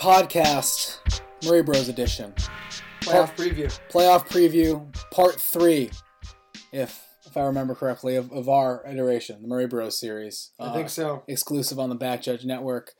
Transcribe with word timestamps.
Podcast, 0.00 0.98
Murray 1.44 1.62
Bros 1.62 1.90
Edition. 1.90 2.32
Playoff 3.02 3.36
preview. 3.36 3.78
Playoff 3.90 4.26
preview, 4.28 4.90
part 5.10 5.38
three, 5.38 5.90
if 6.72 7.06
if 7.26 7.36
I 7.36 7.42
remember 7.42 7.74
correctly, 7.74 8.16
of, 8.16 8.32
of 8.32 8.48
our 8.48 8.82
iteration, 8.90 9.42
the 9.42 9.48
Murray 9.48 9.66
Bros 9.66 10.00
series. 10.00 10.52
I 10.58 10.72
think 10.72 10.86
Uh, 10.86 10.88
so. 10.88 11.22
exclusive 11.28 11.78
on 11.78 11.90
the 11.90 11.94
Back 11.96 12.22
Judge 12.22 12.46
Network. 12.46 12.92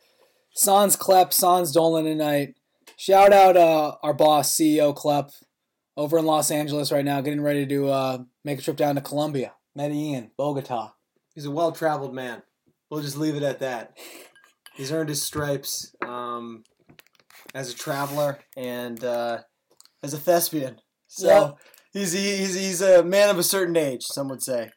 Sans 0.54 0.94
Klepp, 0.94 1.32
Sans 1.32 1.72
Dolan 1.72 2.04
tonight. 2.04 2.54
Shout 2.98 3.32
out 3.32 3.56
uh, 3.56 3.96
our 4.02 4.12
boss, 4.12 4.54
CEO 4.54 4.94
Klepp, 4.94 5.30
over 5.96 6.18
in 6.18 6.26
Los 6.26 6.50
Angeles 6.50 6.92
right 6.92 7.04
now, 7.04 7.22
getting 7.22 7.40
ready 7.40 7.66
to 7.66 7.88
uh, 7.88 8.18
make 8.44 8.58
a 8.58 8.62
trip 8.62 8.76
down 8.76 8.96
to 8.96 9.00
Colombia, 9.00 9.54
Medellin, 9.74 10.32
Bogota. 10.36 10.92
He's 11.34 11.46
a 11.46 11.50
well-traveled 11.50 12.14
man. 12.14 12.42
We'll 12.90 13.00
just 13.02 13.16
leave 13.16 13.36
it 13.36 13.42
at 13.42 13.60
that. 13.60 13.96
He's 14.74 14.92
earned 14.92 15.08
his 15.08 15.22
stripes 15.22 15.94
um, 16.06 16.64
as 17.54 17.70
a 17.72 17.74
traveler 17.76 18.38
and 18.56 19.02
uh, 19.04 19.38
as 20.02 20.14
a 20.14 20.18
thespian. 20.18 20.80
So 21.08 21.56
he's, 21.92 22.12
he's 22.12 22.54
he's 22.54 22.80
a 22.82 23.02
man 23.02 23.30
of 23.30 23.38
a 23.38 23.42
certain 23.42 23.76
age, 23.76 24.04
some 24.04 24.28
would 24.28 24.42
say. 24.42 24.70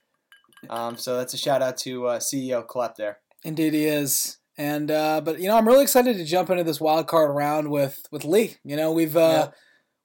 Um, 0.70 0.98
so 0.98 1.18
that's 1.18 1.34
a 1.34 1.38
shout 1.38 1.62
out 1.62 1.78
to 1.80 2.08
uh, 2.08 2.20
CEO 2.20 2.66
Klepp 2.66 2.96
there. 2.96 3.20
Indeed, 3.44 3.74
he 3.74 3.86
is. 3.86 4.38
And 4.58 4.90
uh, 4.92 5.22
but 5.22 5.40
you 5.40 5.48
know, 5.48 5.58
I'm 5.58 5.68
really 5.68 5.84
excited 5.84 6.16
to 6.18 6.26
jump 6.26 6.50
into 6.50 6.64
this 6.64 6.80
wild 6.80 7.08
card 7.08 7.36
round 7.36 7.70
with 7.70 8.02
with 8.12 8.24
Lee. 8.24 8.56
You 8.64 8.76
know, 8.76 8.92
we've 8.92 9.18
uh, 9.18 9.48
Yeah. 9.48 9.52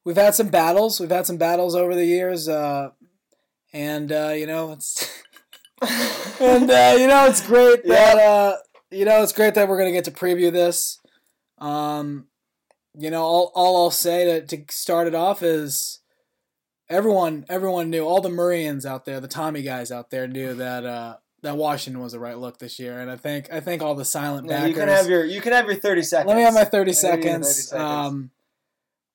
we've 0.05 0.16
had 0.16 0.34
some 0.34 0.48
battles. 0.48 1.00
We've 1.00 1.10
had 1.10 1.27
some 1.27 1.36
battles 1.36 1.75
over 1.75 1.94
the 1.94 2.05
years, 2.06 2.48
uh, 2.48 2.88
and 3.72 4.10
uh, 4.10 4.32
you 4.34 4.47
know, 4.47 4.72
it's 4.72 5.06
and 6.41 6.70
uh, 6.70 6.97
you 6.98 7.06
know, 7.06 7.27
it's 7.27 7.47
great 7.47 7.84
that 7.86 8.16
uh, 8.19 8.56
you 8.91 9.05
know, 9.05 9.22
it's 9.22 9.32
great 9.32 9.55
that 9.55 9.69
we're 9.69 9.78
gonna 9.78 9.92
get 9.92 10.05
to 10.05 10.10
preview 10.10 10.50
this. 10.50 10.98
Um, 11.58 12.27
you 12.98 13.10
know, 13.10 13.22
all, 13.22 13.52
all 13.54 13.84
I'll 13.84 13.91
say 13.91 14.24
to, 14.41 14.56
to 14.56 14.64
start 14.72 15.06
it 15.06 15.14
off 15.14 15.42
is 15.42 16.00
everyone 16.88 17.44
everyone 17.48 17.91
knew 17.91 18.04
all 18.04 18.20
the 18.20 18.28
Murrayans 18.28 18.84
out 18.84 19.04
there, 19.04 19.20
the 19.20 19.28
Tommy 19.28 19.62
guys 19.62 19.91
out 19.92 20.10
there 20.10 20.27
knew 20.27 20.54
that 20.54 20.84
uh, 20.84 21.16
that 21.42 21.56
Washington 21.56 22.02
was 22.02 22.12
the 22.12 22.19
right 22.19 22.36
look 22.38 22.58
this 22.58 22.78
year, 22.78 22.98
and 22.98 23.10
I 23.10 23.16
think 23.16 23.52
I 23.52 23.60
think 23.60 23.82
all 23.82 23.94
the 23.94 24.04
silent 24.04 24.48
Yeah, 24.48 24.56
backers. 24.56 24.69
you 24.70 24.74
can 24.74 24.88
have 24.88 25.08
your 25.08 25.24
you 25.24 25.41
can 25.41 25.52
have 25.52 25.66
your 25.66 25.76
thirty 25.76 26.02
seconds. 26.02 26.28
Let 26.28 26.36
me 26.36 26.42
have 26.42 26.54
my 26.54 26.64
30 26.64 26.70
Let 26.92 27.02
me 27.02 27.08
have 27.10 27.24
your 27.24 27.32
seconds. 27.32 27.46
30 27.46 27.62
seconds. 27.62 27.91
Um, 27.91 28.30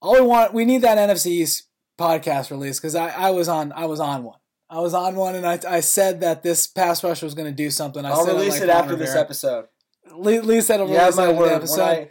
all 0.01 0.13
we 0.13 0.21
want, 0.21 0.53
we 0.53 0.65
need 0.65 0.81
that 0.81 0.97
NFC 0.97 1.27
East 1.27 1.67
podcast 1.97 2.51
release 2.51 2.79
because 2.79 2.95
I, 2.95 3.07
I 3.09 3.29
was 3.31 3.47
on, 3.47 3.71
I 3.71 3.85
was 3.85 3.99
on 4.01 4.23
one. 4.23 4.39
I 4.69 4.79
was 4.79 4.93
on 4.93 5.15
one, 5.15 5.35
and 5.35 5.45
I, 5.45 5.59
I 5.67 5.79
said 5.81 6.19
that 6.21 6.43
this 6.43 6.67
pass 6.67 7.03
rush 7.03 7.21
was 7.21 7.33
going 7.35 7.45
to 7.45 7.55
do 7.55 7.69
something. 7.69 8.03
I 8.05 8.09
I'll 8.09 8.25
said 8.25 8.35
release 8.35 8.53
like 8.53 8.63
it 8.63 8.69
after 8.69 8.95
this 8.95 9.15
episode. 9.15 9.67
Lee, 10.13 10.39
Lee 10.41 10.61
said 10.61 10.75
it'll 10.81 10.89
You 10.89 10.95
have 10.95 11.15
release 11.15 11.17
my 11.17 11.31
word. 11.31 11.45
When, 11.45 11.53
episode. 11.53 11.81
I, 11.81 12.09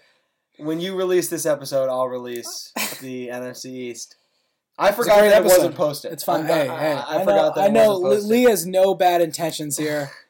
when 0.58 0.80
you 0.80 0.94
release 0.96 1.28
this 1.28 1.46
episode, 1.46 1.88
I'll 1.88 2.08
release 2.08 2.72
the 3.00 3.28
NFC 3.28 3.66
East. 3.66 4.16
I 4.78 4.90
forgot 4.92 5.16
that 5.20 5.26
it 5.26 5.32
episode. 5.34 5.56
wasn't 5.56 5.74
posted. 5.74 6.12
It's 6.12 6.24
fine. 6.24 6.46
Hey, 6.46 6.68
I, 6.68 6.78
hey, 6.78 6.92
I, 6.92 7.00
I, 7.00 7.16
I 7.20 7.24
forgot 7.24 7.26
know, 7.26 7.52
that 7.54 7.60
I 7.60 7.66
it 7.66 7.72
know. 7.72 7.96
Lee 7.98 8.44
has 8.44 8.66
no 8.66 8.94
bad 8.94 9.20
intentions 9.20 9.76
here. 9.76 10.10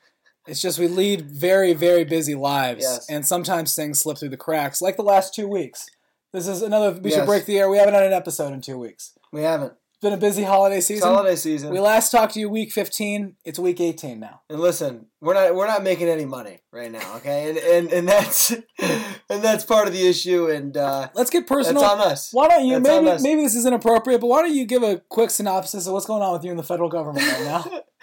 It's 0.44 0.61
just 0.61 0.77
we 0.81 0.88
lead 0.88 1.31
very, 1.31 1.72
very 1.72 2.03
busy 2.03 2.34
lives, 2.34 2.82
Yes. 2.82 3.09
and 3.09 3.25
sometimes 3.25 3.77
things 3.77 4.00
slip 4.00 4.19
through 4.19 4.31
the 4.31 4.37
cracks, 4.37 4.82
like 4.82 4.97
the 4.97 5.05
last 5.05 5.32
two 5.37 5.47
weeks. 5.47 5.87
This 6.32 6.49
is 6.49 6.62
another. 6.62 6.99
We 7.00 7.12
should 7.12 7.27
break 7.27 7.44
the 7.47 7.61
air. 7.61 7.71
We 7.71 7.77
haven't 7.78 7.94
had 7.94 8.03
an 8.03 8.12
episode 8.12 8.53
in 8.53 8.61
two 8.61 8.77
weeks. 8.77 9.16
We 9.32 9.43
haven't. 9.43 9.75
It's 10.02 10.08
been 10.08 10.14
a 10.18 10.20
busy 10.20 10.42
holiday 10.42 10.78
It's 10.78 10.88
season. 10.88 11.06
holiday 11.06 11.36
season. 11.36 11.70
We 11.70 11.78
last 11.78 12.10
talked 12.10 12.34
to 12.34 12.40
you 12.40 12.48
week 12.48 12.72
15. 12.72 13.36
It's 13.44 13.56
week 13.56 13.80
18 13.80 14.18
now. 14.18 14.40
and 14.50 14.58
listen, 14.58 15.06
we're 15.20 15.34
not 15.34 15.54
we're 15.54 15.68
not 15.68 15.84
making 15.84 16.08
any 16.08 16.24
money 16.24 16.58
right 16.72 16.90
now, 16.90 17.18
okay? 17.18 17.48
And 17.50 17.56
and, 17.58 17.92
and 17.92 18.08
that's 18.08 18.50
and 18.80 19.44
that's 19.44 19.64
part 19.64 19.86
of 19.86 19.92
the 19.94 20.04
issue. 20.04 20.50
And 20.50 20.76
uh, 20.76 21.08
Let's 21.14 21.30
get 21.30 21.46
that's 21.46 21.48
personal. 21.50 21.84
on 21.84 22.00
us. 22.00 22.30
Why 22.32 22.48
don't 22.48 22.66
you 22.66 22.80
That's 22.80 22.88
on 22.96 23.04
maybe 23.04 23.14
us. 23.14 23.22
maybe 23.22 23.42
this 23.42 23.54
is 23.54 23.64
inappropriate, 23.64 24.20
but 24.20 24.26
why 24.26 24.42
don't 24.42 24.52
you 24.52 24.64
give 24.66 24.82
a 24.82 24.96
quick 25.08 25.30
synopsis 25.30 25.86
of 25.86 25.92
what's 25.92 26.06
going 26.06 26.20
on 26.20 26.32
with 26.32 26.42
you 26.42 26.50
in 26.50 26.56
the 26.56 26.64
federal 26.64 26.88
government 26.88 27.24
right 27.24 27.44
now? 27.44 27.64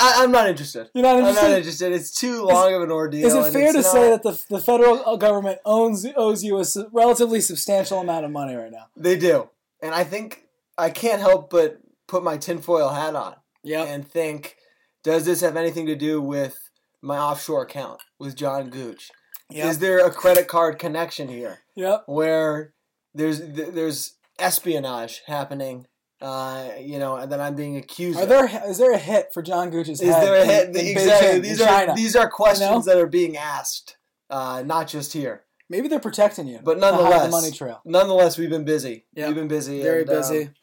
I, 0.00 0.24
I'm 0.24 0.32
not 0.32 0.48
interested. 0.48 0.88
You're 0.96 1.04
not 1.04 1.14
I'm 1.14 1.22
not 1.22 1.28
interested. 1.28 1.58
interested. 1.58 1.92
It's 1.92 2.10
too 2.12 2.42
long 2.42 2.74
of 2.74 2.82
an 2.82 2.90
ordeal. 2.90 3.24
Is 3.24 3.34
it 3.36 3.52
fair 3.52 3.70
to 3.70 3.82
not- 3.82 3.84
say 3.92 4.10
that 4.10 4.24
the, 4.24 4.44
the 4.50 4.58
federal 4.60 5.16
government 5.16 5.60
owns 5.64 6.04
owes 6.16 6.42
you 6.42 6.58
a 6.60 6.64
relatively 6.92 7.40
substantial 7.40 8.00
amount 8.00 8.24
of 8.24 8.32
money 8.32 8.56
right 8.56 8.72
now? 8.72 8.86
they 8.96 9.16
do? 9.16 9.48
And 9.80 9.94
I 9.94 10.02
think 10.02 10.46
I 10.80 10.90
can't 10.90 11.20
help 11.20 11.50
but 11.50 11.78
put 12.08 12.22
my 12.24 12.36
tinfoil 12.36 12.88
hat 12.90 13.14
on. 13.14 13.36
Yep. 13.62 13.88
and 13.88 14.08
think, 14.08 14.56
does 15.04 15.26
this 15.26 15.42
have 15.42 15.54
anything 15.56 15.84
to 15.86 15.94
do 15.94 16.20
with 16.22 16.58
my 17.02 17.18
offshore 17.18 17.62
account 17.62 18.00
with 18.18 18.34
John 18.34 18.70
Gooch? 18.70 19.10
Yep. 19.50 19.66
Is 19.66 19.78
there 19.80 19.98
a 20.06 20.10
credit 20.10 20.48
card 20.48 20.78
connection 20.78 21.28
here 21.28 21.58
Yep. 21.76 22.04
where 22.06 22.72
there's 23.14 23.40
there's 23.40 24.14
espionage 24.38 25.22
happening? 25.26 25.86
Uh, 26.22 26.68
you 26.78 26.98
know, 26.98 27.16
and 27.16 27.32
then 27.32 27.40
I'm 27.40 27.54
being 27.54 27.76
accused. 27.76 28.18
Are 28.18 28.22
of? 28.24 28.28
there 28.28 28.70
is 28.70 28.78
there 28.78 28.92
a 28.92 28.98
hit 28.98 29.28
for 29.32 29.42
John 29.42 29.70
Gooch's 29.70 30.00
Is 30.02 30.14
head? 30.14 30.22
there 30.22 30.42
a 30.42 30.44
hit? 30.44 30.68
in 30.70 30.76
exactly. 30.76 31.38
Beijing, 31.38 31.42
These 31.42 31.60
are 31.60 31.66
China? 31.66 31.94
these 31.94 32.16
are 32.16 32.28
questions 32.30 32.68
You 32.70 32.76
know? 32.76 32.82
that 32.82 32.98
are 32.98 33.06
being 33.06 33.36
asked, 33.36 33.96
uh, 34.28 34.62
not 34.64 34.86
just 34.88 35.12
here. 35.14 35.44
Maybe 35.70 35.88
they're 35.88 36.00
protecting 36.00 36.46
you. 36.46 36.60
But 36.62 36.78
nonetheless, 36.78 37.24
the 37.24 37.30
money 37.30 37.50
trail. 37.52 37.80
Nonetheless, 37.84 38.36
we've 38.36 38.50
been 38.50 38.64
busy. 38.64 39.06
Yeah. 39.14 39.26
We've 39.28 39.36
been 39.36 39.48
busy. 39.48 39.82
Very 39.82 40.00
and, 40.02 40.10
um, 40.10 40.16
busy. 40.16 40.42
Um, 40.44 40.54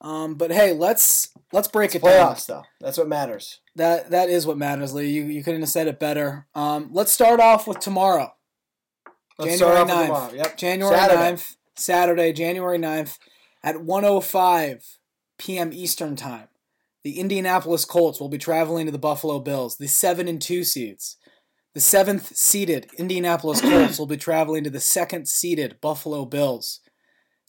but 0.00 0.50
hey, 0.52 0.72
let's 0.72 1.30
let's 1.52 1.68
break 1.68 1.94
it's 1.94 1.96
it 1.96 2.02
down. 2.02 2.34
playoffs, 2.34 2.46
though. 2.46 2.62
That's 2.80 2.98
what 2.98 3.08
matters. 3.08 3.60
That 3.76 4.10
that 4.10 4.28
is 4.28 4.46
what 4.46 4.58
matters, 4.58 4.94
Lee. 4.94 5.10
You 5.10 5.24
you 5.24 5.42
couldn't 5.42 5.60
have 5.60 5.70
said 5.70 5.88
it 5.88 5.98
better. 5.98 6.46
Um, 6.54 6.90
let's 6.92 7.12
start 7.12 7.40
off 7.40 7.66
with 7.66 7.80
tomorrow, 7.80 8.32
Let's 9.38 9.58
January 9.58 9.76
start 9.76 9.90
off 9.90 9.96
9th. 9.96 9.98
with 10.00 10.06
tomorrow. 10.06 10.32
Yep. 10.34 10.56
January 10.56 10.96
Saturday. 10.96 11.22
9th, 11.22 11.56
Saturday, 11.76 12.32
January 12.32 12.78
9th 12.78 13.18
at 13.62 13.76
1:05 13.76 14.96
p.m. 15.38 15.72
Eastern 15.72 16.16
Time. 16.16 16.48
The 17.04 17.18
Indianapolis 17.20 17.84
Colts 17.84 18.20
will 18.20 18.28
be 18.28 18.38
traveling 18.38 18.86
to 18.86 18.92
the 18.92 18.98
Buffalo 18.98 19.38
Bills, 19.38 19.76
the 19.76 19.86
7 19.86 20.26
and 20.28 20.42
2 20.42 20.64
seeds. 20.64 21.16
The 21.74 21.80
7th 21.80 22.34
seeded 22.34 22.88
Indianapolis 22.98 23.60
Colts 23.60 23.98
will 23.98 24.06
be 24.06 24.16
traveling 24.16 24.64
to 24.64 24.70
the 24.70 24.78
2nd 24.80 25.28
seeded 25.28 25.80
Buffalo 25.80 26.24
Bills. 26.24 26.80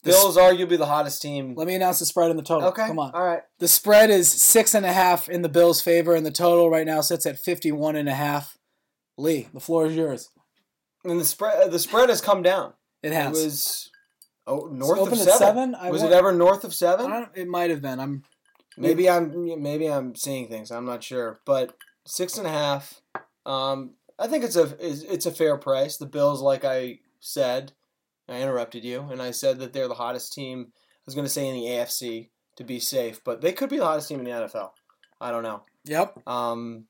Bills 0.03 0.37
arguably 0.37 0.77
the 0.77 0.85
hottest 0.85 1.21
team. 1.21 1.55
Let 1.55 1.67
me 1.67 1.75
announce 1.75 1.99
the 1.99 2.05
spread 2.05 2.29
and 2.29 2.39
the 2.39 2.43
total. 2.43 2.69
Okay. 2.69 2.87
Come 2.87 2.99
on. 2.99 3.11
All 3.11 3.25
right. 3.25 3.41
The 3.59 3.67
spread 3.67 4.09
is 4.09 4.31
six 4.31 4.73
and 4.73 4.85
a 4.85 4.93
half 4.93 5.27
in 5.29 5.41
the 5.41 5.49
Bills' 5.49 5.81
favor, 5.81 6.15
and 6.15 6.25
the 6.25 6.31
total 6.31 6.69
right 6.69 6.85
now 6.85 7.01
sits 7.01 7.25
at 7.25 7.37
51 7.39 7.95
and 7.95 8.07
a 8.09 8.13
half. 8.13 8.57
Lee, 9.17 9.47
the 9.53 9.59
floor 9.59 9.87
is 9.87 9.95
yours. 9.95 10.29
And 11.03 11.19
the 11.19 11.25
spread 11.25 11.71
the 11.71 11.79
spread 11.79 12.09
has 12.09 12.21
come 12.21 12.41
down. 12.41 12.73
It 13.03 13.11
It 13.11 13.13
has. 13.13 13.31
was 13.43 13.89
oh 14.47 14.69
north 14.71 15.11
of 15.11 15.17
seven. 15.17 15.73
seven? 15.75 15.91
Was 15.91 16.03
it 16.03 16.11
ever 16.11 16.31
north 16.31 16.63
of 16.63 16.71
I 16.71 16.73
seven? 16.73 17.27
it 17.35 17.47
might 17.47 17.69
have 17.69 17.81
been. 17.81 17.99
I'm 17.99 18.23
Maybe 18.77 19.09
I'm 19.09 19.61
maybe 19.61 19.87
I'm 19.87 20.15
seeing 20.15 20.47
things. 20.47 20.71
I'm 20.71 20.85
not 20.85 21.03
sure, 21.03 21.41
but 21.45 21.75
six 22.05 22.37
and 22.37 22.47
a 22.47 22.51
half. 22.51 23.01
Um, 23.45 23.95
I 24.17 24.27
think 24.27 24.43
it's 24.45 24.55
a 24.55 24.75
it's 24.79 25.25
a 25.25 25.31
fair 25.31 25.57
price. 25.57 25.97
The 25.97 26.05
Bills, 26.05 26.41
like 26.41 26.63
I 26.63 26.99
said, 27.19 27.73
I 28.29 28.41
interrupted 28.41 28.83
you, 28.83 29.07
and 29.11 29.21
I 29.21 29.31
said 29.31 29.59
that 29.59 29.73
they're 29.73 29.87
the 29.87 29.95
hottest 29.95 30.33
team. 30.33 30.67
I 30.69 31.01
was 31.05 31.15
going 31.15 31.25
to 31.25 31.29
say 31.29 31.47
in 31.47 31.55
the 31.55 31.65
AFC 31.65 32.29
to 32.57 32.63
be 32.63 32.79
safe, 32.79 33.21
but 33.23 33.41
they 33.41 33.51
could 33.51 33.69
be 33.69 33.77
the 33.77 33.85
hottest 33.85 34.07
team 34.07 34.19
in 34.19 34.25
the 34.25 34.31
NFL. 34.31 34.69
I 35.19 35.31
don't 35.31 35.43
know. 35.43 35.63
Yep. 35.85 36.27
Um, 36.27 36.85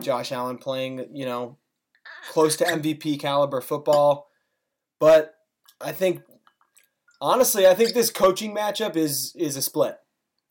Josh 0.00 0.32
Allen 0.32 0.58
playing, 0.58 1.08
you 1.12 1.26
know, 1.26 1.58
close 2.30 2.56
to 2.56 2.64
MVP 2.64 3.20
caliber 3.20 3.60
football. 3.60 4.28
But 4.98 5.34
I 5.80 5.92
think, 5.92 6.22
honestly, 7.20 7.66
I 7.66 7.74
think 7.74 7.92
this 7.92 8.10
coaching 8.10 8.54
matchup 8.54 8.96
is 8.96 9.34
is 9.36 9.56
a 9.56 9.62
split. 9.62 9.96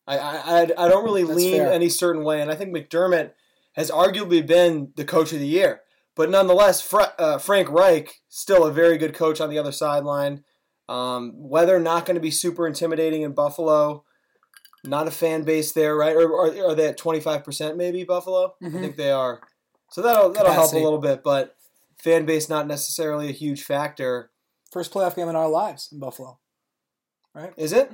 I 0.06 0.18
I, 0.18 0.60
I, 0.62 0.88
don't 0.88 1.04
really 1.04 1.24
That's 1.24 1.36
lean 1.36 1.56
fair. 1.56 1.72
any 1.72 1.88
certain 1.88 2.22
way, 2.24 2.40
and 2.40 2.50
I 2.50 2.54
think 2.54 2.74
McDermott 2.74 3.32
has 3.74 3.90
arguably 3.90 4.46
been 4.46 4.92
the 4.96 5.04
coach 5.04 5.32
of 5.32 5.40
the 5.40 5.46
year. 5.46 5.80
But 6.16 6.30
nonetheless, 6.30 6.80
Fra- 6.80 7.14
uh, 7.18 7.38
Frank 7.38 7.70
Reich 7.70 8.22
still 8.28 8.64
a 8.64 8.72
very 8.72 8.98
good 8.98 9.14
coach 9.14 9.40
on 9.40 9.50
the 9.50 9.58
other 9.58 9.72
sideline. 9.72 10.44
Um, 10.88 11.32
weather 11.36 11.80
not 11.80 12.06
going 12.06 12.14
to 12.14 12.20
be 12.20 12.30
super 12.30 12.66
intimidating 12.66 13.22
in 13.22 13.32
Buffalo. 13.32 14.04
Not 14.84 15.08
a 15.08 15.10
fan 15.10 15.42
base 15.42 15.72
there, 15.72 15.96
right? 15.96 16.14
Or, 16.14 16.30
or 16.30 16.70
are 16.70 16.74
they 16.74 16.86
at 16.88 16.98
twenty 16.98 17.20
five 17.20 17.42
percent 17.42 17.76
maybe 17.76 18.04
Buffalo? 18.04 18.54
Mhm. 18.62 18.76
I 18.76 18.80
think 18.80 18.96
they 18.96 19.10
are. 19.10 19.40
So 19.90 20.02
that'll 20.02 20.32
that'll 20.32 20.52
help 20.52 20.72
a 20.72 20.76
little 20.76 20.98
bit, 20.98 21.22
but 21.24 21.56
fan 21.96 22.26
base 22.26 22.48
not 22.50 22.66
necessarily 22.66 23.28
a 23.30 23.32
huge 23.32 23.62
factor, 23.62 24.30
First 24.72 24.92
playoff 24.92 25.14
game 25.14 25.28
in 25.28 25.36
our 25.36 25.48
lives 25.48 25.88
in 25.92 26.00
Buffalo. 26.00 26.38
Right? 27.32 27.52
is 27.56 27.72
it? 27.72 27.90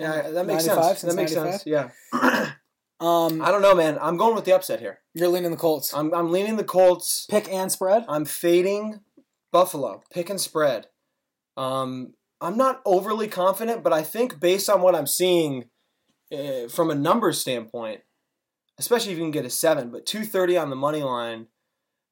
Yeah, 0.00 0.30
that 0.30 0.46
makes 0.46 0.64
sense. 0.64 1.02
That 1.02 1.14
makes 1.14 1.34
95? 1.34 1.60
sense. 1.60 1.66
Yeah. 1.66 1.90
Um, 2.98 3.42
I 3.42 3.50
don't 3.50 3.62
know, 3.62 3.74
man. 3.74 3.98
I'm 4.00 4.16
going 4.16 4.34
with 4.34 4.44
the 4.46 4.54
upset 4.54 4.80
here. 4.80 5.00
you're 5.14 5.28
leaning 5.28 5.50
the 5.50 5.56
Colts. 5.56 5.92
I'm 5.92 6.14
I'm 6.14 6.30
leaning 6.30 6.56
the 6.56 6.64
Colts. 6.64 7.26
Pick 7.30 7.48
and 7.52 7.70
spread. 7.70 8.04
I'm 8.08 8.24
fading 8.24 9.00
Buffalo. 9.52 10.02
Pick 10.12 10.30
and 10.30 10.40
spread. 10.40 10.86
Um, 11.56 12.14
I'm 12.40 12.56
not 12.56 12.80
overly 12.84 13.28
confident, 13.28 13.82
but 13.82 13.92
I 13.92 14.02
think 14.02 14.40
based 14.40 14.68
on 14.70 14.80
what 14.80 14.94
I'm 14.94 15.06
seeing 15.06 15.64
uh, 16.32 16.68
from 16.68 16.90
a 16.90 16.94
numbers 16.94 17.40
standpoint, 17.40 18.00
especially 18.78 19.12
if 19.12 19.18
you 19.18 19.24
can 19.24 19.30
get 19.30 19.44
a 19.46 19.50
seven, 19.50 19.90
but 19.90 20.06
230 20.06 20.56
on 20.56 20.70
the 20.70 20.76
money 20.76 21.02
line, 21.02 21.48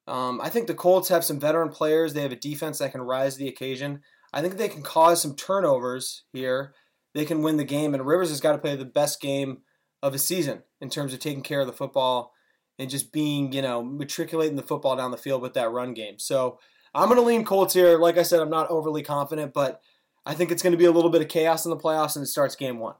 Um, 0.07 0.39
I 0.41 0.49
think 0.49 0.67
the 0.67 0.73
Colts 0.75 1.09
have 1.09 1.23
some 1.23 1.39
veteran 1.39 1.69
players. 1.69 2.13
They 2.13 2.21
have 2.21 2.31
a 2.31 2.35
defense 2.35 2.77
that 2.79 2.91
can 2.91 3.01
rise 3.01 3.33
to 3.33 3.39
the 3.39 3.47
occasion. 3.49 4.01
I 4.33 4.41
think 4.41 4.57
they 4.57 4.69
can 4.69 4.83
cause 4.83 5.21
some 5.21 5.35
turnovers 5.35 6.25
here. 6.33 6.73
They 7.15 7.25
can 7.25 7.41
win 7.41 7.57
the 7.57 7.63
game, 7.63 7.93
and 7.93 8.05
Rivers 8.05 8.29
has 8.29 8.41
got 8.41 8.51
to 8.51 8.57
play 8.59 8.75
the 8.75 8.85
best 8.85 9.19
game 9.21 9.59
of 10.05 10.13
a 10.13 10.19
season 10.19 10.61
in 10.79 10.89
terms 10.89 11.13
of 11.13 11.19
taking 11.19 11.41
care 11.41 11.61
of 11.61 11.67
the 11.67 11.73
football 11.73 12.31
and 12.77 12.89
just 12.89 13.11
being, 13.11 13.51
you 13.51 13.61
know, 13.61 13.83
matriculating 13.83 14.55
the 14.55 14.61
football 14.61 14.95
down 14.95 15.11
the 15.11 15.17
field 15.17 15.41
with 15.41 15.53
that 15.55 15.71
run 15.71 15.93
game. 15.93 16.19
So 16.19 16.59
I'm 16.93 17.07
going 17.09 17.19
to 17.19 17.25
lean 17.25 17.43
Colts 17.43 17.73
here. 17.73 17.97
Like 17.97 18.17
I 18.17 18.23
said, 18.23 18.39
I'm 18.39 18.49
not 18.49 18.69
overly 18.69 19.01
confident, 19.01 19.53
but 19.53 19.81
I 20.25 20.35
think 20.35 20.51
it's 20.51 20.61
going 20.61 20.71
to 20.71 20.77
be 20.77 20.85
a 20.85 20.91
little 20.91 21.09
bit 21.09 21.21
of 21.21 21.27
chaos 21.27 21.65
in 21.65 21.71
the 21.71 21.77
playoffs, 21.77 22.15
and 22.15 22.23
it 22.23 22.27
starts 22.27 22.55
game 22.55 22.79
one. 22.79 22.95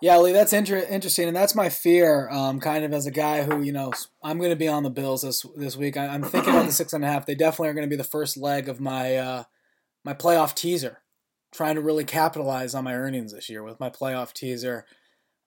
Yeah, 0.00 0.18
Lee, 0.18 0.32
that's 0.32 0.52
inter- 0.52 0.86
interesting, 0.88 1.26
and 1.26 1.36
that's 1.36 1.56
my 1.56 1.68
fear. 1.68 2.28
Um, 2.30 2.60
kind 2.60 2.84
of 2.84 2.92
as 2.92 3.06
a 3.06 3.10
guy 3.10 3.42
who, 3.42 3.62
you 3.62 3.72
know, 3.72 3.92
I'm 4.22 4.38
going 4.38 4.50
to 4.50 4.56
be 4.56 4.68
on 4.68 4.84
the 4.84 4.90
Bills 4.90 5.22
this 5.22 5.44
this 5.56 5.76
week. 5.76 5.96
I, 5.96 6.14
am 6.14 6.22
thinking 6.22 6.54
about 6.54 6.66
the 6.66 6.72
six 6.72 6.92
and 6.92 7.04
a 7.04 7.08
half. 7.08 7.26
They 7.26 7.34
definitely 7.34 7.70
are 7.70 7.74
going 7.74 7.86
to 7.86 7.90
be 7.90 7.96
the 7.96 8.04
first 8.04 8.36
leg 8.36 8.68
of 8.68 8.80
my 8.80 9.16
uh, 9.16 9.44
my 10.04 10.14
playoff 10.14 10.54
teaser. 10.54 10.98
Trying 11.50 11.76
to 11.76 11.80
really 11.80 12.04
capitalize 12.04 12.74
on 12.74 12.84
my 12.84 12.94
earnings 12.94 13.32
this 13.32 13.48
year 13.48 13.62
with 13.62 13.80
my 13.80 13.90
playoff 13.90 14.32
teaser. 14.32 14.84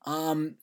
Um, 0.06 0.56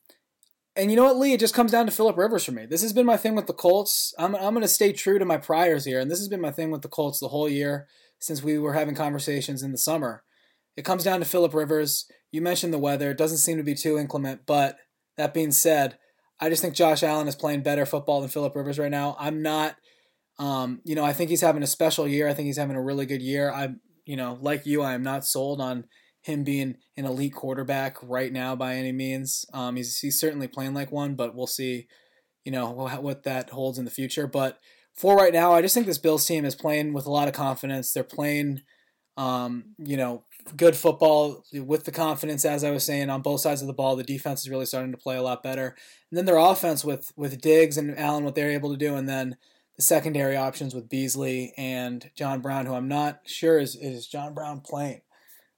and 0.77 0.91
you 0.91 0.97
know 0.97 1.05
what, 1.05 1.19
Lee? 1.19 1.33
It 1.33 1.41
just 1.41 1.55
comes 1.55 1.73
down 1.73 1.87
to 1.87 1.93
Philip 1.93 2.17
Rivers 2.17 2.45
for 2.45 2.53
me. 2.53 2.65
This 2.65 2.83
has 2.83 2.93
been 2.93 3.07
my 3.07 3.17
thing 3.17 3.35
with 3.35 3.47
the 3.47 3.53
Colts. 3.53 4.15
I'm 4.19 4.35
I'm 4.37 4.55
going 4.55 4.63
to 4.63 4.69
stay 4.69 4.93
true 4.93 5.19
to 5.19 5.25
my 5.25 5.37
priors 5.37 5.85
here, 5.85 5.99
and 5.99 6.11
this 6.11 6.21
has 6.21 6.29
been 6.29 6.41
my 6.41 6.53
thing 6.53 6.71
with 6.71 6.83
the 6.83 6.89
Colts 6.89 7.19
the 7.19 7.29
whole 7.29 7.49
year 7.49 7.89
since 8.21 8.43
we 8.43 8.59
were 8.59 8.75
having 8.75 8.95
conversations 8.95 9.63
in 9.63 9.73
the 9.73 9.79
summer. 9.79 10.23
It 10.77 10.85
comes 10.85 11.03
down 11.03 11.19
to 11.19 11.27
Philip 11.27 11.55
Rivers. 11.55 12.07
You 12.31 12.41
mentioned 12.41 12.73
the 12.73 12.79
weather. 12.79 13.11
It 13.11 13.19
doesn't 13.19 13.39
seem 13.39 13.57
to 13.57 13.65
be 13.65 13.75
too 13.75 13.99
inclement, 13.99 14.43
but 14.47 14.79
that 15.17 15.35
being 15.35 15.51
said, 15.51 15.99
I 16.41 16.49
just 16.49 16.63
think 16.63 16.75
Josh 16.75 17.03
Allen 17.03 17.27
is 17.27 17.35
playing 17.35 17.63
better 17.63 17.85
football 17.85 18.21
than 18.21 18.31
Philip 18.31 18.55
Rivers 18.55 18.79
right 18.79 18.91
now. 18.91 19.17
I'm 19.19 19.43
not, 19.43 19.75
um, 20.39 20.81
you 20.85 20.95
know, 20.95 21.05
I 21.05 21.13
think 21.13 21.31
he's 21.31 21.41
having 21.41 21.65
a 21.65 21.67
special 21.67 22.07
year. 22.07 22.29
I 22.29 22.35
think 22.35 22.47
he's 22.47 22.59
having 22.59 22.77
a 22.77 22.83
really 22.83 23.07
good 23.07 23.23
year. 23.23 23.51
I'm, 23.51 23.81
you 24.05 24.17
know, 24.17 24.39
like 24.41 24.67
you, 24.67 24.83
I 24.83 24.95
am 24.95 25.03
not 25.03 25.27
sold 25.27 25.61
on 25.61 25.85
him 26.23 26.45
being 26.45 26.77
an 26.97 27.05
elite 27.05 27.35
quarterback 27.35 27.97
right 28.03 28.33
now 28.33 28.55
by 28.57 28.75
any 28.75 28.93
means. 28.93 29.45
Um, 29.53 29.77
he's 29.77 29.99
he's 29.99 30.21
certainly 30.21 30.49
playing 30.49 30.75
like 30.75 30.93
one, 30.93 31.15
but 31.15 31.35
we'll 31.35 31.47
see, 31.47 31.87
you 32.45 32.53
know, 32.53 32.71
what 32.71 33.23
that 33.25 33.51
holds 33.51 33.79
in 33.79 33.85
the 33.85 33.91
future. 33.91 34.27
But 34.27 34.59
for 34.95 35.17
right 35.17 35.33
now, 35.33 35.53
I 35.53 35.63
just 35.63 35.75
think 35.75 35.87
this 35.87 35.99
Bills 35.99 36.27
team 36.27 36.45
is 36.45 36.55
playing 36.55 36.93
with 36.93 37.07
a 37.07 37.11
lot 37.11 37.29
of 37.29 37.35
confidence. 37.35 37.93
They're 37.93 38.05
playing, 38.05 38.63
um, 39.17 39.75
you 39.79 39.97
know, 39.97 40.25
good 40.57 40.77
football 40.77 41.45
with 41.53 41.85
the 41.85 41.93
confidence, 41.93 42.45
as 42.45 42.65
I 42.65 42.73
was 42.73 42.85
saying, 42.85 43.11
on 43.11 43.23
both 43.23 43.41
sides 43.41 43.61
of 43.61 43.69
the 43.69 43.75
ball. 43.75 43.97
The 43.97 44.03
defense 44.03 44.41
is 44.41 44.51
really 44.51 44.67
starting 44.67 44.93
to 44.93 44.99
play 44.99 45.17
a 45.17 45.23
lot 45.23 45.43
better. 45.43 45.77
And 46.11 46.19
then 46.19 46.25
their 46.25 46.37
offense 46.37 46.85
with 46.85 47.13
with 47.17 47.41
Diggs 47.41 47.79
and 47.79 47.99
Allen, 47.99 48.25
what 48.25 48.35
they're 48.35 48.51
able 48.51 48.71
to 48.71 48.77
do, 48.77 48.97
and 48.97 49.09
then 49.09 49.37
the 49.77 49.83
secondary 49.83 50.37
options 50.37 50.75
with 50.75 50.89
Beasley 50.89 51.55
and 51.57 52.11
John 52.17 52.41
Brown, 52.41 52.67
who 52.67 52.75
I'm 52.75 52.89
not 52.89 53.21
sure 53.27 53.59
is 53.59 53.77
is 53.77 54.09
John 54.09 54.35
Brown 54.35 54.61
playing. 54.61 55.01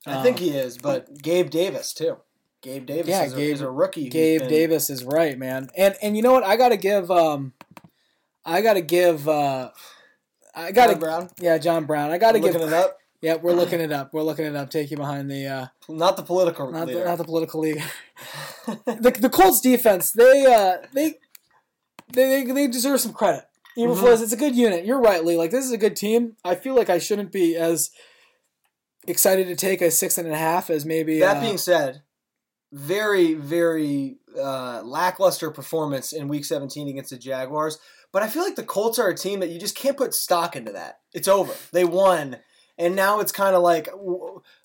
I 0.07 0.15
um, 0.15 0.23
think 0.23 0.39
he 0.39 0.51
is, 0.51 0.79
but 0.79 1.23
Gabe 1.23 1.51
Davis 1.51 1.93
too. 1.93 2.17
Gabe 2.63 2.87
Davis 2.87 3.09
yeah, 3.09 3.25
is, 3.25 3.33
Gabe, 3.33 3.51
a, 3.51 3.53
is 3.53 3.61
a 3.61 3.71
rookie. 3.71 4.09
Gabe 4.09 4.41
been... 4.41 4.49
Davis 4.49 4.91
is 4.91 5.05
right, 5.05 5.39
man. 5.39 5.71
And 5.77 5.97
and 6.03 6.17
you 6.17 6.23
know 6.23 6.33
what? 6.33 6.45
I 6.45 6.57
got 6.57 6.71
to 6.71 6.77
give 6.77 7.11
um, 7.11 7.53
I 8.45 8.63
got 8.63 8.75
to 8.75 8.81
give 8.83 9.29
uh, 9.29 9.71
I 10.55 10.73
got 10.73 10.89
to 10.89 10.97
Brown. 10.97 11.31
Yeah, 11.39 11.59
John 11.59 11.85
Brown. 11.85 12.11
I 12.11 12.19
got 12.19 12.33
to 12.33 12.41
give 12.41 12.55
it 12.55 12.73
up. 12.73 12.97
Yeah, 13.23 13.35
we're 13.35 13.53
looking 13.53 13.81
it 13.81 13.93
up. 13.93 14.15
We're 14.15 14.23
looking 14.23 14.47
it 14.47 14.57
up. 14.57 14.71
Take 14.71 14.91
you 14.91 14.97
behind 14.97 15.31
the 15.31 15.47
uh, 15.47 15.67
not 15.91 16.17
the 16.17 16.23
political 16.23 16.73
not 16.73 16.87
leader. 16.87 17.01
the, 17.01 17.05
not 17.05 17.19
the 17.19 17.25
political 17.25 17.61
league. 17.61 17.83
the, 18.67 19.15
the 19.21 19.29
Colts 19.29 19.61
defense 19.61 20.13
they 20.13 20.47
uh 20.47 20.79
they 20.95 21.17
they 22.15 22.45
they 22.45 22.67
deserve 22.67 22.99
some 22.99 23.13
credit. 23.13 23.45
Even 23.77 23.95
mm-hmm. 23.95 24.23
it's 24.23 24.33
a 24.33 24.39
good 24.39 24.57
unit. 24.57 24.87
You're 24.87 25.03
right, 25.03 25.23
Lee. 25.23 25.37
Like 25.37 25.51
this 25.51 25.67
is 25.67 25.71
a 25.71 25.77
good 25.77 25.97
team. 25.97 26.37
I 26.47 26.55
feel 26.55 26.75
like 26.75 26.89
I 26.89 26.99
shouldn't 26.99 27.31
be 27.31 27.57
as 27.57 27.91
excited 29.07 29.47
to 29.49 29.57
take 29.57 29.81
a 29.81 29.91
six 29.91 30.19
and 30.19 30.29
a 30.29 30.37
half 30.37 30.71
as 30.71 30.85
maybe. 30.85 31.21
That 31.21 31.39
uh, 31.39 31.41
being 31.41 31.59
said, 31.59 32.03
very 32.73 33.35
very 33.35 34.19
uh, 34.39 34.83
lackluster 34.83 35.51
performance 35.51 36.13
in 36.13 36.29
Week 36.29 36.45
17 36.45 36.89
against 36.89 37.11
the 37.11 37.19
Jaguars. 37.19 37.79
But 38.13 38.23
I 38.23 38.29
feel 38.29 38.43
like 38.43 38.57
the 38.57 38.65
Colts 38.65 38.99
are 38.99 39.09
a 39.09 39.17
team 39.17 39.39
that 39.41 39.51
you 39.51 39.61
just 39.61 39.77
can't 39.77 39.97
put 39.97 40.15
stock 40.15 40.57
into 40.57 40.73
that. 40.73 40.99
It's 41.13 41.29
over. 41.29 41.55
They 41.73 41.85
won 41.85 42.39
and 42.81 42.97
now 42.97 43.21
it's 43.21 43.31
kind 43.31 43.55
of 43.55 43.63
like 43.63 43.89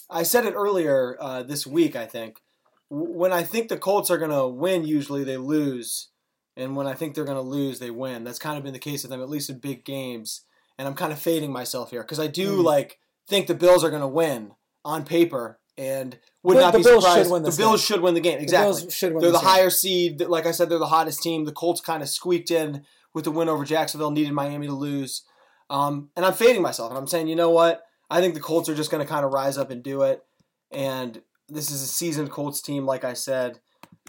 I 0.10 0.24
said 0.24 0.46
it 0.46 0.54
earlier 0.54 1.18
uh, 1.20 1.44
this 1.44 1.68
week. 1.68 1.98
I 1.98 2.06
think 2.06 2.42
when 2.90 3.34
I 3.34 3.44
think 3.44 3.68
the 3.68 3.78
Colts 3.78 4.10
are 4.10 4.18
going 4.18 4.32
to 4.32 4.48
win, 4.48 4.86
usually 4.86 5.26
they 5.26 5.36
lose, 5.36 6.08
and 6.56 6.78
when 6.78 6.88
I 6.88 6.94
think 6.94 7.14
they're 7.14 7.26
going 7.26 7.36
to 7.36 7.42
lose, 7.42 7.80
they 7.80 7.92
win. 7.92 8.24
That's 8.24 8.40
kind 8.40 8.58
of 8.58 8.64
been 8.64 8.72
the 8.72 8.80
case 8.80 9.04
with 9.04 9.12
them, 9.12 9.22
at 9.22 9.30
least 9.30 9.50
in 9.50 9.60
big 9.60 9.84
games. 9.84 10.46
And 10.78 10.88
I'm 10.88 10.96
kind 10.96 11.12
of 11.12 11.20
fading 11.20 11.52
myself 11.52 11.92
here 11.92 12.04
because 12.04 12.20
I 12.20 12.28
do 12.28 12.60
mm. 12.60 12.64
like 12.64 13.00
think 13.28 13.48
the 13.48 13.56
Bills 13.56 13.84
are 13.84 13.90
going 13.90 14.02
to 14.02 14.08
win 14.08 14.52
on 14.84 15.06
paper, 15.06 15.60
and 15.78 16.18
would 16.44 16.58
not 16.58 16.72
the 16.72 16.80
be 16.80 16.84
Bills 16.84 17.04
surprised. 17.04 17.30
the 17.32 17.56
Bills 17.58 17.82
game. 17.82 17.86
should 17.86 18.02
win 18.02 18.14
the 18.14 18.22
game. 18.22 18.40
Exactly. 18.40 18.82
The 18.82 19.10
they're 19.10 19.20
the, 19.20 19.32
the 19.32 19.40
higher 19.40 19.70
seed. 19.70 20.22
Like 20.22 20.46
I 20.46 20.52
said, 20.52 20.70
they're 20.70 20.80
the 20.80 20.88
hottest 20.88 21.22
team. 21.22 21.46
The 21.46 21.52
Colts 21.52 21.82
kind 21.82 22.02
of 22.04 22.10
squeaked 22.10 22.52
in 22.52 22.84
with 23.14 23.24
the 23.24 23.32
win 23.32 23.50
over 23.50 23.66
Jacksonville. 23.66 24.12
Needed 24.12 24.34
Miami 24.34 24.68
to 24.68 24.74
lose, 24.74 25.24
um, 25.70 26.10
and 26.16 26.26
I'm 26.26 26.34
fading 26.34 26.62
myself. 26.62 26.92
And 26.92 26.98
I'm 26.98 27.08
saying, 27.08 27.28
you 27.28 27.36
know 27.36 27.50
what? 27.50 27.84
I 28.10 28.22
think 28.22 28.36
the 28.36 28.40
Colts 28.40 28.70
are 28.70 28.76
just 28.76 28.92
going 28.92 29.04
to 29.04 29.10
kind 29.10 29.26
of 29.26 29.34
rise 29.34 29.58
up 29.58 29.72
and 29.72 29.82
do 29.82 30.04
it. 30.04 30.24
And 30.72 31.22
this 31.50 31.72
is 31.72 31.82
a 31.82 31.88
seasoned 31.88 32.32
Colts 32.32 32.62
team, 32.62 32.86
like 32.86 33.04
I 33.04 33.14
said. 33.14 33.60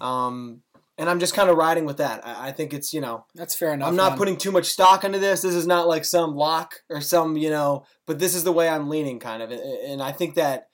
Um, 0.00 0.62
and 0.98 1.10
I'm 1.10 1.20
just 1.20 1.34
kind 1.34 1.50
of 1.50 1.56
riding 1.56 1.84
with 1.84 1.98
that. 1.98 2.26
I, 2.26 2.48
I, 2.48 2.52
think 2.52 2.72
it's 2.72 2.92
you 2.92 3.00
know 3.00 3.26
that's 3.34 3.54
fair 3.54 3.72
enough. 3.74 3.88
I'm 3.88 3.96
not 3.96 4.10
man. 4.10 4.18
putting 4.18 4.36
too 4.36 4.52
much 4.52 4.66
stock 4.66 5.04
into 5.04 5.18
this. 5.18 5.42
This 5.42 5.54
is 5.54 5.66
not 5.66 5.88
like 5.88 6.04
some 6.04 6.34
lock 6.34 6.82
or 6.90 7.00
some 7.00 7.36
you 7.36 7.50
know, 7.50 7.84
but 8.06 8.18
this 8.18 8.34
is 8.34 8.44
the 8.44 8.52
way 8.52 8.68
I'm 8.68 8.88
leaning, 8.88 9.18
kind 9.18 9.42
of. 9.42 9.50
And 9.50 10.02
I 10.02 10.12
think 10.12 10.34
that 10.34 10.68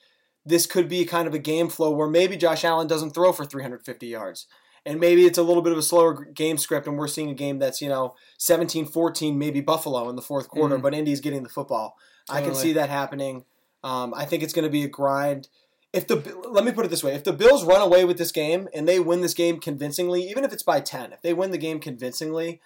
this 0.45 0.67
could 0.67 0.88
be 0.88 1.05
kind 1.05 1.29
of 1.29 1.35
a 1.35 1.38
game 1.38 1.69
flow 1.69 1.91
where 1.91 2.09
maybe 2.09 2.37
Josh 2.37 2.64
Allen 2.64 2.87
doesn't 2.87 3.11
throw 3.11 3.33
for 3.33 3.45
350 3.45 4.07
yards. 4.07 4.47
And 4.85 4.99
maybe 4.99 5.26
it's 5.26 5.38
a 5.38 5.45
little 5.45 5.62
bit 5.62 5.73
of 5.73 5.79
a 5.79 5.83
slower 5.83 6.25
game 6.25 6.59
script, 6.59 6.88
and 6.88 6.99
we're 6.99 7.07
seeing 7.07 7.31
a 7.31 7.35
game 7.35 7.61
that's, 7.61 7.81
you 7.81 7.88
know, 7.88 8.17
17 8.38 8.87
14, 8.87 9.38
maybe 9.38 9.61
Buffalo 9.61 10.09
in 10.09 10.17
the 10.17 10.23
fourth 10.23 10.49
quarter, 10.49 10.75
mm-hmm. 10.75 10.83
but 10.83 10.93
Indy's 10.93 11.21
getting 11.21 11.45
the 11.45 11.49
football. 11.49 11.95
Totally. 12.26 12.45
I 12.45 12.49
can 12.49 12.57
see 12.57 12.73
that 12.73 12.91
happening. 12.91 13.45
Um, 13.85 14.12
I 14.14 14.25
think 14.25 14.43
it's 14.43 14.52
going 14.52 14.64
to 14.64 14.71
be 14.71 14.83
a 14.83 14.88
grind. 14.88 15.49
If 15.93 16.07
the 16.07 16.17
let 16.49 16.65
me 16.65 16.73
put 16.73 16.87
it 16.87 16.89
this 16.89 17.05
way, 17.05 17.15
if 17.15 17.25
the 17.25 17.33
Bills 17.33 17.65
run 17.65 17.83
away 17.83 18.05
with 18.05 18.17
this 18.17 18.33
game 18.33 18.69
and 18.73 18.89
they 18.89 18.99
win 18.99 19.21
this 19.21 19.35
game 19.35 19.61
convincingly, 19.61 20.29
even 20.29 20.45
if 20.45 20.53
it's 20.53 20.63
by 20.63 20.81
ten, 20.81 21.13
if 21.13 21.21
they 21.21 21.35
win 21.35 21.51
the 21.51 21.59
game 21.59 21.81
convincingly, 21.81 22.61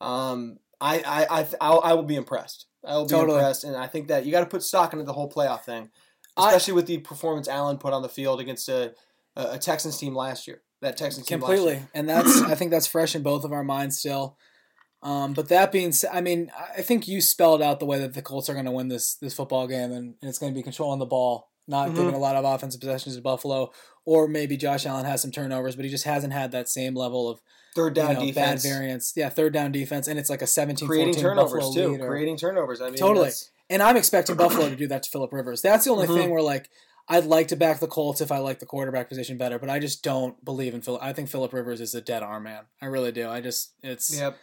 um, 0.00 0.58
I 0.80 0.98
I 1.00 1.40
I 1.40 1.48
I'll, 1.60 1.80
I 1.84 1.92
will 1.92 2.04
be 2.04 2.16
impressed. 2.16 2.66
I 2.84 2.96
will 2.96 3.04
be 3.04 3.10
totally. 3.10 3.38
impressed, 3.38 3.64
and 3.64 3.76
I 3.76 3.86
think 3.86 4.08
that 4.08 4.24
you 4.24 4.32
got 4.32 4.40
to 4.40 4.46
put 4.46 4.62
stock 4.62 4.92
into 4.94 5.04
the 5.04 5.12
whole 5.12 5.30
playoff 5.30 5.64
thing, 5.64 5.90
especially 6.38 6.72
I, 6.72 6.76
with 6.76 6.86
the 6.86 6.98
performance 6.98 7.48
Allen 7.48 7.76
put 7.76 7.92
on 7.92 8.00
the 8.00 8.08
field 8.08 8.40
against 8.40 8.68
a, 8.68 8.94
a 9.36 9.58
Texans 9.58 9.98
team 9.98 10.14
last 10.14 10.48
year. 10.48 10.62
That 10.80 10.96
Texans 10.96 11.26
team 11.26 11.40
completely, 11.40 11.82
and 11.92 12.08
that's 12.08 12.40
I 12.40 12.54
think 12.54 12.70
that's 12.70 12.86
fresh 12.86 13.14
in 13.14 13.22
both 13.22 13.44
of 13.44 13.52
our 13.52 13.64
minds 13.64 13.98
still. 13.98 14.38
Um, 15.02 15.32
but 15.32 15.48
that 15.48 15.72
being 15.72 15.92
said, 15.92 16.10
I 16.12 16.20
mean, 16.20 16.50
I 16.76 16.82
think 16.82 17.08
you 17.08 17.20
spelled 17.20 17.62
out 17.62 17.80
the 17.80 17.86
way 17.86 17.98
that 17.98 18.12
the 18.12 18.22
Colts 18.22 18.50
are 18.50 18.54
going 18.54 18.66
to 18.66 18.70
win 18.70 18.88
this 18.88 19.14
this 19.14 19.34
football 19.34 19.66
game, 19.66 19.92
and, 19.92 20.14
and 20.20 20.28
it's 20.28 20.38
going 20.38 20.52
to 20.52 20.58
be 20.58 20.62
controlling 20.62 20.98
the 20.98 21.06
ball, 21.06 21.50
not 21.70 21.88
mm-hmm. 21.88 21.96
giving 21.96 22.14
a 22.14 22.18
lot 22.18 22.36
of 22.36 22.44
offensive 22.44 22.80
possessions 22.80 23.16
to 23.16 23.22
Buffalo, 23.22 23.72
or 24.04 24.28
maybe 24.28 24.56
Josh 24.56 24.84
Allen 24.84 25.06
has 25.06 25.22
some 25.22 25.30
turnovers, 25.30 25.76
but 25.76 25.84
he 25.84 25.90
just 25.90 26.04
hasn't 26.04 26.32
had 26.32 26.52
that 26.52 26.68
same 26.68 26.94
level 26.94 27.28
of 27.28 27.40
third 27.74 27.94
down 27.94 28.10
you 28.10 28.14
know, 28.14 28.26
defense, 28.26 28.62
bad 28.62 28.68
variance. 28.68 29.12
Yeah, 29.16 29.28
third 29.28 29.52
down 29.52 29.72
defense, 29.72 30.08
and 30.08 30.18
it's 30.18 30.28
like 30.28 30.42
a 30.42 30.46
17 30.46 30.86
creating 30.86 31.14
turnovers 31.14 31.64
Buffalo 31.64 31.74
too, 31.74 31.92
lead 31.92 32.00
or, 32.00 32.08
creating 32.08 32.36
turnovers. 32.36 32.80
I 32.80 32.86
mean, 32.86 32.96
totally. 32.96 33.26
That's... 33.26 33.50
And 33.70 33.82
I'm 33.82 33.96
expecting 33.96 34.36
Buffalo 34.36 34.68
to 34.68 34.76
do 34.76 34.88
that 34.88 35.04
to 35.04 35.10
Philip 35.10 35.32
Rivers. 35.32 35.62
That's 35.62 35.84
the 35.84 35.92
only 35.92 36.06
mm-hmm. 36.06 36.16
thing 36.16 36.30
where 36.30 36.42
like 36.42 36.68
I'd 37.08 37.24
like 37.24 37.48
to 37.48 37.56
back 37.56 37.78
the 37.78 37.86
Colts 37.86 38.20
if 38.20 38.32
I 38.32 38.38
like 38.38 38.58
the 38.58 38.66
quarterback 38.66 39.08
position 39.08 39.38
better, 39.38 39.58
but 39.58 39.70
I 39.70 39.78
just 39.78 40.02
don't 40.02 40.44
believe 40.44 40.74
in 40.74 40.80
Philip. 40.80 41.02
I 41.02 41.12
think 41.12 41.28
Philip 41.28 41.52
Rivers 41.52 41.80
is 41.80 41.94
a 41.94 42.00
dead 42.00 42.24
arm 42.24 42.42
man. 42.42 42.64
I 42.82 42.86
really 42.86 43.12
do. 43.12 43.28
I 43.28 43.40
just 43.40 43.74
it's 43.82 44.18
yep 44.18 44.36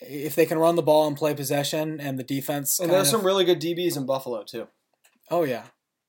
if 0.00 0.34
they 0.34 0.46
can 0.46 0.58
run 0.58 0.76
the 0.76 0.82
ball 0.82 1.06
and 1.06 1.16
play 1.16 1.34
possession 1.34 2.00
and 2.00 2.18
the 2.18 2.24
defense. 2.24 2.78
And 2.78 2.90
there's 2.90 3.08
of, 3.08 3.18
some 3.18 3.26
really 3.26 3.44
good 3.44 3.60
DBs 3.60 3.96
in 3.96 4.06
Buffalo 4.06 4.42
too. 4.42 4.68
Oh 5.30 5.44
yeah, 5.44 5.64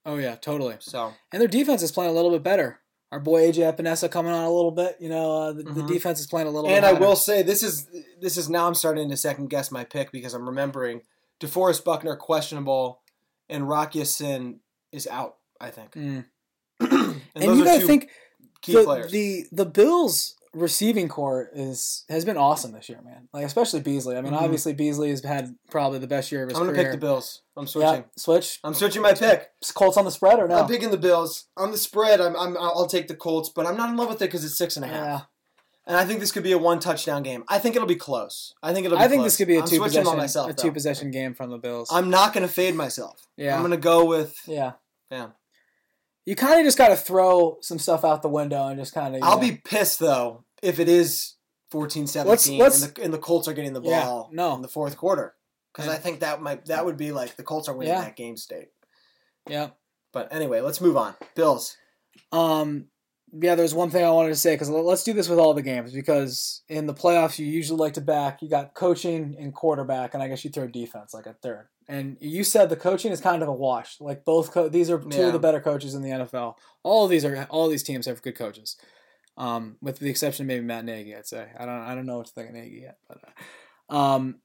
oh 0.05 0.17
yeah, 0.17 0.35
totally. 0.35 0.75
So 0.79 1.13
and 1.31 1.41
their 1.41 1.47
defense 1.47 1.81
is 1.81 1.91
playing 1.91 2.11
a 2.11 2.13
little 2.13 2.31
bit 2.31 2.43
better. 2.43 2.81
Our 3.11 3.19
boy 3.19 3.49
AJ 3.49 3.75
Epenesa 3.75 4.09
coming 4.09 4.31
on 4.31 4.43
a 4.43 4.51
little 4.51 4.71
bit. 4.71 4.97
You 4.99 5.09
know, 5.09 5.41
uh, 5.41 5.53
the, 5.53 5.63
mm-hmm. 5.63 5.73
the, 5.73 5.87
defense 5.87 6.19
is 6.19 6.27
playing 6.27 6.47
a 6.47 6.51
little. 6.51 6.69
And 6.69 6.85
I 6.85 6.93
will 6.93 7.15
say 7.15 7.43
this 7.43 7.63
is 7.63 7.87
this 8.19 8.35
is 8.37 8.49
now 8.49 8.67
I'm 8.67 8.73
starting 8.73 9.09
to 9.09 9.17
second 9.17 9.49
guess 9.49 9.71
my 9.71 9.83
pick 9.83 10.11
because 10.11 10.33
I'm 10.33 10.47
remembering 10.47 11.01
DeForest 11.39 11.83
Buckner 11.83 12.15
questionable, 12.15 13.01
and 13.47 13.69
Rock 13.69 13.95
Ya-Sin 13.95 14.59
is 14.91 15.07
out. 15.07 15.35
I 15.61 15.69
think. 15.69 15.91
Mm. 15.93 16.25
and, 16.79 17.21
and 17.35 17.57
you 17.57 17.63
gotta 17.63 17.85
think 17.85 18.09
key 18.61 18.73
the, 18.73 18.83
players. 18.83 19.11
The 19.11 19.45
the 19.51 19.65
Bills 19.65 20.35
receiving 20.55 21.07
corps 21.09 21.49
is 21.53 22.05
has 22.09 22.25
been 22.25 22.37
awesome 22.37 22.71
this 22.71 22.89
year, 22.89 23.01
man. 23.03 23.27
Like 23.33 23.45
especially 23.45 23.81
Beasley. 23.81 24.17
I 24.17 24.21
mean, 24.21 24.33
mm-hmm. 24.33 24.43
obviously 24.43 24.73
Beasley 24.73 25.09
has 25.09 25.23
had 25.23 25.55
probably 25.69 25.99
the 25.99 26.07
best 26.07 26.31
year 26.31 26.43
of 26.43 26.49
his 26.49 26.57
I'm 26.57 26.65
gonna 26.65 26.73
career. 26.73 26.91
pick 26.91 26.99
the 26.99 27.05
Bills. 27.05 27.41
I'm 27.57 27.67
switching. 27.67 27.93
Yeah, 27.93 28.03
switch. 28.17 28.59
I'm 28.63 28.73
switching 28.73 29.01
my 29.01 29.13
pick. 29.13 29.51
Colts 29.73 29.97
on 29.97 30.05
the 30.05 30.11
spread 30.11 30.39
or 30.39 30.47
no? 30.47 30.59
I'm 30.59 30.67
picking 30.67 30.91
the 30.91 30.97
Bills 30.97 31.47
on 31.57 31.71
the 31.71 31.77
spread. 31.77 32.21
I'm, 32.21 32.35
I'm 32.35 32.57
I'll 32.57 32.87
take 32.87 33.07
the 33.07 33.15
Colts, 33.15 33.49
but 33.49 33.67
I'm 33.67 33.77
not 33.77 33.89
in 33.89 33.97
love 33.97 34.09
with 34.09 34.21
it 34.21 34.25
because 34.25 34.43
it's 34.43 34.57
six 34.57 34.75
and 34.75 34.85
a 34.85 34.87
half. 34.87 35.27
And 35.87 35.95
I 35.95 36.05
think 36.05 36.19
this 36.19 36.31
could 36.31 36.43
be 36.43 36.51
a 36.51 36.57
one 36.57 36.79
touchdown 36.79 37.21
game. 37.21 37.43
I 37.47 37.59
think 37.59 37.75
it'll 37.75 37.87
be 37.87 37.95
close. 37.95 38.55
I 38.63 38.73
think 38.73 38.85
it'll. 38.85 38.97
Be 38.97 39.03
I 39.03 39.07
think 39.07 39.19
close. 39.19 39.33
this 39.33 39.37
could 39.37 39.47
be 39.47 39.57
a 39.57 39.61
two 39.61 39.79
possession, 39.81 40.17
myself. 40.17 40.49
a 40.49 40.53
though. 40.53 40.63
two 40.63 40.71
possession 40.71 41.11
game 41.11 41.35
from 41.35 41.51
the 41.51 41.57
Bills. 41.57 41.89
I'm 41.91 42.09
not 42.09 42.33
going 42.33 42.47
to 42.47 42.51
fade 42.51 42.75
myself. 42.75 43.27
yeah, 43.37 43.55
I'm 43.55 43.61
going 43.61 43.71
to 43.71 43.77
go 43.77 44.05
with. 44.05 44.35
yeah, 44.47 44.73
Yeah. 45.11 45.29
You 46.25 46.35
kind 46.35 46.59
of 46.59 46.65
just 46.65 46.79
got 46.79 46.87
to 46.87 46.95
throw 46.95 47.59
some 47.61 47.77
stuff 47.77 48.03
out 48.03 48.23
the 48.23 48.29
window 48.29 48.67
and 48.67 48.79
just 48.79 48.95
kind 48.95 49.15
of. 49.15 49.21
I'll 49.21 49.37
be 49.37 49.61
pissed 49.63 49.99
though 49.99 50.44
if 50.61 50.79
it 50.79 50.89
is 50.89 51.35
14-17 51.71 52.25
Let's- 52.25 52.49
let's- 52.49 52.83
and, 52.83 52.95
the, 52.95 53.01
and 53.03 53.13
the 53.13 53.17
Colts 53.17 53.47
are 53.47 53.53
getting 53.53 53.73
the 53.73 53.81
Yeah, 53.81 54.03
ball 54.05 54.29
no. 54.31 54.53
in 54.55 54.61
the 54.61 54.67
fourth 54.67 54.97
quarter 54.97 55.35
because 55.73 55.89
I 55.89 55.97
think 55.97 56.19
that 56.21 56.41
might 56.41 56.65
that 56.67 56.85
would 56.85 56.97
be 56.97 57.11
like 57.11 57.35
the 57.35 57.43
Colts 57.43 57.67
are 57.67 57.75
winning 57.75 57.93
Yeah. 57.93 58.01
that 58.01 58.15
game 58.15 58.37
state. 58.37 58.69
Yeah. 59.49 59.71
But 60.13 60.31
anyway, 60.33 60.61
let's 60.61 60.79
move 60.79 60.95
on. 60.97 61.15
Bills. 61.35 61.75
Um, 62.31 62.87
yeah, 63.37 63.55
there's 63.55 63.73
one 63.73 63.89
thing 63.89 64.05
I 64.05 64.11
wanted 64.11 64.29
to 64.29 64.35
say 64.35 64.53
because 64.53 64.69
let's 64.69 65.03
do 65.03 65.11
this 65.11 65.27
with 65.27 65.39
all 65.39 65.53
the 65.53 65.61
games 65.61 65.91
because 65.91 66.61
in 66.69 66.85
the 66.85 66.93
playoffs 66.93 67.37
you 67.37 67.45
usually 67.45 67.77
like 67.79 67.93
to 67.95 68.01
back. 68.01 68.41
You 68.41 68.47
got 68.49 68.73
coaching 68.75 69.35
and 69.37 69.53
quarterback, 69.53 70.13
and 70.13 70.23
I 70.23 70.27
guess 70.29 70.45
you 70.45 70.51
throw 70.51 70.67
defense 70.67 71.13
like 71.13 71.25
a 71.25 71.33
third. 71.33 71.67
And 71.89 72.17
you 72.21 72.43
said 72.45 72.69
the 72.69 72.75
coaching 72.77 73.11
is 73.11 73.19
kind 73.21 73.43
of 73.43 73.49
a 73.49 73.53
wash. 73.53 73.99
Like 73.99 74.23
both, 74.23 74.51
co- 74.51 74.69
these 74.69 74.89
are 74.89 74.99
two 74.99 75.17
Yeah. 75.17 75.27
of 75.27 75.33
the 75.33 75.39
better 75.39 75.59
coaches 75.59 75.93
in 75.93 76.01
the 76.01 76.09
NFL. 76.11 76.55
All 76.83 77.03
of 77.03 77.11
these 77.11 77.25
are 77.25 77.45
all 77.49 77.67
these 77.67 77.83
teams 77.83 78.05
have 78.05 78.21
good 78.21 78.37
coaches, 78.37 78.77
um, 79.37 79.77
with 79.81 79.99
the 79.99 80.09
exception 80.09 80.43
of 80.43 80.47
maybe 80.47 80.65
Matt 80.65 80.85
Nagy. 80.85 81.15
I'd 81.15 81.27
say 81.27 81.47
I 81.57 81.65
don't 81.65 81.81
I 81.81 81.95
don't 81.95 82.05
know 82.05 82.17
what 82.17 82.27
to 82.27 82.33
think 82.33 82.49
of 82.49 82.55
Nagy 82.55 82.81
yet, 82.83 82.97
but 83.07 83.19
uh, 83.89 83.95
um, 83.95 84.39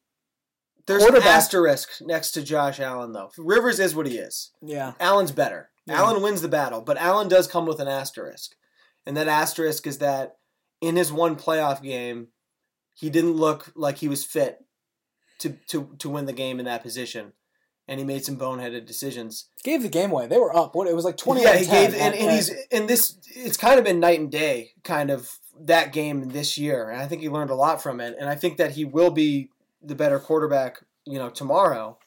There's 0.87 1.05
an 1.05 1.17
asterisk 1.23 1.89
next 2.01 2.33
to 2.33 2.43
Josh 2.43 2.81
Allen 2.81 3.13
though. 3.13 3.31
Rivers 3.39 3.79
is 3.81 3.95
what 3.95 4.07
he 4.07 4.19
is. 4.19 4.51
yeah, 4.63 4.93
Allen's 5.01 5.33
better. 5.33 5.71
Yeah. 5.87 5.97
Allen 5.97 6.23
wins 6.23 6.43
the 6.43 6.49
battle, 6.49 6.83
but 6.83 6.99
Allen 6.99 7.29
does 7.29 7.47
come 7.47 7.67
with 7.67 7.81
an 7.81 7.89
asterisk. 7.89 8.55
And 9.07 9.17
that 9.17 9.29
asterisk 9.29 9.87
is 9.87 9.99
that 9.99 10.37
in 10.81 10.97
his 10.97 11.11
one 11.13 11.37
playoff 11.37 11.83
game, 11.83 12.29
he 12.95 13.09
didn't 13.11 13.33
look 13.33 13.73
like 13.75 13.99
he 13.99 14.09
was 14.09 14.25
fit 14.25 14.59
to 15.39 15.57
to 15.69 15.95
to 15.99 16.11
win 16.11 16.27
the 16.27 16.33
game 16.33 16.59
in 16.59 16.67
that 16.67 16.83
position. 16.83 17.33
And 17.91 17.99
he 17.99 18.07
made 18.07 18.25
some 18.25 18.37
boneheaded 18.37 18.87
decisions. 18.87 19.51
gave 19.65 19.83
the 19.83 19.89
game 19.89 20.13
away. 20.13 20.29
They 20.29 20.39
were 20.39 20.57
up. 20.57 20.77
What 20.77 20.87
it 20.87 20.95
was 20.95 21.05
like 21.05 21.17
twenty. 21.17 21.43
yeah, 21.43 21.57
he 21.57 21.67
gave 21.67 21.93
and, 21.93 22.15
and 22.15 22.31
he's 22.31 22.51
and 22.71 22.89
this 22.89 23.19
it's 23.35 23.57
kind 23.57 23.79
of 23.81 23.85
been 23.85 23.99
night 23.99 24.21
and 24.21 24.31
day 24.31 24.71
kind 24.85 25.11
of 25.11 25.29
that 25.67 25.93
game 25.93 26.29
this 26.29 26.57
year. 26.57 26.89
And 26.89 27.01
I 27.01 27.07
think 27.07 27.21
he 27.21 27.29
learned 27.29 27.51
a 27.51 27.55
lot 27.55 27.83
from 27.83 28.01
it. 28.01 28.17
And 28.19 28.29
I 28.29 28.35
think 28.35 28.57
that 28.59 28.73
he 28.73 28.85
will 28.85 29.11
be 29.11 29.51
the 29.83 29.95
better 29.95 30.19
quarterback, 30.19 30.79
you 31.05 31.19
know, 31.19 31.31
tomorrow. 31.31 31.99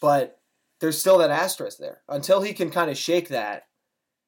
But 0.00 0.40
there's 0.80 0.98
still 0.98 1.18
that 1.18 1.30
asterisk 1.30 1.78
there. 1.78 2.02
Until 2.08 2.42
he 2.42 2.52
can 2.52 2.70
kind 2.70 2.90
of 2.90 2.98
shake 2.98 3.28
that, 3.28 3.68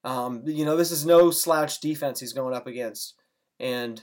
um, 0.04 0.42
you 0.46 0.64
know, 0.64 0.76
this 0.76 0.90
is 0.90 1.04
no 1.04 1.30
slouch 1.30 1.80
defense 1.80 2.20
he's 2.20 2.32
going 2.32 2.54
up 2.54 2.66
against. 2.66 3.14
And 3.58 4.02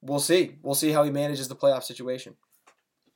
we'll 0.00 0.20
see. 0.20 0.56
We'll 0.62 0.74
see 0.74 0.92
how 0.92 1.02
he 1.02 1.10
manages 1.10 1.48
the 1.48 1.56
playoff 1.56 1.82
situation. 1.82 2.36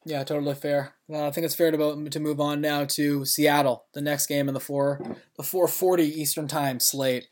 Yeah, 0.07 0.23
totally 0.25 0.55
fair. 0.55 0.95
Well, 1.09 1.25
I 1.27 1.31
think 1.31 1.45
it's 1.47 1.55
fair 1.55 1.71
to 1.71 2.09
to 2.11 2.21
move 2.21 2.41
on 2.41 2.61
now 2.61 2.85
to 2.85 3.25
Seattle, 3.25 3.87
the 3.95 4.03
next 4.03 4.27
game 4.27 4.49
in 4.49 4.55
the 4.55 4.61
four 4.61 5.01
the 5.37 5.43
four 5.43 5.67
forty 5.69 6.05
Eastern 6.21 6.47
Time 6.49 6.79
slate. 6.81 7.27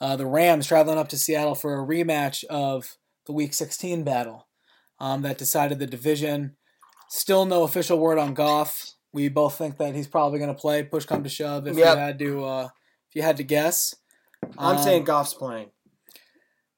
Uh, 0.00 0.16
the 0.16 0.26
Rams 0.26 0.66
traveling 0.66 0.98
up 0.98 1.08
to 1.10 1.18
Seattle 1.18 1.54
for 1.54 1.74
a 1.74 1.86
rematch 1.86 2.44
of 2.44 2.96
the 3.26 3.32
Week 3.32 3.52
sixteen 3.54 4.04
battle 4.04 4.48
um, 4.98 5.22
that 5.22 5.38
decided 5.38 5.78
the 5.78 5.86
division. 5.86 6.56
Still 7.10 7.44
no 7.44 7.62
official 7.62 7.98
word 7.98 8.18
on 8.18 8.34
Goff. 8.34 8.92
We 9.12 9.28
both 9.28 9.56
think 9.56 9.76
that 9.78 9.94
he's 9.94 10.08
probably 10.08 10.38
going 10.38 10.52
to 10.52 10.60
play. 10.60 10.82
Push 10.82 11.04
come 11.04 11.22
to 11.22 11.28
shove, 11.28 11.66
if 11.68 11.76
Yep. 11.76 11.94
you 11.94 12.00
had 12.00 12.18
to, 12.18 12.44
uh, 12.44 12.68
if 13.08 13.14
you 13.14 13.22
had 13.22 13.36
to 13.36 13.44
guess. 13.44 13.94
I'm 14.58 14.76
Um, 14.76 14.82
saying 14.82 15.04
Goff's 15.04 15.34
playing. 15.34 15.70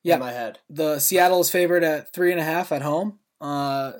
yeah. 0.02 0.18
My 0.18 0.32
head. 0.32 0.58
the 0.68 0.98
Seattle 0.98 1.40
is 1.40 1.50
favored 1.50 1.82
at 1.84 2.12
three 2.12 2.32
and 2.32 2.40
a 2.40 2.44
half 2.44 2.72
at 2.72 2.82
home. 2.82 3.20
Uh, 3.40 3.92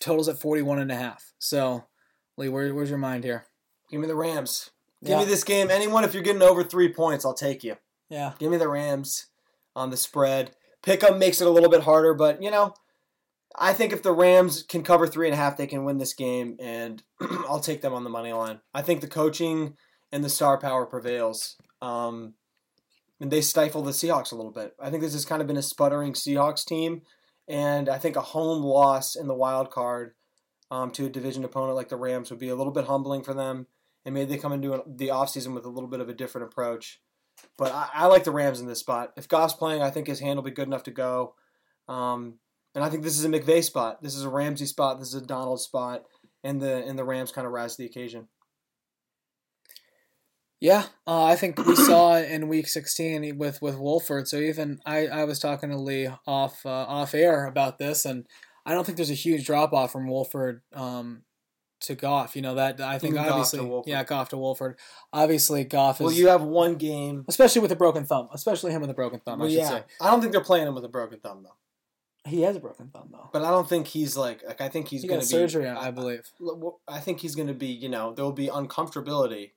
totals 0.00 0.28
at 0.28 0.38
forty 0.40 0.62
one 0.62 0.78
and 0.78 0.90
a 0.90 0.96
half. 0.96 1.32
So, 1.38 1.84
Lee, 2.36 2.48
where, 2.48 2.74
where's 2.74 2.90
your 2.90 2.98
mind 2.98 3.24
here? 3.24 3.46
Give 3.90 4.00
me 4.00 4.06
the 4.06 4.14
Rams. 4.16 4.70
Give 5.02 5.12
Yeah. 5.12 5.18
me 5.20 5.24
this 5.26 5.44
game. 5.44 5.70
Anyone, 5.70 6.04
if 6.04 6.14
you're 6.14 6.22
getting 6.22 6.42
over 6.42 6.64
three 6.64 6.92
points, 6.92 7.24
I'll 7.24 7.34
take 7.34 7.62
you. 7.62 7.76
Yeah, 8.08 8.32
Give 8.38 8.50
me 8.50 8.56
the 8.58 8.68
Rams 8.68 9.26
on 9.76 9.90
the 9.90 9.96
spread. 9.96 10.54
Pick'em 10.82 11.18
makes 11.18 11.40
it 11.40 11.46
a 11.46 11.50
little 11.50 11.70
bit 11.70 11.82
harder, 11.82 12.14
but 12.14 12.42
you 12.42 12.50
know, 12.50 12.74
I 13.56 13.72
think 13.72 13.92
if 13.92 14.02
the 14.02 14.12
Rams 14.12 14.62
can 14.62 14.82
cover 14.82 15.06
three 15.06 15.26
and 15.26 15.34
a 15.34 15.38
half, 15.38 15.56
they 15.56 15.66
can 15.66 15.84
win 15.84 15.98
this 15.98 16.12
game, 16.14 16.56
and 16.60 17.02
I'll 17.48 17.60
take 17.60 17.80
them 17.82 17.92
on 17.94 18.04
the 18.04 18.10
money 18.10 18.32
line. 18.32 18.60
I 18.74 18.82
think 18.82 19.00
the 19.00 19.06
coaching 19.08 19.76
and 20.12 20.22
the 20.24 20.28
star 20.28 20.58
power 20.58 20.86
prevails, 20.86 21.56
um, 21.82 22.34
and 23.20 23.30
they 23.30 23.40
stifle 23.40 23.82
the 23.82 23.92
Seahawks 23.92 24.32
a 24.32 24.36
little 24.36 24.52
bit. 24.52 24.74
I 24.80 24.90
think 24.90 25.02
this 25.02 25.12
has 25.14 25.24
kind 25.24 25.40
of 25.40 25.48
been 25.48 25.56
a 25.56 25.62
sputtering 25.62 26.12
Seahawks 26.12 26.64
team, 26.64 27.02
and 27.48 27.88
I 27.88 27.98
think 27.98 28.16
a 28.16 28.20
home 28.20 28.62
loss 28.62 29.16
in 29.16 29.26
the 29.26 29.34
wild 29.34 29.70
card 29.70 30.14
um, 30.70 30.90
to 30.92 31.06
a 31.06 31.10
division 31.10 31.44
opponent 31.44 31.76
like 31.76 31.88
the 31.88 31.96
Rams 31.96 32.30
would 32.30 32.38
be 32.38 32.48
a 32.48 32.56
little 32.56 32.72
bit 32.72 32.86
humbling 32.86 33.22
for 33.22 33.34
them, 33.34 33.66
and 34.04 34.14
maybe 34.14 34.30
they 34.30 34.38
come 34.38 34.52
into 34.52 34.82
the 34.86 35.08
offseason 35.08 35.54
with 35.54 35.64
a 35.64 35.70
little 35.70 35.88
bit 35.88 36.00
of 36.00 36.08
a 36.08 36.14
different 36.14 36.46
approach. 36.46 37.00
But 37.58 37.72
I, 37.72 37.88
I 37.94 38.06
like 38.06 38.24
the 38.24 38.30
Rams 38.30 38.60
in 38.60 38.66
this 38.66 38.80
spot. 38.80 39.12
If 39.16 39.28
Goff's 39.28 39.54
playing, 39.54 39.82
I 39.82 39.90
think 39.90 40.06
his 40.06 40.20
hand 40.20 40.36
will 40.36 40.44
be 40.44 40.50
good 40.50 40.68
enough 40.68 40.84
to 40.84 40.90
go. 40.90 41.34
Um, 41.88 42.38
and 42.74 42.84
I 42.84 42.90
think 42.90 43.02
this 43.02 43.18
is 43.18 43.24
a 43.24 43.28
McVay 43.28 43.62
spot. 43.62 44.02
This 44.02 44.14
is 44.14 44.24
a 44.24 44.28
Ramsey 44.28 44.66
spot. 44.66 44.98
This 44.98 45.08
is 45.08 45.22
a 45.22 45.26
Donald 45.26 45.60
spot, 45.60 46.04
and 46.42 46.60
the 46.60 46.84
and 46.84 46.98
the 46.98 47.04
Rams 47.04 47.32
kind 47.32 47.46
of 47.46 47.52
rise 47.52 47.76
to 47.76 47.82
the 47.82 47.88
occasion. 47.88 48.28
Yeah, 50.60 50.86
uh, 51.06 51.24
I 51.24 51.36
think 51.36 51.58
we 51.66 51.76
saw 51.76 52.16
in 52.16 52.48
Week 52.48 52.68
16 52.68 53.36
with 53.36 53.60
with 53.60 53.78
Wolford. 53.78 54.28
So 54.28 54.36
even 54.38 54.78
I, 54.86 55.06
I 55.08 55.24
was 55.24 55.38
talking 55.38 55.70
to 55.70 55.76
Lee 55.76 56.08
off 56.26 56.64
uh, 56.64 56.70
off 56.70 57.14
air 57.14 57.46
about 57.46 57.78
this, 57.78 58.04
and 58.04 58.26
I 58.64 58.72
don't 58.72 58.84
think 58.84 58.96
there's 58.96 59.10
a 59.10 59.14
huge 59.14 59.44
drop 59.44 59.72
off 59.72 59.92
from 59.92 60.08
Wolford 60.08 60.62
um, 60.72 61.22
to 61.80 61.94
Goff. 61.94 62.34
You 62.34 62.42
know 62.42 62.54
that 62.54 62.80
I 62.80 62.98
think 62.98 63.14
Even 63.14 63.26
obviously 63.26 63.82
yeah 63.86 64.04
Goff 64.04 64.30
to 64.30 64.38
Wolford. 64.38 64.78
Obviously 65.12 65.64
Goff 65.64 66.00
is 66.00 66.04
Well, 66.04 66.12
you 66.12 66.28
have 66.28 66.42
one 66.42 66.76
game. 66.76 67.24
especially 67.28 67.60
with 67.62 67.72
a 67.72 67.76
broken 67.76 68.04
thumb, 68.04 68.28
especially 68.32 68.72
him 68.72 68.80
with 68.80 68.90
a 68.90 68.94
broken 68.94 69.20
thumb. 69.20 69.40
Well, 69.40 69.48
I 69.48 69.50
should 69.50 69.58
yeah, 69.58 69.68
say 69.68 69.82
I 70.00 70.10
don't 70.10 70.20
think 70.20 70.32
they're 70.32 70.40
playing 70.40 70.66
him 70.66 70.74
with 70.74 70.84
a 70.84 70.88
broken 70.88 71.20
thumb 71.20 71.42
though. 71.44 72.30
he 72.30 72.42
has 72.42 72.56
a 72.56 72.60
broken 72.60 72.88
thumb 72.88 73.08
though. 73.12 73.28
But 73.32 73.42
I 73.42 73.50
don't 73.50 73.68
think 73.68 73.86
he's 73.86 74.16
like 74.16 74.42
like 74.46 74.60
I 74.60 74.68
think 74.68 74.88
he's 74.88 75.02
he 75.02 75.08
going 75.08 75.20
to 75.20 75.26
be 75.26 75.30
surgery, 75.30 75.68
I 75.68 75.90
believe. 75.90 76.22
I 76.88 77.00
think 77.00 77.20
he's 77.20 77.34
going 77.34 77.48
to 77.48 77.54
be 77.54 77.68
you 77.68 77.88
know 77.88 78.14
there 78.14 78.24
will 78.24 78.32
be 78.32 78.48
uncomfortability, 78.48 79.50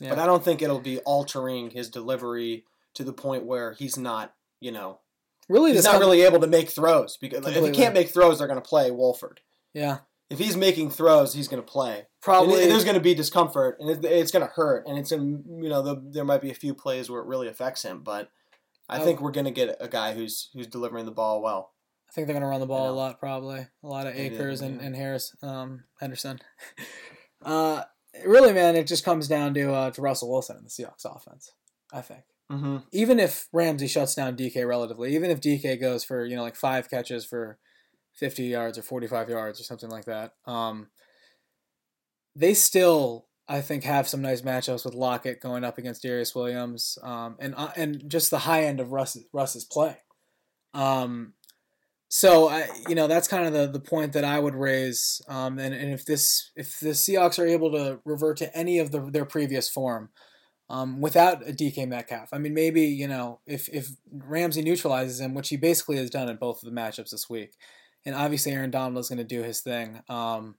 Yeah. 0.00 0.10
but 0.10 0.18
I 0.18 0.26
don't 0.26 0.44
think 0.44 0.62
it'll 0.62 0.78
be 0.80 0.98
altering 1.00 1.70
his 1.70 1.88
delivery 1.90 2.64
to 2.94 3.04
the 3.04 3.12
point 3.12 3.44
where 3.44 3.72
he's 3.72 3.96
not 3.96 4.34
you 4.60 4.70
know 4.72 5.00
Really, 5.48 5.72
he's 5.72 5.84
not 5.84 5.98
really 5.98 6.20
able 6.22 6.40
to 6.40 6.46
make 6.46 6.68
throws 6.68 7.16
because 7.16 7.46
if 7.46 7.64
he 7.64 7.70
can't 7.70 7.94
make 7.94 8.10
throws, 8.10 8.38
they're 8.38 8.46
going 8.48 8.60
to 8.60 8.68
play 8.68 8.90
Wolford. 8.90 9.40
yeah 9.72 9.98
If 10.28 10.38
he's 10.38 10.56
making 10.58 10.90
throws, 10.90 11.32
he's 11.32 11.48
going 11.48 11.62
to 11.62 11.66
play. 11.66 12.06
probably 12.20 12.62
And 12.62 12.70
there's 12.70 12.84
going 12.84 12.96
to 12.96 13.00
be 13.00 13.14
discomfort, 13.14 13.78
and 13.80 13.88
it, 13.88 14.04
it's 14.04 14.30
going 14.30 14.46
to 14.46 14.52
hurt, 14.52 14.86
and 14.86 14.98
it's 14.98 15.10
in 15.10 15.42
you 15.62 15.70
know 15.70 15.80
the, 15.80 16.02
there 16.12 16.24
might 16.24 16.42
be 16.42 16.50
a 16.50 16.54
few 16.54 16.74
plays 16.74 17.08
where 17.08 17.20
it 17.22 17.26
really 17.26 17.48
affects 17.48 17.82
him, 17.82 18.02
but 18.02 18.30
I 18.90 19.00
Oh. 19.00 19.04
think 19.04 19.20
we're 19.22 19.30
going 19.30 19.46
to 19.46 19.50
get 19.50 19.74
a 19.80 19.88
guy 19.88 20.12
who's 20.14 20.50
who's 20.52 20.66
delivering 20.66 21.06
the 21.06 21.12
ball 21.12 21.40
well. 21.40 21.72
I 22.10 22.12
think 22.12 22.26
they're 22.26 22.34
going 22.34 22.42
to 22.42 22.48
run 22.48 22.60
the 22.60 22.66
ball 22.66 22.90
a 22.90 22.92
lot, 22.92 23.18
probably 23.18 23.60
a 23.82 23.86
lot 23.86 24.06
of 24.06 24.14
Maybe, 24.16 24.34
Akers 24.34 24.60
and, 24.60 24.80
and 24.82 24.94
Harris, 24.96 25.34
um, 25.42 25.84
Henderson. 26.00 26.40
uh, 27.42 27.82
really, 28.24 28.52
man, 28.52 28.76
it 28.76 28.86
just 28.86 29.04
comes 29.04 29.28
down 29.28 29.54
to 29.54 29.72
uh, 29.72 29.90
to 29.92 30.02
Russell 30.02 30.30
Wilson 30.30 30.56
and 30.56 30.66
the 30.66 30.70
Seahawks 30.70 31.04
offense. 31.04 31.52
I 31.92 32.00
think 32.02 32.22
Mm-hmm. 32.50 32.78
even 32.92 33.20
if 33.20 33.46
Ramsey 33.52 33.86
shuts 33.88 34.14
down 34.14 34.34
DK 34.34 34.66
relatively, 34.66 35.14
even 35.14 35.30
if 35.30 35.38
DK 35.38 35.78
goes 35.78 36.02
for 36.02 36.24
you 36.24 36.34
know 36.34 36.42
like 36.42 36.56
five 36.56 36.88
catches 36.88 37.26
for 37.26 37.58
fifty 38.14 38.44
yards 38.44 38.78
or 38.78 38.82
forty 38.82 39.06
five 39.06 39.28
yards 39.28 39.60
or 39.60 39.64
something 39.64 39.90
like 39.90 40.06
that, 40.06 40.32
um, 40.46 40.88
they 42.34 42.54
still 42.54 43.26
I 43.46 43.60
think 43.60 43.84
have 43.84 44.08
some 44.08 44.22
nice 44.22 44.40
matchups 44.40 44.86
with 44.86 44.94
Lockett 44.94 45.40
going 45.42 45.62
up 45.62 45.76
against 45.76 46.02
Darious 46.02 46.34
Williams, 46.34 46.96
um, 47.02 47.36
and 47.38 47.54
uh, 47.54 47.70
and 47.76 48.08
just 48.08 48.30
the 48.30 48.38
high 48.38 48.64
end 48.64 48.80
of 48.80 48.92
Russ 48.92 49.18
Russ's 49.32 49.64
play. 49.64 49.98
Um, 50.72 51.34
so 52.08 52.48
I, 52.48 52.68
you 52.88 52.94
know, 52.94 53.06
that's 53.06 53.28
kind 53.28 53.46
of 53.46 53.52
the, 53.52 53.66
the 53.66 53.84
point 53.84 54.14
that 54.14 54.24
I 54.24 54.38
would 54.38 54.54
raise. 54.54 55.20
Um, 55.28 55.58
and, 55.58 55.74
and 55.74 55.92
if 55.92 56.06
this 56.06 56.50
if 56.56 56.80
the 56.80 56.90
Seahawks 56.90 57.38
are 57.38 57.46
able 57.46 57.70
to 57.72 58.00
revert 58.04 58.38
to 58.38 58.56
any 58.56 58.78
of 58.78 58.90
the, 58.90 59.00
their 59.00 59.26
previous 59.26 59.68
form, 59.68 60.08
um, 60.70 61.00
without 61.00 61.46
a 61.48 61.52
DK 61.52 61.86
Metcalf, 61.86 62.30
I 62.32 62.38
mean, 62.38 62.54
maybe 62.54 62.82
you 62.82 63.08
know 63.08 63.40
if 63.46 63.68
if 63.68 63.90
Ramsey 64.10 64.62
neutralizes 64.62 65.20
him, 65.20 65.34
which 65.34 65.50
he 65.50 65.56
basically 65.56 65.96
has 65.98 66.10
done 66.10 66.28
in 66.28 66.36
both 66.36 66.62
of 66.62 66.68
the 66.72 66.80
matchups 66.80 67.10
this 67.10 67.28
week, 67.28 67.52
and 68.06 68.14
obviously 68.14 68.52
Aaron 68.52 68.70
Donald 68.70 68.98
is 68.98 69.08
going 69.08 69.18
to 69.18 69.24
do 69.24 69.42
his 69.42 69.60
thing. 69.60 70.00
Um, 70.08 70.56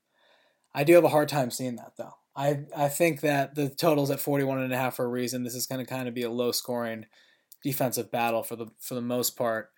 I 0.74 0.84
do 0.84 0.94
have 0.94 1.04
a 1.04 1.10
hard 1.10 1.30
time 1.30 1.50
seeing 1.50 1.78
that 1.78 1.94
though. 1.98 2.14
I 2.36 2.66
I 2.78 2.90
think 2.90 3.22
that 3.22 3.56
the 3.56 3.70
totals 3.70 4.12
at 4.12 4.20
41 4.20 4.62
and 4.62 4.74
a 4.74 4.78
half 4.78 4.96
for 4.96 5.06
a 5.06 5.10
reason. 5.10 5.44
This 5.44 5.56
is 5.56 5.66
going 5.66 5.84
to 5.84 5.90
kind 5.90 6.08
of 6.08 6.14
be 6.14 6.24
a 6.24 6.32
low 6.32 6.52
scoring 6.52 7.08
defensive 7.64 8.12
battle 8.12 8.44
for 8.44 8.56
the 8.56 8.68
for 8.80 8.94
the 8.94 9.02
most 9.02 9.36
part. 9.36 9.70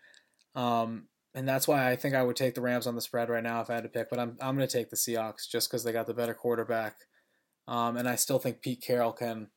Um, 0.53 1.07
and 1.33 1.47
that's 1.47 1.67
why 1.67 1.89
I 1.89 1.95
think 1.95 2.15
I 2.15 2.23
would 2.23 2.35
take 2.35 2.55
the 2.55 2.61
Rams 2.61 2.87
on 2.87 2.95
the 2.95 3.01
spread 3.01 3.29
right 3.29 3.43
now 3.43 3.61
if 3.61 3.69
I 3.69 3.75
had 3.75 3.83
to 3.83 3.89
pick. 3.89 4.09
But 4.09 4.19
I'm 4.19 4.37
I'm 4.41 4.55
going 4.55 4.67
to 4.67 4.77
take 4.77 4.89
the 4.89 4.95
Seahawks 4.95 5.49
just 5.49 5.69
because 5.69 5.83
they 5.83 5.91
got 5.91 6.07
the 6.07 6.13
better 6.13 6.33
quarterback, 6.33 6.95
um, 7.67 7.97
and 7.97 8.07
I 8.07 8.15
still 8.15 8.39
think 8.39 8.61
Pete 8.61 8.81
Carroll 8.85 9.13
can 9.13 9.49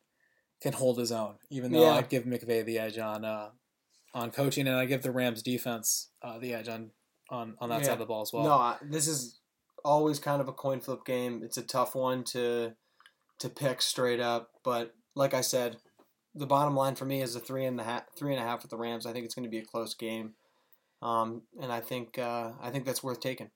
can 0.63 0.73
hold 0.73 0.99
his 0.99 1.13
own. 1.13 1.37
Even 1.51 1.73
though 1.73 1.83
Yeah. 1.83 1.95
I'd 1.97 2.09
give 2.09 2.25
McVay 2.25 2.65
the 2.65 2.79
edge 2.79 2.99
on 2.99 3.25
uh, 3.25 3.51
on 4.15 4.31
coaching, 4.31 4.67
and 4.69 4.77
I 4.77 4.87
give 4.87 5.03
the 5.03 5.11
Rams 5.13 5.43
defense 5.43 6.11
uh, 6.23 6.39
the 6.39 6.55
edge 6.55 6.69
on 6.69 6.91
on 7.31 7.57
on 7.61 7.69
that 7.71 7.81
Yeah. 7.81 7.87
side 7.87 7.93
of 7.95 7.99
the 8.01 8.07
ball 8.07 8.23
as 8.23 8.33
well. 8.33 8.45
No, 8.45 8.53
I, 8.55 8.77
this 8.83 9.07
is 9.09 9.41
always 9.85 10.19
kind 10.19 10.41
of 10.41 10.49
a 10.49 10.53
coin 10.53 10.81
flip 10.81 11.05
game. 11.05 11.43
It's 11.43 11.57
a 11.59 11.63
tough 11.63 11.95
one 11.95 12.25
to 12.25 12.75
to 13.41 13.49
pick 13.49 13.83
straight 13.83 14.21
up, 14.21 14.51
but 14.63 14.95
like 15.17 15.35
I 15.35 15.41
said, 15.41 15.77
the 16.35 16.47
bottom 16.47 16.75
line 16.77 16.95
for 16.95 17.05
me 17.05 17.21
is 17.21 17.35
a 17.37 17.41
three 17.41 17.65
and 17.65 17.81
a 17.81 17.85
half, 17.85 18.05
three 18.17 18.33
and 18.33 18.43
a 18.43 18.47
half 18.47 18.63
with 18.63 18.71
the 18.71 18.77
Rams. 18.77 19.07
I 19.07 19.13
think 19.13 19.25
it's 19.25 19.35
going 19.35 19.45
to 19.45 19.51
be 19.51 19.59
a 19.59 19.65
close 19.65 19.95
game, 19.95 20.35
um, 21.05 21.43
and 21.61 21.71
I 21.71 21.81
think 21.81 22.19
uh, 22.19 22.53
I 22.61 22.71
think 22.71 22.87
that's 22.87 23.03
worth 23.03 23.21
taking. 23.21 23.51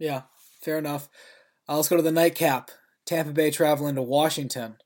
Yeah, 0.00 0.22
fair 0.62 0.78
enough. 0.78 1.08
Uh, 1.68 1.76
let's 1.76 1.88
go 1.88 1.96
to 1.96 2.02
the 2.02 2.10
nightcap. 2.10 2.70
Tampa 3.04 3.32
Bay 3.32 3.50
traveling 3.50 3.94
to 3.94 4.02
Washington. 4.02 4.76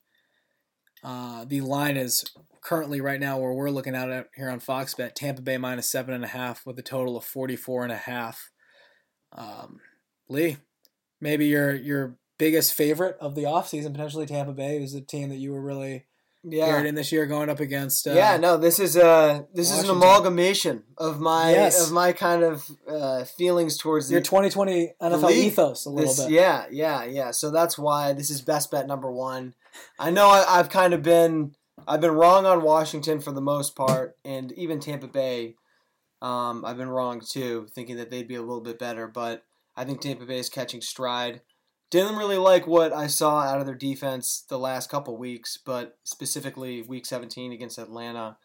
Uh, 1.04 1.44
the 1.44 1.60
line 1.60 1.96
is 1.96 2.24
currently 2.62 3.00
right 3.00 3.20
now 3.20 3.38
where 3.38 3.52
we're 3.52 3.70
looking 3.70 3.94
at 3.94 4.08
it 4.08 4.28
here 4.34 4.50
on 4.50 4.60
Fox 4.60 4.94
Bet. 4.94 5.14
Tampa 5.14 5.42
Bay 5.42 5.58
minus 5.58 5.90
seven 5.90 6.12
and 6.12 6.24
a 6.24 6.28
half 6.28 6.66
with 6.66 6.78
a 6.78 6.82
total 6.82 7.16
of 7.16 7.24
forty 7.24 7.56
four 7.56 7.84
and 7.84 7.92
a 7.92 7.96
half. 7.96 8.50
Um, 9.32 9.78
Lee, 10.28 10.56
maybe 11.20 11.46
your 11.46 11.72
your 11.72 12.16
biggest 12.36 12.74
favorite 12.74 13.16
of 13.20 13.36
the 13.36 13.44
offseason, 13.44 13.92
potentially 13.92 14.26
Tampa 14.26 14.52
Bay, 14.52 14.82
is 14.82 14.94
a 14.94 15.00
team 15.00 15.28
that 15.28 15.36
you 15.36 15.52
were 15.52 15.62
really 15.62 16.06
Yeah, 16.44 16.82
in 16.82 16.94
this 16.96 17.12
year 17.12 17.26
going 17.26 17.48
up 17.48 17.60
against. 17.60 18.06
Uh, 18.06 18.14
yeah. 18.14 18.36
No, 18.36 18.56
this 18.56 18.80
is 18.80 18.96
a 18.96 19.46
this 19.54 19.70
is 19.70 19.84
an 19.84 19.90
amalgamation 19.90 20.82
of 20.98 21.20
my 21.20 21.52
Yes. 21.52 21.86
of 21.86 21.92
my 21.92 22.12
kind 22.12 22.42
of 22.42 22.68
uh, 22.88 23.24
feelings 23.24 23.78
towards 23.78 24.10
your 24.10 24.20
the 24.20 24.24
2020 24.24 24.94
NFL 25.00 25.22
league, 25.28 25.46
ethos 25.46 25.86
a 25.86 25.90
little 25.90 26.12
this, 26.12 26.24
bit. 26.24 26.32
Yeah, 26.32 26.64
yeah, 26.70 27.04
yeah. 27.04 27.30
So 27.30 27.50
that's 27.50 27.78
why 27.78 28.12
this 28.12 28.28
is 28.28 28.40
best 28.40 28.70
bet 28.72 28.88
number 28.88 29.10
one. 29.10 29.54
I 29.98 30.10
know 30.10 30.28
I, 30.30 30.58
I've 30.58 30.68
kind 30.68 30.94
of 30.94 31.02
been 31.02 31.54
I've 31.86 32.00
been 32.00 32.12
wrong 32.12 32.44
on 32.44 32.62
Washington 32.62 33.20
for 33.20 33.32
the 33.32 33.40
most 33.40 33.76
part, 33.76 34.16
and 34.24 34.52
even 34.52 34.80
Tampa 34.80 35.06
Bay, 35.06 35.54
um, 36.20 36.64
I've 36.64 36.76
been 36.76 36.88
wrong 36.88 37.20
too, 37.20 37.68
thinking 37.72 37.96
that 37.96 38.10
they'd 38.10 38.28
be 38.28 38.34
a 38.34 38.42
little 38.42 38.60
bit 38.60 38.78
better. 38.78 39.06
But 39.06 39.44
I 39.76 39.84
think 39.84 40.00
Tampa 40.00 40.24
Bay 40.24 40.38
is 40.38 40.48
catching 40.48 40.80
stride. 40.80 41.40
Didn't 41.92 42.16
really 42.16 42.38
like 42.38 42.66
what 42.66 42.90
I 42.94 43.06
saw 43.06 43.40
out 43.40 43.60
of 43.60 43.66
their 43.66 43.74
defense 43.74 44.46
the 44.48 44.58
last 44.58 44.88
couple 44.88 45.14
weeks, 45.18 45.58
but 45.62 45.98
specifically 46.04 46.80
Week 46.80 47.04
17 47.04 47.52
against 47.52 47.76
Atlanta. 47.76 48.38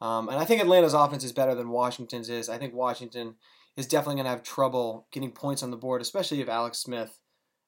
Um, 0.00 0.28
and 0.28 0.36
I 0.36 0.44
think 0.44 0.60
Atlanta's 0.60 0.94
offense 0.94 1.22
is 1.22 1.30
better 1.30 1.54
than 1.54 1.70
Washington's 1.70 2.28
is. 2.28 2.48
I 2.48 2.58
think 2.58 2.74
Washington 2.74 3.36
is 3.76 3.86
definitely 3.86 4.16
going 4.16 4.24
to 4.24 4.30
have 4.30 4.42
trouble 4.42 5.06
getting 5.12 5.30
points 5.30 5.62
on 5.62 5.70
the 5.70 5.76
board, 5.76 6.02
especially 6.02 6.40
if 6.40 6.48
Alex 6.48 6.78
Smith 6.78 7.20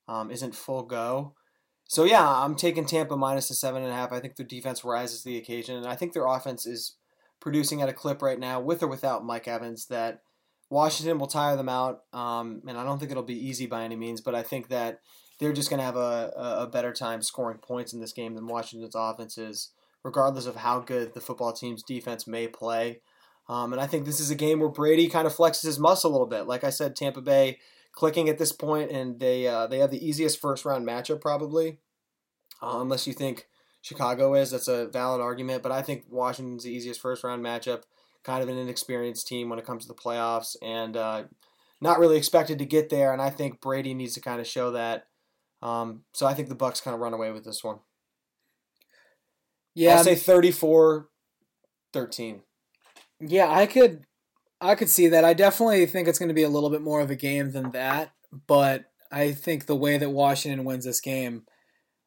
um, 0.08 0.32
isn't 0.32 0.56
full 0.56 0.82
go. 0.82 1.36
So 1.84 2.02
yeah, 2.02 2.28
I'm 2.28 2.56
taking 2.56 2.84
Tampa 2.84 3.16
minus 3.16 3.46
the 3.46 3.54
seven 3.54 3.82
and 3.82 3.92
a 3.92 3.94
half. 3.94 4.10
I 4.10 4.18
think 4.18 4.34
their 4.34 4.44
defense 4.44 4.84
rises 4.84 5.22
to 5.22 5.28
the 5.28 5.38
occasion, 5.38 5.76
and 5.76 5.86
I 5.86 5.94
think 5.94 6.12
their 6.12 6.26
offense 6.26 6.66
is 6.66 6.96
producing 7.40 7.82
at 7.82 7.88
a 7.88 7.92
clip 7.92 8.20
right 8.20 8.38
now, 8.38 8.60
with 8.60 8.82
or 8.82 8.88
without 8.88 9.24
Mike 9.24 9.46
Evans, 9.46 9.86
that 9.86 10.22
Washington 10.70 11.18
will 11.18 11.26
tire 11.26 11.56
them 11.56 11.68
out. 11.68 12.04
Um, 12.12 12.62
and 12.66 12.78
I 12.78 12.84
don't 12.84 12.98
think 12.98 13.10
it'll 13.10 13.22
be 13.22 13.46
easy 13.46 13.66
by 13.66 13.82
any 13.82 13.96
means, 13.96 14.20
but 14.20 14.34
I 14.34 14.42
think 14.42 14.68
that 14.68 15.00
they're 15.38 15.52
just 15.52 15.68
going 15.68 15.78
to 15.78 15.84
have 15.84 15.96
a, 15.96 16.32
a, 16.36 16.66
better 16.66 16.92
time 16.92 17.22
scoring 17.22 17.58
points 17.58 17.92
in 17.92 18.00
this 18.00 18.12
game 18.12 18.34
than 18.34 18.46
Washington's 18.46 18.94
offense 18.94 19.36
is, 19.36 19.72
regardless 20.04 20.46
of 20.46 20.56
how 20.56 20.80
good 20.80 21.14
the 21.14 21.20
football 21.20 21.52
team's 21.52 21.82
defense 21.82 22.26
may 22.26 22.46
play. 22.46 23.00
Um, 23.48 23.72
and 23.72 23.80
I 23.80 23.86
think 23.86 24.04
this 24.04 24.20
is 24.20 24.30
a 24.30 24.36
game 24.36 24.60
where 24.60 24.68
Brady 24.68 25.08
kind 25.08 25.26
of 25.26 25.34
flexes 25.34 25.64
his 25.64 25.78
muscle 25.78 26.10
a 26.10 26.12
little 26.12 26.26
bit. 26.26 26.46
Like 26.46 26.62
I 26.62 26.70
said, 26.70 26.94
Tampa 26.94 27.20
Bay 27.20 27.58
clicking 27.92 28.28
at 28.28 28.38
this 28.38 28.52
point, 28.52 28.92
and 28.92 29.18
they 29.18 29.48
uh, 29.48 29.66
they 29.66 29.78
have 29.78 29.90
the 29.90 30.06
easiest 30.06 30.40
first 30.40 30.64
round 30.64 30.86
matchup 30.86 31.20
probably, 31.20 31.78
uh, 32.62 32.78
unless 32.80 33.08
you 33.08 33.12
think 33.12 33.48
Chicago 33.82 34.34
is. 34.34 34.52
That's 34.52 34.68
a 34.68 34.86
valid 34.86 35.20
argument, 35.20 35.64
but 35.64 35.72
I 35.72 35.82
think 35.82 36.04
Washington's 36.08 36.62
the 36.62 36.70
easiest 36.70 37.00
first 37.00 37.24
round 37.24 37.44
matchup. 37.44 37.82
Kind 38.24 38.42
of 38.42 38.48
an 38.48 38.58
inexperienced 38.58 39.26
team 39.26 39.48
when 39.48 39.58
it 39.58 39.66
comes 39.66 39.86
to 39.86 39.88
the 39.88 39.94
playoffs, 39.94 40.56
and 40.62 40.96
uh, 40.96 41.24
not 41.80 41.98
really 41.98 42.16
expected 42.16 42.58
to 42.58 42.66
get 42.66 42.90
there. 42.90 43.12
And 43.12 43.22
I 43.22 43.30
think 43.30 43.60
Brady 43.60 43.94
needs 43.94 44.14
to 44.14 44.20
kind 44.20 44.40
of 44.40 44.46
show 44.46 44.70
that. 44.72 45.04
Um, 45.62 46.02
so 46.12 46.26
I 46.26 46.34
think 46.34 46.48
the 46.48 46.56
Bucs 46.56 46.82
kind 46.82 46.94
of 46.94 47.00
run 47.00 47.14
away 47.14 47.30
with 47.32 47.44
this 47.44 47.62
one. 47.64 47.78
Yeah, 49.74 49.96
I'll 49.96 50.04
say 50.04 50.14
34 50.14 51.08
13. 51.92 52.42
Yeah, 53.20 53.50
I 53.50 53.66
could 53.66 54.04
I 54.60 54.74
could 54.74 54.90
see 54.90 55.08
that. 55.08 55.24
I 55.24 55.34
definitely 55.34 55.86
think 55.86 56.08
it's 56.08 56.18
going 56.18 56.28
to 56.28 56.34
be 56.34 56.42
a 56.42 56.48
little 56.48 56.70
bit 56.70 56.82
more 56.82 57.00
of 57.00 57.10
a 57.10 57.16
game 57.16 57.52
than 57.52 57.70
that, 57.72 58.12
but 58.46 58.86
I 59.10 59.32
think 59.32 59.66
the 59.66 59.76
way 59.76 59.98
that 59.98 60.10
Washington 60.10 60.64
wins 60.64 60.84
this 60.84 61.00
game 61.00 61.44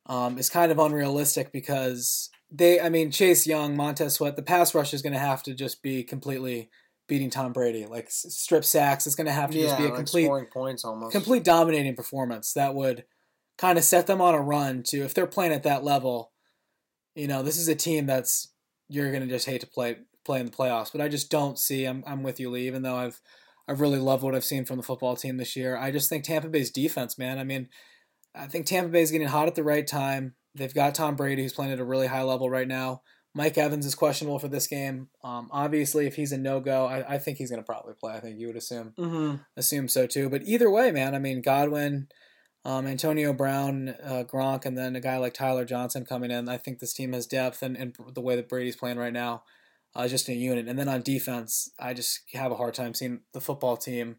um, 0.05 0.37
is 0.37 0.49
kind 0.49 0.71
of 0.71 0.79
unrealistic 0.79 1.51
because 1.51 2.29
they 2.53 2.79
I 2.79 2.89
mean 2.89 3.11
Chase 3.11 3.47
Young, 3.47 3.75
Montez 3.75 4.15
Sweat, 4.15 4.35
the 4.35 4.43
pass 4.43 4.73
rush 4.75 4.93
is 4.93 5.01
going 5.01 5.13
to 5.13 5.19
have 5.19 5.43
to 5.43 5.53
just 5.53 5.81
be 5.81 6.03
completely 6.03 6.69
beating 7.07 7.29
Tom 7.29 7.51
Brady. 7.51 7.85
Like 7.85 8.07
strip 8.09 8.63
sacks, 8.63 9.05
it's 9.07 9.15
going 9.15 9.27
to 9.27 9.33
have 9.33 9.51
to 9.51 9.57
Yeah, 9.57 9.65
just 9.65 9.77
be 9.77 9.83
a 9.85 9.87
like 9.87 9.95
complete 9.95 10.25
scoring 10.25 10.45
points 10.45 10.85
almost. 10.85 11.11
complete 11.11 11.43
dominating 11.43 11.95
performance 11.95 12.53
that 12.53 12.75
would 12.75 13.05
kind 13.57 13.77
of 13.77 13.83
set 13.83 14.07
them 14.07 14.21
on 14.21 14.35
a 14.35 14.41
run 14.41 14.83
to 14.83 14.99
if 15.03 15.13
they're 15.13 15.27
playing 15.27 15.53
at 15.53 15.63
that 15.63 15.83
level. 15.83 16.31
You 17.15 17.27
know, 17.27 17.43
this 17.43 17.57
is 17.57 17.67
a 17.67 17.75
team 17.75 18.05
that's 18.05 18.53
you're 18.89 19.11
gonna 19.11 19.27
just 19.27 19.45
hate 19.47 19.61
to 19.61 19.67
play 19.67 19.97
play 20.25 20.39
in 20.39 20.45
the 20.45 20.51
playoffs, 20.51 20.91
but 20.91 21.01
I 21.01 21.07
just 21.07 21.29
don't 21.29 21.59
see. 21.59 21.85
I'm 21.85 22.03
I'm 22.07 22.23
with 22.23 22.39
you, 22.39 22.49
Lee. 22.49 22.67
Even 22.67 22.81
though 22.83 22.95
I've 22.95 23.21
I've 23.67 23.81
really 23.81 23.99
loved 23.99 24.23
what 24.23 24.35
I've 24.35 24.43
seen 24.43 24.65
from 24.65 24.77
the 24.77 24.83
football 24.83 25.15
team 25.15 25.37
this 25.37 25.55
year, 25.55 25.77
I 25.77 25.91
just 25.91 26.09
think 26.09 26.23
Tampa 26.23 26.49
Bay's 26.49 26.71
defense, 26.71 27.17
man. 27.17 27.37
I 27.39 27.43
mean, 27.43 27.69
I 28.35 28.47
think 28.47 28.65
Tampa 28.65 28.89
Bay's 28.89 29.11
getting 29.11 29.27
hot 29.27 29.47
at 29.47 29.55
the 29.55 29.63
right 29.63 29.85
time. 29.85 30.35
They've 30.55 30.73
got 30.73 30.95
Tom 30.95 31.15
Brady, 31.15 31.43
who's 31.43 31.53
playing 31.53 31.71
at 31.71 31.79
a 31.79 31.85
really 31.85 32.07
high 32.07 32.21
level 32.21 32.49
right 32.49 32.67
now. 32.67 33.01
Mike 33.35 33.57
Evans 33.57 33.85
is 33.85 33.95
questionable 33.95 34.37
for 34.37 34.47
this 34.47 34.67
game. 34.67 35.09
Um, 35.23 35.49
obviously, 35.51 36.05
if 36.05 36.15
he's 36.15 36.31
a 36.31 36.37
no 36.37 36.59
go, 36.59 36.85
I, 36.85 37.15
I 37.15 37.17
think 37.17 37.37
he's 37.39 37.49
going 37.49 37.61
to 37.61 37.65
probably 37.65 37.95
play. 37.95 38.13
I 38.13 38.19
think 38.19 38.39
you 38.39 38.47
would 38.47 38.55
assume 38.55 38.93
hmm 38.97 39.35
assume 39.57 39.87
so 39.87 40.05
too. 40.05 40.29
But 40.29 40.43
either 40.43 40.69
way, 40.69 40.91
man, 40.91 41.15
I 41.15 41.19
mean 41.19 41.41
Godwin, 41.41 42.07
um, 42.63 42.85
Antonio 42.85 43.33
Brown, 43.33 43.89
uh, 44.03 44.23
Gronk, 44.27 44.65
and 44.65 44.77
then 44.77 44.95
a 44.95 45.01
guy 45.01 45.17
like 45.17 45.33
Tyler 45.33 45.65
Johnson 45.65 46.05
coming 46.05 46.29
in. 46.29 46.47
I 46.47 46.57
think 46.57 46.79
this 46.79 46.93
team 46.93 47.13
has 47.13 47.25
depth, 47.25 47.63
and, 47.63 47.75
and 47.75 47.95
the 48.13 48.21
way 48.21 48.35
that 48.35 48.49
Brady's 48.49 48.75
playing 48.75 48.97
right 48.97 49.13
now, 49.13 49.43
uh, 49.95 50.07
just 50.07 50.29
in 50.29 50.35
a 50.35 50.37
unit. 50.37 50.67
And 50.67 50.77
then 50.77 50.87
on 50.87 51.01
defense, 51.01 51.71
I 51.79 51.95
just 51.95 52.21
have 52.33 52.51
a 52.51 52.55
hard 52.55 52.75
time 52.75 52.93
seeing 52.93 53.21
the 53.33 53.41
football 53.41 53.77
team 53.77 54.17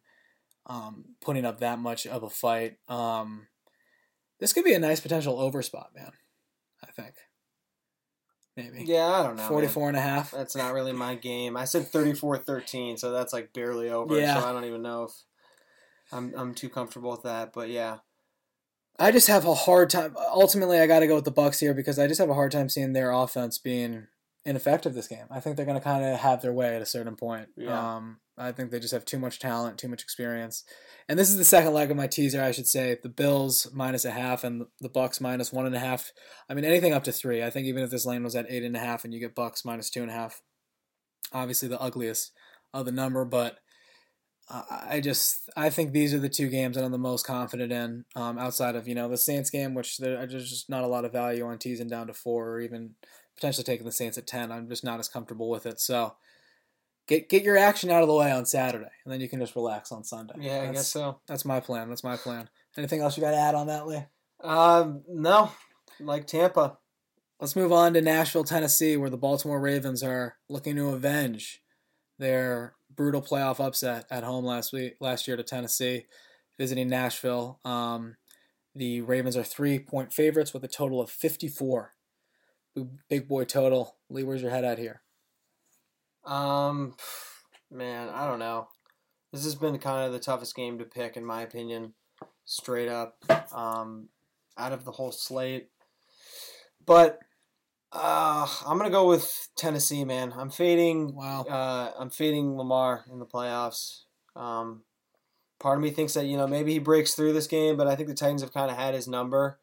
um, 0.67 1.05
putting 1.21 1.45
up 1.45 1.61
that 1.61 1.79
much 1.79 2.07
of 2.07 2.25
a 2.25 2.31
fight. 2.31 2.79
Um, 2.89 3.47
this 4.41 4.53
could 4.53 4.65
be 4.65 4.75
a 4.75 4.79
nice 4.79 5.01
potential 5.01 5.39
over 5.39 5.63
spot, 5.63 5.91
man. 5.95 6.11
I 6.89 6.93
think 6.93 7.15
maybe 8.57 8.85
Yeah, 8.85 9.07
I 9.07 9.23
don't 9.23 9.37
know. 9.37 9.43
man. 9.43 9.49
44 9.49 9.89
and 9.89 9.97
a 9.97 10.01
half. 10.01 10.31
That's 10.31 10.57
not 10.57 10.75
really 10.75 10.93
my 10.93 11.15
game. 11.15 11.57
I 11.57 11.65
said 11.65 11.91
34-13, 11.91 12.99
so 12.99 13.11
that's 13.11 13.33
like 13.33 13.53
barely 13.53 13.91
over. 13.91 14.19
Yeah. 14.19 14.41
So 14.41 14.47
I 14.49 14.53
don't 14.53 14.65
even 14.65 14.83
know 14.83 15.05
if 15.05 15.13
I'm 16.13 16.33
I'm 16.37 16.55
too 16.55 16.69
comfortable 16.69 17.11
with 17.11 17.23
that. 17.23 17.53
But 17.53 17.71
yeah, 17.71 17.99
I 18.99 19.11
just 19.11 19.29
have 19.29 19.45
a 19.45 19.55
hard 19.55 19.91
time. 19.91 20.15
Ultimately, 20.33 20.79
I 20.79 20.87
got 20.87 21.01
to 21.01 21.07
go 21.07 21.17
with 21.17 21.25
the 21.25 21.33
Bucs 21.33 21.61
here 21.61 21.75
because 21.75 21.99
I 21.99 22.07
just 22.07 22.21
have 22.21 22.31
a 22.31 22.35
hard 22.35 22.53
time 22.53 22.69
seeing 22.69 22.93
their 22.93 23.11
offense 23.11 23.59
being 23.59 24.07
ineffective 24.45 24.95
this 24.95 25.09
game. 25.09 25.27
I 25.31 25.41
think 25.41 25.57
they're 25.57 25.65
going 25.65 25.79
to 25.79 25.85
kind 25.85 26.05
of 26.05 26.21
have 26.21 26.43
their 26.43 26.53
way 26.53 26.77
at 26.77 26.83
a 26.83 26.87
certain 26.87 27.17
point. 27.17 27.49
Yeah. 27.57 27.97
Um, 27.97 28.19
I 28.37 28.53
think 28.53 28.71
they 28.71 28.81
just 28.81 28.93
have 28.93 29.05
too 29.05 29.19
much 29.19 29.39
talent, 29.39 29.79
too 29.79 29.89
much 29.89 30.03
experience. 30.03 30.65
And 31.09 31.19
this 31.19 31.31
is 31.31 31.37
the 31.37 31.45
second 31.45 31.73
leg 31.73 31.91
of 31.91 31.97
my 31.97 32.07
teaser, 32.07 32.43
I 32.43 32.53
should 32.53 32.67
say. 32.67 32.99
The 33.03 33.09
Bills 33.09 33.69
minus 33.73 34.05
a 34.05 34.11
half 34.11 34.45
and 34.45 34.67
the 34.81 34.89
Bucs 34.89 35.21
minus 35.21 35.53
one 35.53 35.67
and 35.67 35.75
a 35.75 35.81
half. 35.81 36.13
I 36.49 36.55
mean, 36.55 36.65
anything 36.65 36.93
up 36.93 37.05
to 37.05 37.13
three. 37.13 37.43
I 37.43 37.51
think 37.51 37.67
even 37.67 37.83
if 37.83 37.91
this 37.91 38.07
lane 38.07 38.25
was 38.25 38.37
at 38.37 38.47
eight 38.49 38.65
and 38.65 38.77
a 38.77 38.81
half 38.81 39.05
and 39.05 39.15
you 39.15 39.21
get 39.21 39.37
Bucs 39.37 39.65
minus 39.65 39.89
two 39.89 40.03
and 40.03 40.11
a 40.11 40.15
half, 40.15 40.43
obviously 41.33 41.69
the 41.69 41.81
ugliest 41.81 42.33
of 42.73 42.85
the 42.85 42.93
number, 42.93 43.25
but 43.25 43.59
I 44.51 45.01
just 45.01 45.49
I 45.57 45.71
think 45.71 45.93
these 45.93 46.13
are 46.13 46.19
the 46.19 46.29
two 46.29 46.49
games 46.49 46.77
that 46.77 46.85
I'm 46.85 46.93
the 46.93 46.99
most 46.99 47.27
confident 47.27 47.73
in, 47.73 48.05
um, 48.15 48.37
outside 48.37 48.77
of 48.77 48.87
you 48.87 48.95
know 48.95 49.09
the 49.09 49.17
Saints 49.17 49.49
game, 49.49 49.73
which 49.73 49.97
there, 49.97 50.27
there's 50.27 50.51
just 50.51 50.69
not 50.69 50.85
a 50.85 50.87
lot 50.87 51.07
of 51.07 51.13
value 51.13 51.47
on 51.47 51.59
teasing 51.59 51.89
down 51.89 52.09
to 52.09 52.15
four 52.15 52.51
or 52.51 52.61
even 52.61 52.95
potentially 53.37 53.65
taking 53.65 53.87
the 53.87 53.93
Saints 53.93 54.19
at 54.19 54.27
ten. 54.27 54.53
I'm 54.53 54.69
just 54.69 54.85
not 54.85 55.01
as 55.01 55.09
comfortable 55.09 55.49
with 55.49 55.67
it. 55.67 55.81
So 55.81 56.15
get 57.07 57.29
get 57.29 57.43
your 57.43 57.57
action 57.57 57.91
out 57.91 58.03
of 58.03 58.09
the 58.09 58.15
way 58.15 58.31
on 58.31 58.47
Saturday, 58.47 58.91
and 59.05 59.13
then 59.13 59.21
you 59.21 59.29
can 59.29 59.41
just 59.41 59.57
relax 59.57 59.93
on 59.93 60.05
Sunday. 60.05 60.35
yeah, 60.39 60.63
I 60.63 60.67
that's, 60.67 60.73
guess 60.73 60.89
so. 60.89 61.21
That's 61.27 61.45
my 61.45 61.61
plan. 61.61 61.89
That's 61.89 62.05
my 62.05 62.17
plan. 62.17 62.49
Anything 62.77 63.01
else 63.01 63.17
you 63.17 63.23
got 63.23 63.31
to 63.31 63.37
add 63.37 63.55
on 63.55 63.69
that, 63.69 63.87
Lee? 63.87 64.05
Um, 64.43 65.03
no, 65.09 65.53
like 66.01 66.27
Tampa. 66.27 66.79
Let's 67.41 67.57
move 67.57 67.73
on 67.73 67.95
to 67.95 68.01
Nashville, 68.01 68.45
Tennessee, 68.45 68.97
where 68.97 69.11
the 69.11 69.17
Baltimore 69.17 69.61
Ravens 69.61 70.03
are 70.03 70.37
looking 70.49 70.77
to 70.77 70.91
avenge 70.91 71.63
their 72.19 72.75
brutal 72.95 73.21
playoff 73.21 73.65
upset 73.65 74.07
at 74.11 74.25
home 74.25 74.45
last 74.45 74.73
week, 74.73 74.95
last 75.01 75.27
year 75.27 75.37
to 75.37 75.43
Tennessee, 75.43 76.07
visiting 76.59 76.89
Nashville. 76.89 77.61
Um, 77.65 78.17
the 78.75 79.01
Ravens 79.03 79.37
are 79.37 79.43
three 79.43 79.79
point 79.79 80.13
favorites 80.13 80.55
with 80.55 80.65
a 80.65 80.69
total 80.69 81.01
of 81.01 81.11
54. 81.11 81.94
Big- 83.09 83.29
boy 83.29 83.45
total. 83.45 83.97
Lee, 84.11 84.25
where's 84.25 84.43
your 84.43 84.51
head 84.51 84.65
at 84.65 84.79
here? 84.79 85.03
Um, 86.25 86.97
man, 87.71 88.09
I 88.09 88.27
don't 88.27 88.39
know. 88.39 88.69
This 89.33 89.45
has 89.45 89.55
been 89.55 89.79
kind 89.79 90.07
of 90.07 90.13
the 90.13 90.19
toughest 90.19 90.55
game 90.55 90.79
to 90.79 90.85
pick, 90.85 91.17
in 91.17 91.25
my 91.25 91.43
opinion, 91.43 91.95
straight 92.45 92.89
up. 92.89 93.17
Um, 93.53 94.09
out 94.57 94.73
of 94.73 94.85
the 94.85 94.93
whole 94.93 95.13
slate, 95.13 95.69
but 96.85 97.19
uh, 97.93 98.47
I'm 98.67 98.77
gonna 98.77 98.91
go 98.91 99.09
with 99.09 99.49
Tennessee, 99.57 100.05
man. 100.05 100.33
I'm 100.37 100.51
fading. 100.51 101.15
Wow. 101.15 101.43
Uh, 101.43 101.93
I'm 101.99 102.11
fading 102.11 102.57
Lamar 102.57 103.05
in 103.11 103.19
the 103.19 103.27
playoffs. 103.27 104.03
Um, 104.37 104.83
part 105.61 105.79
of 105.79 105.83
me 105.83 105.91
thinks 105.91 106.15
that 106.15 106.27
you 106.27 106.37
know 106.37 106.47
maybe 106.47 106.73
he 106.73 106.79
breaks 106.79 107.15
through 107.15 107.33
this 107.33 107.47
game, 107.47 107.77
but 107.77 107.87
I 107.87 107.95
think 107.95 108.09
the 108.09 108.15
Titans 108.15 108.43
have 108.43 108.53
kind 108.53 108.71
of 108.71 108.77
had 108.77 108.95
his 108.95 109.07
number, 109.07 109.61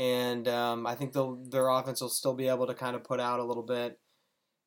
and 0.00 0.48
um, 0.48 0.86
I 0.86 0.94
think 0.94 1.12
their 1.12 1.68
offense 1.68 2.00
will 2.00 2.08
still 2.08 2.34
be 2.34 2.48
able 2.48 2.66
to 2.66 2.74
kind 2.74 2.96
of 2.96 3.04
put 3.04 3.20
out 3.20 3.38
a 3.38 3.44
little 3.44 3.62
bit. 3.62 4.00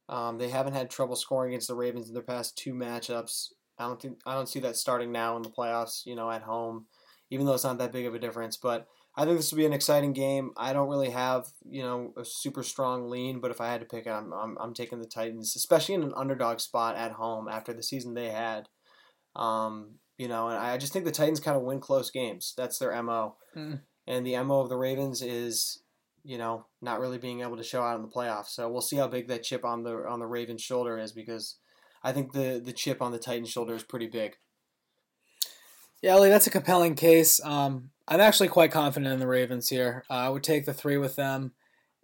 Um, 0.08 0.38
they 0.38 0.50
haven't 0.50 0.74
had 0.74 0.92
trouble 0.92 1.16
scoring 1.16 1.52
against 1.52 1.68
the 1.68 1.76
Ravens 1.76 2.08
in 2.08 2.14
their 2.14 2.22
past 2.22 2.56
two 2.56 2.74
matchups. 2.76 3.48
I 3.80 3.88
don't 3.88 4.00
think 4.00 4.20
I 4.28 4.36
don't 4.36 4.48
see 4.48 4.60
that 4.60 4.78
starting 4.78 5.12
now 5.12 5.36
in 5.36 5.42
the 5.42 5.50
playoffs. 5.50 6.06
You 6.06 6.16
know, 6.16 6.30
at 6.30 6.44
home, 6.44 6.86
even 7.32 7.48
though 7.48 7.56
it's 7.56 7.64
not 7.64 7.80
that 7.80 7.92
big 7.92 8.06
of 8.06 8.14
a 8.14 8.20
difference, 8.20 8.56
but. 8.56 8.88
I 9.16 9.26
think 9.26 9.38
this 9.38 9.52
will 9.52 9.58
be 9.58 9.68
an 9.68 9.74
exciting 9.74 10.12
game. 10.14 10.54
I 10.58 10.74
don't 10.74 10.90
really 10.90 11.12
have, 11.12 11.46
you 11.70 11.84
know, 11.84 12.14
a 12.18 12.26
super 12.26 12.64
strong 12.64 13.12
lean, 13.12 13.42
but 13.42 13.52
if 13.52 13.62
I 13.62 13.72
had 13.72 13.82
to 13.82 13.86
pick, 13.86 14.08
I'm, 14.08 14.34
I'm, 14.34 14.58
I'm 14.60 14.74
taking 14.74 15.00
the 15.00 15.06
Titans, 15.06 15.56
especially 15.56 15.94
in 15.94 16.02
an 16.02 16.16
underdog 16.18 16.60
spot 16.60 16.96
at 16.96 17.12
home 17.12 17.48
after 17.48 17.74
the 17.74 17.84
season 17.84 18.16
they 18.16 18.32
had. 18.32 18.70
Um, 19.36 20.00
you 20.18 20.28
know, 20.28 20.48
and 20.48 20.58
I 20.58 20.78
just 20.78 20.94
think 20.94 21.06
the 21.06 21.12
Titans 21.12 21.40
kind 21.40 21.56
of 21.56 21.62
win 21.62 21.80
close 21.80 22.10
games. 22.10 22.56
That's 22.58 22.80
their 22.80 23.04
mo. 23.04 23.36
Mm. 23.56 23.82
And 24.08 24.26
the 24.26 24.42
mo 24.44 24.62
of 24.62 24.70
the 24.70 24.78
Ravens 24.78 25.22
is, 25.22 25.82
you 26.24 26.38
know, 26.38 26.66
not 26.82 27.00
really 27.00 27.18
being 27.18 27.42
able 27.42 27.58
to 27.58 27.64
show 27.64 27.82
out 27.82 27.96
in 27.96 28.02
the 28.02 28.08
playoffs. 28.08 28.48
So 28.48 28.70
we'll 28.70 28.82
see 28.82 28.98
how 28.98 29.08
big 29.08 29.28
that 29.28 29.44
chip 29.44 29.64
on 29.64 29.84
the 29.84 30.06
on 30.08 30.20
the 30.20 30.28
Ravens' 30.28 30.62
shoulder 30.62 30.98
is 30.98 31.12
because 31.12 31.58
I 32.04 32.12
think 32.12 32.34
the 32.34 32.62
the 32.64 32.74
chip 32.74 33.02
on 33.02 33.12
the 33.12 33.20
Titans' 33.20 33.50
shoulder 33.50 33.76
is 33.76 33.84
pretty 33.84 34.08
big. 34.08 34.36
Yeah, 36.02 36.18
Lee, 36.18 36.30
that's 36.30 36.48
a 36.48 36.52
compelling 36.52 36.96
case. 36.96 37.40
Um, 37.46 37.92
I'm 38.10 38.20
actually 38.20 38.50
quite 38.50 38.72
confident 38.72 39.14
in 39.14 39.20
the 39.20 39.28
Ravens 39.28 39.70
here. 39.70 40.04
Uh, 40.10 40.16
I 40.16 40.30
would 40.30 40.44
take 40.44 40.66
the 40.66 40.74
three 40.74 40.98
with 40.98 41.16
them, 41.16 41.54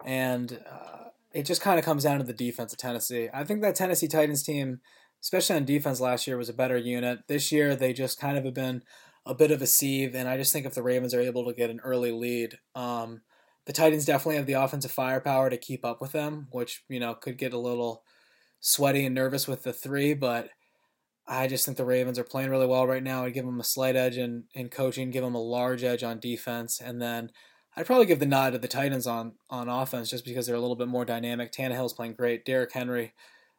and 0.06 0.58
uh, 0.70 1.10
it 1.34 1.44
just 1.44 1.60
kind 1.60 1.78
of 1.78 1.84
comes 1.84 2.04
down 2.04 2.18
to 2.18 2.24
the 2.24 2.32
defense 2.32 2.72
of 2.72 2.78
Tennessee. 2.78 3.28
I 3.34 3.44
think 3.44 3.60
that 3.60 3.74
Tennessee 3.74 4.08
Titans 4.08 4.42
team, 4.42 4.80
especially 5.20 5.56
on 5.56 5.66
defense 5.66 6.00
last 6.00 6.26
year, 6.26 6.38
was 6.38 6.48
a 6.48 6.54
better 6.54 6.78
unit. 6.78 7.20
This 7.28 7.52
year, 7.52 7.76
they 7.76 7.92
just 7.92 8.18
kind 8.18 8.38
of 8.38 8.44
have 8.46 8.54
been 8.54 8.82
a 9.26 9.34
bit 9.34 9.50
of 9.50 9.62
a 9.62 9.66
sieve, 9.66 10.14
and 10.14 10.28
I 10.28 10.36
just 10.36 10.52
think 10.52 10.66
if 10.66 10.74
the 10.74 10.82
Ravens 10.82 11.14
are 11.14 11.20
able 11.20 11.44
to 11.46 11.54
get 11.54 11.70
an 11.70 11.80
early 11.80 12.12
lead, 12.12 12.58
um, 12.74 13.22
the 13.66 13.72
Titans 13.72 14.04
definitely 14.04 14.36
have 14.36 14.46
the 14.46 14.54
offensive 14.54 14.90
firepower 14.90 15.50
to 15.50 15.56
keep 15.56 15.84
up 15.84 16.00
with 16.00 16.12
them, 16.12 16.48
which 16.50 16.82
you 16.88 17.00
know 17.00 17.14
could 17.14 17.38
get 17.38 17.52
a 17.52 17.58
little 17.58 18.02
sweaty 18.60 19.04
and 19.04 19.14
nervous 19.14 19.46
with 19.46 19.62
the 19.62 19.72
three, 19.72 20.14
but 20.14 20.50
I 21.26 21.46
just 21.46 21.64
think 21.64 21.76
the 21.76 21.84
Ravens 21.84 22.18
are 22.18 22.24
playing 22.24 22.50
really 22.50 22.66
well 22.66 22.86
right 22.86 23.02
now. 23.02 23.24
I'd 23.24 23.34
give 23.34 23.46
them 23.46 23.60
a 23.60 23.64
slight 23.64 23.96
edge 23.96 24.16
in, 24.16 24.44
in 24.54 24.68
coaching, 24.68 25.10
give 25.10 25.22
them 25.22 25.36
a 25.36 25.42
large 25.42 25.84
edge 25.84 26.02
on 26.02 26.18
defense, 26.18 26.80
and 26.80 27.00
then 27.00 27.30
I'd 27.76 27.86
probably 27.86 28.06
give 28.06 28.18
the 28.18 28.26
nod 28.26 28.50
to 28.50 28.58
the 28.58 28.68
Titans 28.68 29.06
on 29.06 29.34
on 29.48 29.68
offense 29.68 30.10
just 30.10 30.24
because 30.24 30.46
they're 30.46 30.56
a 30.56 30.60
little 30.60 30.76
bit 30.76 30.88
more 30.88 31.04
dynamic. 31.04 31.52
Tannehill's 31.52 31.92
playing 31.92 32.14
great. 32.14 32.44
Derrick 32.44 32.72
Henry 32.72 33.12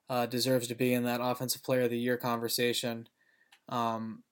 uh, 0.10 0.26
deserves 0.26 0.68
to 0.68 0.76
be 0.76 0.94
in 0.94 1.04
that 1.04 1.22
Offensive 1.22 1.64
Player 1.64 1.84
of 1.84 1.90
the 1.90 1.98
Year 1.98 2.18
conversation. 2.18 3.08
Um, 3.70 4.24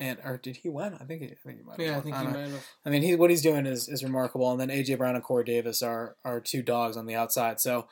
and 0.00 0.18
or 0.24 0.38
did 0.38 0.56
he 0.56 0.68
win? 0.68 0.94
I 0.94 1.04
think 1.04 1.22
he, 1.22 1.28
I 1.28 1.36
think 1.44 1.58
he 1.58 1.62
might. 1.62 1.78
Have 1.78 1.86
Yeah, 1.86 1.98
I 1.98 2.00
think 2.00 2.16
don't 2.16 2.24
you 2.24 2.30
know. 2.30 2.38
might 2.38 2.50
have. 2.50 2.66
I 2.86 2.90
mean, 2.90 3.02
he 3.02 3.14
what 3.14 3.30
he's 3.30 3.42
doing 3.42 3.66
is, 3.66 3.88
is 3.88 4.02
remarkable. 4.02 4.50
And 4.50 4.60
then 4.60 4.68
AJ 4.70 4.98
Brown 4.98 5.14
and 5.14 5.22
Corey 5.22 5.44
Davis 5.44 5.82
are 5.82 6.16
are 6.24 6.40
two 6.40 6.62
dogs 6.62 6.96
on 6.96 7.06
the 7.06 7.14
outside. 7.14 7.60
So, 7.60 7.86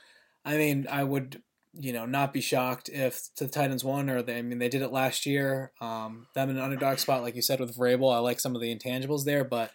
I 0.45 0.57
mean, 0.57 0.87
I 0.91 1.05
would 1.05 1.43
you 1.75 1.93
know 1.93 2.07
not 2.07 2.33
be 2.33 2.41
shocked 2.41 2.89
if 2.89 3.29
the 3.39 3.47
Titans 3.47 3.85
won 3.85 4.09
or 4.09 4.23
they. 4.23 4.39
I 4.39 4.43
mean, 4.43 4.59
they 4.59 4.71
did 4.71 4.83
it 4.83 4.93
last 4.93 5.27
year. 5.27 5.73
Um, 5.81 6.27
them 6.35 6.51
in 6.51 6.57
an 6.57 6.63
underdog 6.63 6.99
spot, 6.99 7.23
like 7.23 7.37
you 7.37 7.43
said 7.43 7.61
with 7.61 7.77
Vrabel. 7.77 8.15
I 8.15 8.19
like 8.19 8.41
some 8.41 8.55
of 8.55 8.63
the 8.63 8.75
intangibles 8.75 9.25
there, 9.25 9.45
but 9.45 9.71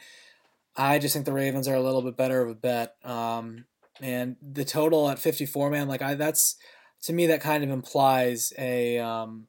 I 0.76 1.00
just 1.00 1.14
think 1.14 1.26
the 1.26 1.34
Ravens 1.34 1.68
are 1.68 1.76
a 1.76 1.84
little 1.84 2.02
bit 2.02 2.18
better 2.18 2.42
of 2.42 2.50
a 2.50 2.56
bet. 2.56 2.96
Um, 3.04 3.66
and 4.02 4.38
the 4.42 4.66
total 4.66 5.10
at 5.10 5.20
54, 5.20 5.70
man, 5.70 5.88
like 5.88 6.02
I 6.02 6.16
that's 6.16 6.56
to 7.04 7.14
me 7.14 7.28
that 7.28 7.42
kind 7.42 7.64
of 7.64 7.70
implies 7.70 8.52
a 8.58 8.98
um, 8.98 9.48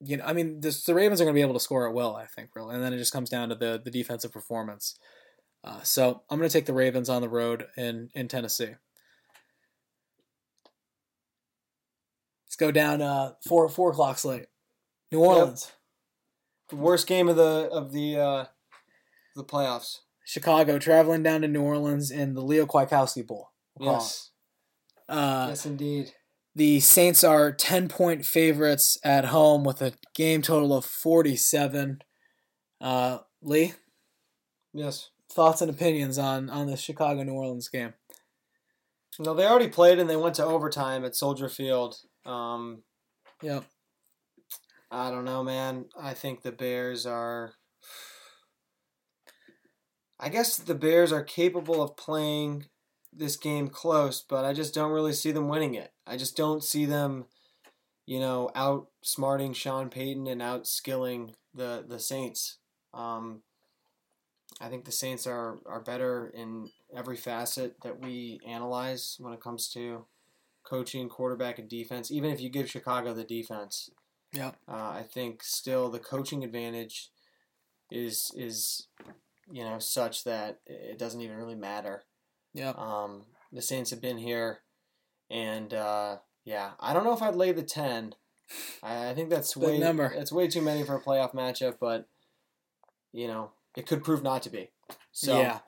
you 0.00 0.16
know, 0.16 0.24
I 0.24 0.32
mean, 0.32 0.60
this, 0.60 0.84
the 0.84 0.94
Ravens 0.94 1.20
are 1.20 1.24
going 1.24 1.34
to 1.34 1.38
be 1.38 1.42
able 1.42 1.54
to 1.54 1.60
score 1.60 1.88
at 1.88 1.94
will, 1.94 2.14
I 2.14 2.26
think, 2.26 2.50
really, 2.54 2.74
and 2.74 2.84
then 2.84 2.92
it 2.92 2.98
just 2.98 3.12
comes 3.12 3.30
down 3.30 3.48
to 3.48 3.54
the 3.54 3.80
the 3.82 3.90
defensive 3.90 4.32
performance. 4.32 4.98
Uh, 5.64 5.82
so 5.82 6.22
I'm 6.30 6.38
going 6.38 6.48
to 6.48 6.52
take 6.52 6.66
the 6.66 6.72
Ravens 6.72 7.08
on 7.08 7.22
the 7.22 7.28
road 7.28 7.66
in 7.76 8.10
in 8.14 8.28
Tennessee. 8.28 8.74
Let's 12.46 12.56
go 12.56 12.70
down 12.70 13.02
uh, 13.02 13.32
four 13.46 13.68
four 13.68 13.90
o'clock 13.90 14.18
slate. 14.18 14.46
New 15.10 15.20
Orleans, 15.20 15.72
The 16.68 16.76
worst 16.76 17.06
game 17.06 17.28
of 17.28 17.36
the 17.36 17.68
of 17.72 17.92
the 17.92 18.18
uh, 18.18 18.44
the 19.34 19.44
playoffs. 19.44 20.00
Chicago, 20.24 20.78
traveling 20.78 21.22
down 21.22 21.42
to 21.42 21.48
New 21.48 21.62
Orleans 21.62 22.10
in 22.10 22.34
the 22.34 22.40
Leo 22.40 22.66
Kwiatkowski 22.66 23.24
Bowl. 23.26 23.50
we'll 23.78 23.92
Yes. 23.92 24.30
Uh, 25.08 25.46
yes, 25.50 25.64
indeed. 25.64 26.12
The 26.56 26.80
Saints 26.80 27.22
are 27.22 27.52
10 27.52 27.88
point 27.88 28.24
favorites 28.24 28.96
at 29.04 29.26
home 29.26 29.62
with 29.62 29.82
a 29.82 29.92
game 30.14 30.40
total 30.40 30.72
of 30.74 30.86
47. 30.86 31.98
Uh, 32.80 33.18
Lee, 33.42 33.74
Yes. 34.72 35.10
thoughts 35.30 35.60
and 35.60 35.70
opinions 35.70 36.16
on, 36.16 36.48
on 36.48 36.66
the 36.66 36.78
Chicago 36.78 37.22
New 37.22 37.34
Orleans 37.34 37.68
game? 37.68 37.92
No, 39.18 39.34
they 39.34 39.44
already 39.46 39.68
played 39.68 39.98
and 39.98 40.08
they 40.08 40.16
went 40.16 40.34
to 40.36 40.44
overtime 40.44 41.04
at 41.04 41.14
Soldier 41.14 41.50
Field. 41.50 41.96
Um, 42.24 42.82
Yep. 43.42 43.64
I 44.90 45.10
don't 45.10 45.26
know, 45.26 45.44
man. 45.44 45.90
I 46.00 46.14
think 46.14 46.40
the 46.40 46.52
Bears 46.52 47.04
are. 47.04 47.52
I 50.18 50.30
guess 50.30 50.56
the 50.56 50.74
Bears 50.74 51.12
are 51.12 51.22
capable 51.22 51.82
of 51.82 51.98
playing 51.98 52.66
this 53.16 53.36
game 53.36 53.68
close, 53.68 54.20
but 54.20 54.44
I 54.44 54.52
just 54.52 54.74
don't 54.74 54.92
really 54.92 55.12
see 55.12 55.32
them 55.32 55.48
winning 55.48 55.74
it. 55.74 55.92
I 56.06 56.16
just 56.16 56.36
don't 56.36 56.62
see 56.62 56.84
them, 56.84 57.26
you 58.04 58.20
know, 58.20 58.50
outsmarting 58.54 59.54
Sean 59.54 59.88
Payton 59.88 60.26
and 60.26 60.40
outskilling 60.40 61.34
the 61.54 61.84
the 61.86 61.98
Saints. 61.98 62.58
Um, 62.94 63.42
I 64.60 64.68
think 64.68 64.84
the 64.84 64.92
Saints 64.92 65.26
are 65.26 65.58
are 65.66 65.80
better 65.80 66.28
in 66.34 66.70
every 66.94 67.16
facet 67.16 67.76
that 67.82 68.00
we 68.00 68.40
analyze 68.46 69.16
when 69.18 69.32
it 69.32 69.40
comes 69.40 69.68
to 69.70 70.06
coaching, 70.62 71.08
quarterback, 71.08 71.58
and 71.58 71.68
defense. 71.68 72.10
Even 72.10 72.30
if 72.30 72.40
you 72.40 72.48
give 72.48 72.70
Chicago 72.70 73.14
the 73.14 73.24
defense, 73.24 73.90
Yep. 74.32 74.56
uh, 74.68 74.72
I 74.72 75.04
think 75.10 75.42
still 75.42 75.88
the 75.90 75.98
coaching 75.98 76.44
advantage 76.44 77.10
is 77.90 78.32
is 78.36 78.88
you 79.50 79.62
know 79.64 79.78
such 79.78 80.24
that 80.24 80.58
it 80.66 80.98
doesn't 80.98 81.20
even 81.20 81.36
really 81.36 81.54
matter. 81.54 82.04
Yep. 82.56 82.78
Um, 82.78 83.22
the 83.52 83.62
Saints 83.62 83.90
have 83.90 84.00
been 84.00 84.18
here, 84.18 84.60
and 85.30 85.72
uh, 85.72 86.16
yeah, 86.44 86.72
I 86.80 86.92
don't 86.92 87.04
know 87.04 87.12
if 87.14 87.22
I'd 87.22 87.36
lay 87.36 87.52
the 87.52 87.62
ten. 87.62 88.14
I, 88.82 89.10
I 89.10 89.14
think 89.14 89.30
that's 89.30 89.56
way 89.56 89.78
number. 89.78 90.06
It's 90.06 90.32
way 90.32 90.48
too 90.48 90.62
many 90.62 90.82
for 90.84 90.96
a 90.96 91.00
playoff 91.00 91.34
matchup, 91.34 91.76
but 91.80 92.08
you 93.12 93.28
know 93.28 93.50
it 93.76 93.86
could 93.86 94.02
prove 94.02 94.22
not 94.22 94.42
to 94.42 94.50
be. 94.50 94.70
So 95.12 95.38
yeah. 95.38 95.58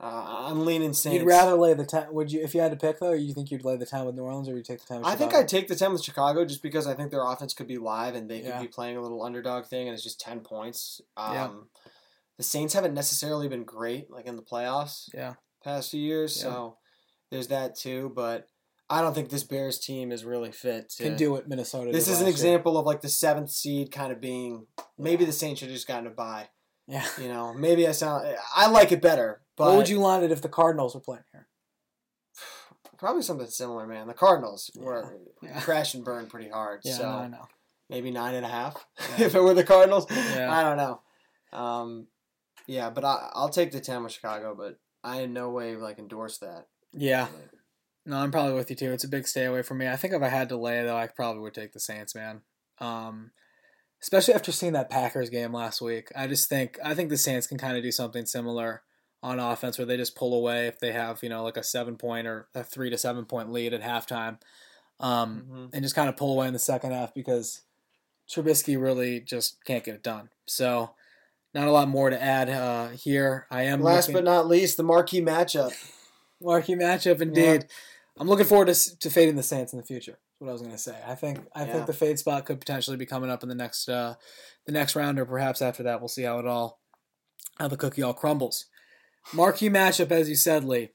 uh, 0.00 0.46
I'm 0.48 0.64
leaning 0.66 0.92
Saints. 0.92 1.18
You'd 1.18 1.26
rather 1.26 1.54
lay 1.54 1.74
the 1.74 1.84
10. 1.84 2.12
Would 2.12 2.32
you, 2.32 2.42
if 2.42 2.54
you 2.54 2.60
had 2.60 2.72
to 2.72 2.76
pick, 2.76 2.98
though, 2.98 3.12
you 3.12 3.32
think 3.32 3.50
you'd 3.50 3.64
lay 3.64 3.76
the 3.76 3.86
10 3.86 4.04
with 4.04 4.14
New 4.14 4.22
Orleans 4.22 4.48
or 4.48 4.56
you 4.56 4.62
take 4.62 4.80
the 4.80 4.86
10 4.86 4.98
with 4.98 5.06
I 5.06 5.14
think 5.16 5.34
I'd 5.34 5.48
take 5.48 5.68
the 5.68 5.76
10 5.76 5.92
with 5.92 6.02
Chicago 6.02 6.44
just 6.44 6.62
because 6.62 6.86
I 6.86 6.94
think 6.94 7.10
their 7.10 7.24
offense 7.24 7.54
could 7.54 7.68
be 7.68 7.78
live 7.78 8.14
and 8.14 8.28
they 8.30 8.40
could 8.40 8.48
Yeah. 8.48 8.60
be 8.60 8.68
playing 8.68 8.96
a 8.96 9.00
little 9.00 9.22
underdog 9.22 9.66
thing 9.66 9.88
and 9.88 9.94
it's 9.94 10.02
just 10.02 10.20
10 10.20 10.40
points. 10.40 11.00
Um, 11.16 11.34
Yeah. 11.34 11.50
The 12.36 12.42
Saints 12.42 12.74
haven't 12.74 12.94
necessarily 12.94 13.46
been 13.48 13.62
great 13.64 14.10
like 14.10 14.26
in 14.26 14.34
the 14.36 14.42
playoffs 14.42 15.08
Yeah. 15.14 15.34
Past 15.64 15.90
few 15.90 16.00
years, 16.00 16.36
Yeah. 16.36 16.42
so 16.42 16.76
there's 17.30 17.48
that 17.48 17.74
too. 17.76 18.12
But 18.14 18.46
I 18.90 19.00
don't 19.00 19.14
think 19.14 19.30
this 19.30 19.44
Bears 19.44 19.78
team 19.78 20.12
is 20.12 20.24
really 20.24 20.52
fit. 20.52 20.90
To, 20.90 21.02
Can 21.04 21.16
do 21.16 21.32
what 21.32 21.48
Minnesota 21.48 21.90
this 21.90 22.04
is 22.06 22.08
an 22.08 22.12
last 22.14 22.20
year. 22.22 22.30
example 22.30 22.76
of 22.78 22.84
like 22.86 23.00
the 23.00 23.08
seventh 23.08 23.50
seed 23.50 23.90
kind 23.90 24.12
of 24.12 24.20
being 24.20 24.66
maybe 24.98 25.24
the 25.24 25.32
Saints 25.32 25.60
should 25.60 25.68
have 25.68 25.74
just 25.76 25.88
gotten 25.88 26.06
a 26.06 26.10
bye. 26.10 26.48
Yeah. 26.86 27.06
You 27.20 27.28
know, 27.28 27.54
maybe 27.54 27.88
I 27.88 27.92
sound 27.92 28.26
I 28.54 28.68
like 28.68 28.92
it 28.92 29.00
better, 29.00 29.40
but 29.56 29.68
what 29.68 29.76
would 29.78 29.88
you 29.88 29.98
line 30.00 30.22
it 30.22 30.30
if 30.30 30.42
the 30.42 30.50
Cardinals 30.50 30.94
were 30.94 31.00
playing 31.00 31.24
here? 31.32 31.48
probably 32.98 33.22
something 33.22 33.46
similar, 33.46 33.86
man. 33.86 34.06
The 34.06 34.14
Cardinals 34.14 34.70
were 34.76 35.16
Yeah. 35.42 35.60
crash 35.60 35.94
and 35.94 36.04
burn 36.04 36.26
pretty 36.26 36.50
hard, 36.50 36.80
Yeah, 36.84 36.94
so 36.96 37.08
I 37.08 37.28
know. 37.28 37.48
maybe 37.88 38.10
nine 38.10 38.34
and 38.34 38.44
a 38.44 38.48
half 38.50 38.86
Yeah. 39.18 39.26
if 39.26 39.34
it 39.34 39.40
were 39.40 39.54
the 39.54 39.64
Cardinals. 39.64 40.06
Yeah. 40.10 40.50
I 40.52 40.62
don't 40.62 40.76
know. 40.76 41.00
Um, 41.58 42.08
yeah, 42.66 42.90
but 42.90 43.04
I, 43.04 43.30
I'll 43.34 43.48
take 43.48 43.72
the 43.72 43.80
ten 43.80 44.02
with 44.02 44.12
Chicago, 44.12 44.54
but 44.56 44.76
I 45.04 45.20
in 45.20 45.32
no 45.34 45.50
way 45.50 45.76
like 45.76 45.98
endorse 46.00 46.38
that. 46.38 46.66
Yeah. 46.92 47.28
No, 48.06 48.16
I'm 48.18 48.30
probably 48.30 48.54
with 48.54 48.70
you 48.70 48.76
too. 48.76 48.92
It's 48.92 49.04
a 49.04 49.08
big 49.08 49.26
stay 49.28 49.44
away 49.44 49.62
from 49.62 49.78
me. 49.78 49.86
I 49.88 49.96
think 49.96 50.12
if 50.14 50.22
I 50.22 50.28
had 50.28 50.48
to 50.48 50.56
lay 50.56 50.82
though, 50.82 50.96
I 50.96 51.06
probably 51.06 51.42
would 51.42 51.54
take 51.54 51.72
the 51.72 51.80
Saints, 51.80 52.14
man. 52.14 52.40
Um, 52.78 53.30
especially 54.02 54.34
after 54.34 54.50
seeing 54.52 54.72
that 54.72 54.90
Packers 54.90 55.30
game 55.30 55.52
last 55.52 55.80
week. 55.80 56.08
I 56.16 56.26
just 56.26 56.48
think 56.48 56.78
I 56.82 56.94
think 56.94 57.10
the 57.10 57.16
Saints 57.18 57.46
can 57.46 57.58
kind 57.58 57.76
of 57.76 57.82
do 57.82 57.92
something 57.92 58.26
similar 58.26 58.82
on 59.22 59.38
offense 59.38 59.78
where 59.78 59.86
they 59.86 59.96
just 59.96 60.16
pull 60.16 60.34
away 60.34 60.66
if 60.66 60.78
they 60.80 60.92
have 60.92 61.22
you 61.22 61.28
know 61.28 61.42
like 61.44 61.56
a 61.56 61.62
seven 61.62 61.96
point 61.96 62.26
or 62.26 62.48
a 62.54 62.64
three 62.64 62.90
to 62.90 62.98
seven 62.98 63.24
point 63.26 63.52
lead 63.52 63.72
at 63.74 63.82
halftime, 63.82 64.38
um, 65.00 65.46
Mhm. 65.50 65.70
and 65.74 65.82
just 65.82 65.94
kind 65.94 66.08
of 66.08 66.16
pull 66.16 66.32
away 66.32 66.46
in 66.46 66.52
the 66.52 66.58
second 66.58 66.92
half 66.92 67.14
because 67.14 67.62
Trubisky 68.28 68.80
really 68.80 69.20
just 69.20 69.62
can't 69.64 69.84
get 69.84 69.94
it 69.96 70.02
done. 70.02 70.30
So. 70.46 70.94
Not 71.54 71.68
a 71.68 71.72
lot 71.72 71.88
more 71.88 72.10
to 72.10 72.20
add 72.20 72.50
uh, 72.50 72.88
here. 72.88 73.46
I 73.50 73.62
am 73.62 73.80
Last 73.80 74.08
looking- 74.08 74.24
but 74.24 74.30
not 74.30 74.48
least, 74.48 74.76
the 74.76 74.82
marquee 74.82 75.20
matchup. 75.22 75.72
marquee 76.42 76.74
matchup 76.74 77.20
indeed. 77.20 77.66
I'm 78.18 78.28
looking 78.28 78.46
forward 78.46 78.66
to, 78.74 78.98
to 78.98 79.10
fading 79.10 79.36
the 79.36 79.42
Saints 79.42 79.72
in 79.72 79.78
the 79.78 79.84
future. 79.84 80.18
What 80.38 80.48
I 80.48 80.52
was 80.52 80.62
gonna 80.62 80.76
say. 80.78 80.96
I 81.06 81.14
think 81.14 81.40
I 81.54 81.64
Yeah. 81.64 81.72
think 81.72 81.86
the 81.86 81.92
fade 81.92 82.18
spot 82.18 82.44
could 82.44 82.58
potentially 82.60 82.96
be 82.96 83.06
coming 83.06 83.30
up 83.30 83.42
in 83.44 83.48
the 83.48 83.54
next 83.54 83.88
uh, 83.88 84.14
the 84.66 84.72
next 84.72 84.94
round, 84.96 85.18
or 85.18 85.24
perhaps 85.24 85.62
after 85.62 85.82
that. 85.84 86.00
We'll 86.00 86.08
see 86.08 86.24
how 86.24 86.38
it 86.40 86.46
all 86.46 86.80
how 87.58 87.68
the 87.68 87.76
cookie 87.76 88.02
all 88.02 88.14
crumbles. 88.14 88.66
Marquee 89.32 89.70
matchup, 89.70 90.10
as 90.10 90.28
you 90.28 90.34
said, 90.36 90.64
Lee. 90.64 90.90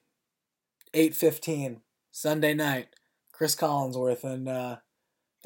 Eight 0.94 1.16
fifteen 1.16 1.82
Sunday 2.12 2.54
night. 2.54 2.90
Cris 3.32 3.56
Collinsworth 3.56 4.24
and 4.26 4.50
uh, 4.50 4.78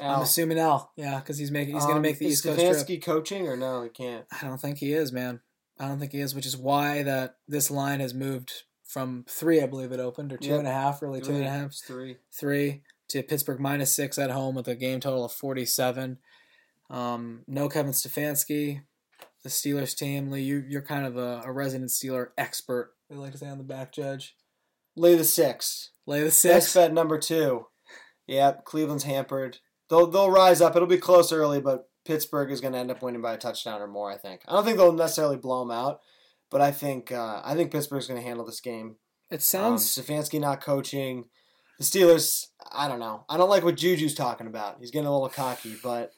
I'm 0.00 0.22
assuming 0.22 0.58
L. 0.58 0.92
Yeah, 0.96 1.20
because 1.20 1.38
he's 1.38 1.50
making 1.50 1.74
he's 1.74 1.84
gonna 1.84 1.96
um, 1.96 2.02
make 2.02 2.18
the 2.18 2.26
East 2.26 2.42
Coast 2.44 2.58
trip. 2.58 2.72
Stefanski 2.76 3.02
coaching 3.02 3.46
or 3.48 3.56
no? 3.56 3.82
He 3.82 3.88
can't. 3.90 4.24
I 4.40 4.46
don't 4.46 4.60
think 4.60 4.78
he 4.78 4.92
is, 4.92 5.12
man. 5.12 5.40
I 5.78 5.88
don't 5.88 5.98
think 5.98 6.12
he 6.12 6.20
is, 6.20 6.34
which 6.34 6.46
is 6.46 6.56
why 6.56 7.02
that 7.02 7.36
this 7.48 7.70
line 7.70 8.00
has 8.00 8.14
moved 8.14 8.52
from 8.84 9.24
three, 9.28 9.60
I 9.60 9.66
believe 9.66 9.92
it 9.92 10.00
opened, 10.00 10.32
or 10.32 10.36
two 10.36 10.50
Yep. 10.50 10.58
and 10.60 10.68
a 10.68 10.72
half, 10.72 11.02
really 11.02 11.20
two 11.20 11.32
and 11.34 11.44
a 11.44 11.50
half, 11.50 11.72
three. 11.74 12.16
three 12.32 12.82
to 13.08 13.22
Pittsburgh 13.22 13.60
minus 13.60 13.92
six 13.92 14.18
at 14.18 14.30
home 14.30 14.54
with 14.54 14.68
a 14.68 14.74
game 14.76 15.00
total 15.00 15.24
of 15.24 15.32
forty 15.32 15.64
seven. 15.66 16.18
Um, 16.90 17.42
no 17.46 17.68
Kevin 17.68 17.92
Stefanski, 17.92 18.82
the 19.42 19.48
Steelers 19.48 19.96
team. 19.96 20.30
Lee, 20.30 20.42
you 20.42 20.64
you're 20.68 20.82
kind 20.82 21.06
of 21.06 21.16
a, 21.16 21.42
a 21.44 21.52
resident 21.52 21.90
Steeler 21.90 22.28
expert. 22.38 22.92
They 23.08 23.16
like 23.16 23.32
to 23.32 23.38
say 23.38 23.48
on 23.48 23.58
the 23.58 23.64
back 23.64 23.92
judge. 23.92 24.36
Lay 24.96 25.14
the 25.16 25.24
six. 25.24 25.90
Lay 26.06 26.20
the 26.20 26.26
Best 26.26 26.40
six. 26.40 26.74
bet 26.74 26.92
number 26.92 27.18
two. 27.18 27.66
Yep, 28.26 28.64
Cleveland's 28.64 29.04
hampered. 29.04 29.58
They'll 29.90 30.06
they'll 30.06 30.30
rise 30.30 30.60
up. 30.60 30.74
It'll 30.76 30.88
be 30.88 30.98
close 30.98 31.32
early, 31.32 31.60
but 31.60 31.88
Pittsburgh 32.04 32.50
is 32.50 32.60
going 32.60 32.72
to 32.74 32.78
end 32.78 32.90
up 32.90 33.02
winning 33.02 33.22
by 33.22 33.34
a 33.34 33.38
touchdown 33.38 33.80
or 33.80 33.86
more. 33.86 34.10
I 34.10 34.16
think. 34.16 34.42
I 34.48 34.52
don't 34.52 34.64
think 34.64 34.76
they'll 34.78 34.92
necessarily 34.92 35.36
blow 35.36 35.60
them 35.60 35.70
out, 35.70 36.00
but 36.50 36.60
I 36.60 36.70
think 36.70 37.12
uh, 37.12 37.40
I 37.44 37.54
think 37.54 37.70
Pittsburgh's 37.72 38.06
going 38.06 38.20
to 38.20 38.26
handle 38.26 38.44
this 38.46 38.60
game. 38.60 38.96
It 39.30 39.36
Um, 39.36 39.40
sounds 39.40 39.84
Stefanski 39.86 40.40
not 40.40 40.60
coaching. 40.60 41.26
The 41.78 41.84
Steelers. 41.84 42.46
I 42.72 42.88
don't 42.88 43.00
know. 43.00 43.24
I 43.28 43.36
don't 43.36 43.50
like 43.50 43.64
what 43.64 43.76
Juju's 43.76 44.14
talking 44.14 44.46
about. 44.46 44.76
He's 44.80 44.90
getting 44.90 45.06
a 45.08 45.12
little 45.12 45.28
cocky, 45.28 45.74
but 45.82 46.12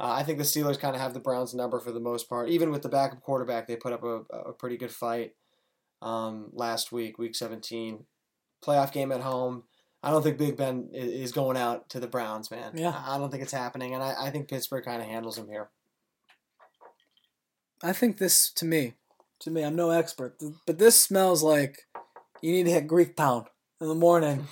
uh, 0.00 0.12
I 0.12 0.22
think 0.24 0.38
the 0.38 0.44
Steelers 0.44 0.80
kind 0.80 0.96
of 0.96 1.00
have 1.00 1.14
the 1.14 1.20
Browns' 1.20 1.54
number 1.54 1.78
for 1.78 1.92
the 1.92 2.00
most 2.00 2.28
part. 2.28 2.48
Even 2.48 2.70
with 2.70 2.82
the 2.82 2.88
backup 2.88 3.22
quarterback, 3.22 3.66
they 3.68 3.76
put 3.76 3.92
up 3.92 4.02
a, 4.02 4.22
a 4.32 4.52
pretty 4.52 4.76
good 4.76 4.90
fight 4.90 5.34
um, 6.02 6.48
last 6.52 6.90
week, 6.92 7.18
week 7.18 7.34
17. 7.36 8.04
Playoff 8.64 8.92
game 8.92 9.12
at 9.12 9.20
home. 9.20 9.64
I 10.02 10.10
don't 10.10 10.22
think 10.22 10.38
Big 10.38 10.56
Ben 10.56 10.88
is 10.92 11.30
going 11.32 11.56
out 11.58 11.90
to 11.90 12.00
the 12.00 12.06
Browns, 12.06 12.50
man. 12.50 12.72
Yeah. 12.74 13.02
I 13.06 13.18
don't 13.18 13.30
think 13.30 13.42
it's 13.42 13.52
happening, 13.52 13.92
and 13.94 14.02
I, 14.02 14.14
I 14.18 14.30
think 14.30 14.48
Pittsburgh 14.48 14.84
kind 14.84 15.02
of 15.02 15.08
handles 15.08 15.36
him 15.36 15.48
here. 15.48 15.68
I 17.82 17.92
think 17.92 18.18
this 18.18 18.50
to 18.54 18.64
me, 18.64 18.94
to 19.40 19.50
me, 19.50 19.62
I'm 19.62 19.76
no 19.76 19.90
expert, 19.90 20.36
but 20.66 20.78
this 20.78 21.00
smells 21.00 21.42
like 21.42 21.86
you 22.42 22.52
need 22.52 22.64
to 22.64 22.70
hit 22.72 22.86
Greek 22.86 23.16
Town 23.16 23.46
in 23.80 23.88
the 23.88 23.94
morning 23.94 24.46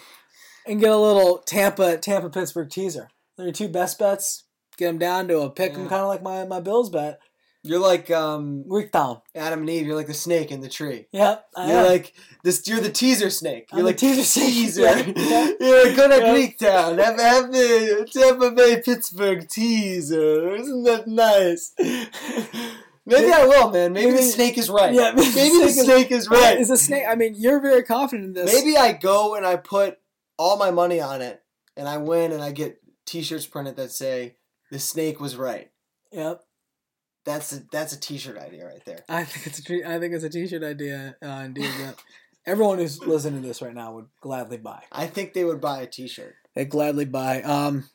and 0.67 0.81
get 0.81 0.91
a 0.91 0.97
little 0.97 1.39
Tampa 1.39 1.99
Tampa 1.99 2.31
Pittsburgh 2.31 2.71
teaser. 2.71 3.09
They're 3.37 3.47
your 3.47 3.53
two 3.53 3.69
best 3.69 3.99
bets. 3.99 4.45
Get 4.77 4.87
them 4.87 4.99
down 4.99 5.29
to 5.29 5.41
a 5.41 5.51
pick 5.51 5.73
'em, 5.75 5.83
Yeah. 5.85 5.89
kind 5.89 6.03
of 6.03 6.09
like 6.09 6.23
my 6.23 6.45
my 6.47 6.61
Bills 6.61 6.89
bet. 6.91 7.21
You're 7.65 7.81
like 7.81 8.11
um, 8.11 8.63
Greek 8.69 8.93
Town. 8.93 9.21
Adam 9.35 9.61
and 9.61 9.71
Eve. 9.71 9.87
You're 9.87 9.97
like 9.97 10.07
the 10.07 10.15
snake 10.15 10.51
in 10.51 10.61
the 10.61 10.69
tree. 10.69 11.07
Yep. 11.13 11.45
I 11.57 11.69
You're 11.69 11.81
am. 11.81 11.87
like 11.87 12.15
this. 12.45 12.67
You're 12.67 12.81
the 12.81 12.91
teaser 12.91 13.31
snake. 13.31 13.69
You're 13.73 13.83
the 13.83 13.87
like 13.89 13.97
teaser 13.97 14.23
snake. 14.23 14.47
teaser. 14.55 14.83
Yeah. 14.83 14.97
You're 15.61 15.87
like, 15.87 15.97
go 15.97 16.09
to 16.09 16.17
Yeah. 16.17 16.35
Greektown. 16.35 17.05
Have, 17.05 17.19
have 17.19 17.53
the 17.53 18.09
Tampa 18.13 18.53
Bay 18.53 18.81
Pittsburgh 18.83 19.49
teaser. 19.49 20.55
Isn't 20.55 20.85
that 20.85 21.09
nice? 21.09 21.75
Maybe 23.07 23.33
I 23.33 23.47
will, 23.47 23.71
man. 23.71 23.95
Maybe, 23.95 24.13
the 24.13 24.23
snake 24.23 24.59
is 24.59 24.69
right. 24.69 24.93
Yeah, 24.93 25.13
maybe, 25.17 25.31
the 25.31 25.71
snake 25.71 26.11
is 26.13 26.29
right. 26.29 26.59
Is 26.61 26.69
a 26.69 26.77
snake? 26.77 27.05
I 27.09 27.15
mean, 27.15 27.35
you're 27.39 27.59
very 27.59 27.83
confident 27.83 28.27
in 28.27 28.33
this. 28.35 28.55
Maybe 28.55 28.77
I 28.77 28.93
go 28.93 29.35
and 29.35 29.47
I 29.47 29.57
put 29.57 29.97
all 30.39 30.59
my 30.59 30.71
money 30.71 31.01
on 31.01 31.23
it, 31.23 31.43
and 31.75 31.89
I 31.89 31.97
win, 31.97 32.33
and 32.33 32.43
I 32.43 32.53
get 32.53 32.77
T-shirts 33.07 33.47
printed 33.47 33.77
that 33.77 33.93
say 33.93 34.37
the 34.71 34.79
snake 34.79 35.21
was 35.21 35.37
right. 35.37 35.71
Yep. 36.13 36.43
That's 37.29 37.53
a 37.53 37.63
that's 37.71 37.93
a 37.93 38.01
T-shirt 38.01 38.39
idea 38.39 38.65
right 38.65 38.83
there. 38.87 39.05
I 39.07 39.25
think 39.25 39.47
it's 39.47 39.59
a 39.59 39.63
tre- 39.63 39.85
I 39.85 39.99
think 39.99 40.15
it's 40.15 40.25
a 40.25 40.31
t-shirt 40.31 40.65
idea. 40.65 41.15
Uh, 41.23 41.43
indeed, 41.45 41.71
that 41.81 41.97
everyone 42.47 42.79
who's 42.79 43.05
listening 43.05 43.43
to 43.43 43.47
this 43.49 43.61
right 43.61 43.75
now 43.75 43.93
would 43.93 44.07
gladly 44.23 44.57
buy. 44.57 44.83
I 44.91 45.09
think 45.09 45.35
they 45.35 45.45
would 45.45 45.61
buy 45.61 45.83
a 45.83 45.87
T-shirt. 45.87 46.37
They 46.55 46.65
gladly 46.65 47.05
buy. 47.05 47.43
Um, 47.43 47.91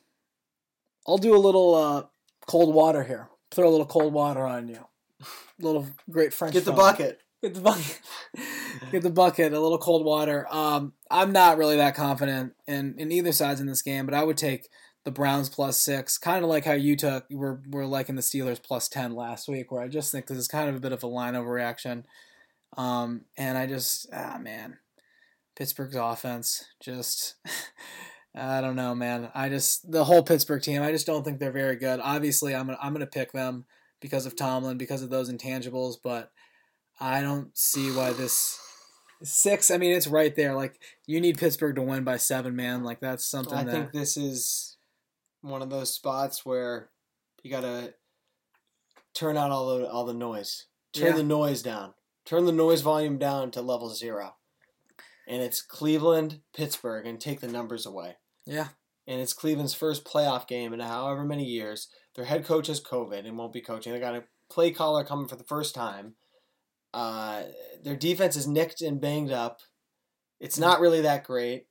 I'll 1.04 1.18
do 1.18 1.34
a 1.34 1.38
little 1.38 1.74
uh, 1.74 2.04
cold 2.46 2.72
water 2.72 3.02
here. 3.02 3.28
Throw 3.50 3.68
a 3.68 3.70
little 3.70 3.86
cold 3.86 4.12
water 4.12 4.46
on 4.46 4.68
you. 4.68 4.86
A 5.20 5.26
little 5.58 5.88
great 6.08 6.32
French. 6.32 6.54
Get 6.54 6.64
the 6.64 6.72
fry. 6.72 6.92
bucket. 6.92 7.20
Get 7.42 7.54
the 7.54 7.60
bucket. 7.60 8.00
Get 8.92 9.02
the 9.02 9.10
bucket. 9.10 9.52
A 9.52 9.58
little 9.58 9.78
cold 9.78 10.06
water. 10.06 10.46
Um, 10.48 10.92
I'm 11.10 11.32
not 11.32 11.58
really 11.58 11.78
that 11.78 11.96
confident 11.96 12.52
in 12.68 12.94
in 12.98 13.10
either 13.10 13.32
sides 13.32 13.60
in 13.60 13.66
this 13.66 13.82
game, 13.82 14.06
but 14.06 14.14
I 14.14 14.22
would 14.22 14.36
take 14.36 14.68
the 15.04 15.10
Browns 15.10 15.48
plus 15.48 15.76
six. 15.76 16.18
Kind 16.18 16.44
of 16.44 16.50
like 16.50 16.64
how 16.64 16.72
you 16.72 16.96
took. 16.96 17.26
We're 17.30 17.60
we're 17.68 17.86
liking 17.86 18.16
the 18.16 18.22
Steelers 18.22 18.62
plus 18.62 18.88
ten 18.88 19.14
last 19.14 19.48
week, 19.48 19.70
where 19.70 19.82
I 19.82 19.88
just 19.88 20.10
think 20.10 20.26
this 20.26 20.38
is 20.38 20.48
kind 20.48 20.68
of 20.68 20.74
a 20.74 20.80
bit 20.80 20.92
of 20.92 21.02
a 21.02 21.06
line 21.06 21.34
overreaction. 21.34 22.04
Um, 22.76 23.22
and 23.36 23.56
I 23.56 23.66
just 23.66 24.08
ah 24.12 24.38
man, 24.40 24.78
Pittsburgh's 25.56 25.96
offense 25.96 26.64
just. 26.80 27.36
I 28.36 28.60
don't 28.60 28.74
know, 28.74 28.96
man. 28.96 29.30
I 29.32 29.48
just 29.48 29.92
the 29.92 30.02
whole 30.02 30.24
Pittsburgh 30.24 30.60
team. 30.60 30.82
I 30.82 30.90
just 30.90 31.06
don't 31.06 31.22
think 31.22 31.38
they're 31.38 31.52
very 31.52 31.76
good. 31.76 32.00
Obviously, 32.02 32.52
I'm 32.52 32.66
gonna, 32.66 32.78
I'm 32.82 32.92
gonna 32.92 33.06
pick 33.06 33.30
them 33.30 33.64
because 34.00 34.26
of 34.26 34.34
Tomlin, 34.34 34.76
because 34.76 35.02
of 35.02 35.10
those 35.10 35.30
intangibles, 35.30 35.98
but 36.02 36.32
I 36.98 37.22
don't 37.22 37.56
see 37.56 37.92
why 37.92 38.12
this 38.12 38.58
six. 39.22 39.70
I 39.70 39.78
mean, 39.78 39.92
it's 39.92 40.08
right 40.08 40.34
there. 40.34 40.54
Like 40.54 40.80
you 41.06 41.20
need 41.20 41.38
Pittsburgh 41.38 41.76
to 41.76 41.82
win 41.82 42.02
by 42.02 42.16
seven, 42.16 42.56
man. 42.56 42.82
Like 42.82 42.98
that's 42.98 43.24
something 43.24 43.56
I 43.56 43.64
that 43.64 43.72
think 43.72 43.92
this 43.92 44.16
is 44.16 44.73
one 45.44 45.62
of 45.62 45.70
those 45.70 45.92
spots 45.92 46.44
where 46.44 46.90
you 47.42 47.50
gotta 47.50 47.94
turn 49.14 49.36
out 49.36 49.50
all 49.50 49.76
the 49.78 49.88
all 49.88 50.04
the 50.04 50.14
noise. 50.14 50.66
Turn 50.92 51.08
Yeah. 51.10 51.16
the 51.16 51.22
noise 51.22 51.62
down. 51.62 51.94
Turn 52.24 52.44
the 52.46 52.52
noise 52.52 52.80
volume 52.80 53.18
down 53.18 53.50
to 53.52 53.60
level 53.62 53.90
zero. 53.94 54.36
And 55.26 55.42
it's 55.42 55.60
Cleveland, 55.62 56.40
Pittsburgh, 56.54 57.06
and 57.06 57.20
take 57.20 57.40
the 57.40 57.48
numbers 57.48 57.86
away. 57.86 58.16
yeah, 58.46 58.68
And 59.06 59.20
it's 59.20 59.32
Cleveland's 59.32 59.72
first 59.74 60.04
playoff 60.04 60.46
game 60.46 60.72
in 60.74 60.80
however 60.80 61.24
many 61.24 61.44
years. 61.44 61.88
Their 62.14 62.26
head 62.26 62.44
coach 62.44 62.66
has 62.66 62.80
COVID 62.82 63.26
and 63.26 63.36
won't 63.38 63.52
be 63.54 63.62
coaching. 63.62 63.92
They 63.92 64.00
got 64.00 64.14
a 64.14 64.24
play 64.50 64.70
caller 64.70 65.02
coming 65.04 65.26
for 65.28 65.36
the 65.36 65.44
first 65.44 65.74
time. 65.74 66.16
Uh, 66.92 67.44
their 67.82 67.96
defense 67.96 68.36
is 68.36 68.46
nicked 68.46 68.80
and 68.82 69.00
banged 69.00 69.32
up. 69.32 69.60
It's 70.40 70.58
not 70.58 70.78
really 70.80 71.00
that 71.00 71.24
great. 71.24 71.66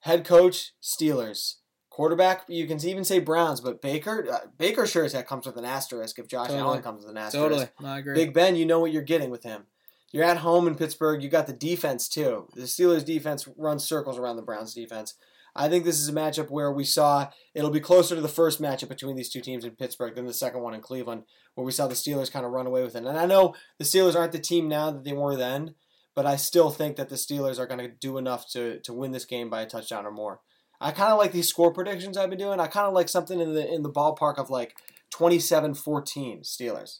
Head 0.00 0.24
coach 0.24 0.72
Steelers. 0.82 1.54
Quarterback, 1.94 2.42
you 2.48 2.66
can 2.66 2.84
even 2.84 3.04
say 3.04 3.20
Browns, 3.20 3.60
but 3.60 3.80
Baker, 3.80 4.26
uh, 4.28 4.48
Baker 4.58 4.84
sure 4.84 5.04
as 5.04 5.12
heck 5.12 5.28
comes 5.28 5.46
with 5.46 5.56
an 5.56 5.64
asterisk 5.64 6.18
if 6.18 6.26
Josh 6.26 6.48
Totally. 6.48 6.60
Allen 6.60 6.82
comes 6.82 7.02
with 7.02 7.12
an 7.12 7.16
asterisk. 7.16 7.40
totally. 7.40 7.68
No, 7.78 7.88
I 7.88 7.98
agree. 8.00 8.14
Big 8.14 8.34
Ben, 8.34 8.56
you 8.56 8.66
know 8.66 8.80
what 8.80 8.90
you're 8.90 9.00
getting 9.00 9.30
with 9.30 9.44
him. 9.44 9.66
You're 10.10 10.24
at 10.24 10.38
home 10.38 10.66
in 10.66 10.74
Pittsburgh. 10.74 11.22
You 11.22 11.28
got 11.28 11.46
the 11.46 11.52
defense 11.52 12.08
too. 12.08 12.48
The 12.56 12.62
Steelers 12.62 13.04
defense 13.04 13.46
runs 13.56 13.84
circles 13.84 14.18
around 14.18 14.34
the 14.34 14.42
Browns 14.42 14.74
defense. 14.74 15.14
I 15.54 15.68
think 15.68 15.84
this 15.84 16.00
is 16.00 16.08
a 16.08 16.12
matchup 16.12 16.50
where 16.50 16.72
we 16.72 16.82
saw 16.82 17.28
it'll 17.54 17.70
be 17.70 17.78
closer 17.78 18.16
to 18.16 18.20
the 18.20 18.26
first 18.28 18.60
matchup 18.60 18.88
between 18.88 19.14
these 19.14 19.30
two 19.30 19.40
teams 19.40 19.64
in 19.64 19.76
Pittsburgh 19.76 20.16
than 20.16 20.26
the 20.26 20.34
second 20.34 20.62
one 20.62 20.74
in 20.74 20.80
Cleveland, 20.80 21.22
where 21.54 21.64
we 21.64 21.70
saw 21.70 21.86
the 21.86 21.94
Steelers 21.94 22.28
kind 22.28 22.44
of 22.44 22.50
run 22.50 22.66
away 22.66 22.82
with 22.82 22.96
it. 22.96 23.04
And 23.04 23.16
I 23.16 23.26
know 23.26 23.54
the 23.78 23.84
Steelers 23.84 24.16
aren't 24.16 24.32
the 24.32 24.40
team 24.40 24.66
now 24.66 24.90
that 24.90 25.04
they 25.04 25.12
were 25.12 25.36
then, 25.36 25.76
but 26.16 26.26
I 26.26 26.34
still 26.34 26.70
think 26.70 26.96
that 26.96 27.08
the 27.08 27.14
Steelers 27.14 27.60
are 27.60 27.68
going 27.68 27.78
to 27.78 27.86
do 27.86 28.18
enough 28.18 28.50
to 28.50 28.80
to 28.80 28.92
win 28.92 29.12
this 29.12 29.24
game 29.24 29.48
by 29.48 29.62
a 29.62 29.66
touchdown 29.66 30.04
or 30.06 30.10
more. 30.10 30.40
I 30.84 30.90
kind 30.90 31.10
of 31.10 31.18
like 31.18 31.32
these 31.32 31.48
score 31.48 31.72
predictions 31.72 32.18
I've 32.18 32.28
been 32.28 32.38
doing. 32.38 32.60
I 32.60 32.66
kind 32.66 32.86
of 32.86 32.92
like 32.92 33.08
something 33.08 33.40
in 33.40 33.54
the 33.54 33.66
in 33.66 33.82
the 33.82 33.90
ballpark 33.90 34.36
of 34.36 34.50
like 34.50 34.76
27-14 35.14 36.42
Steelers. 36.42 36.98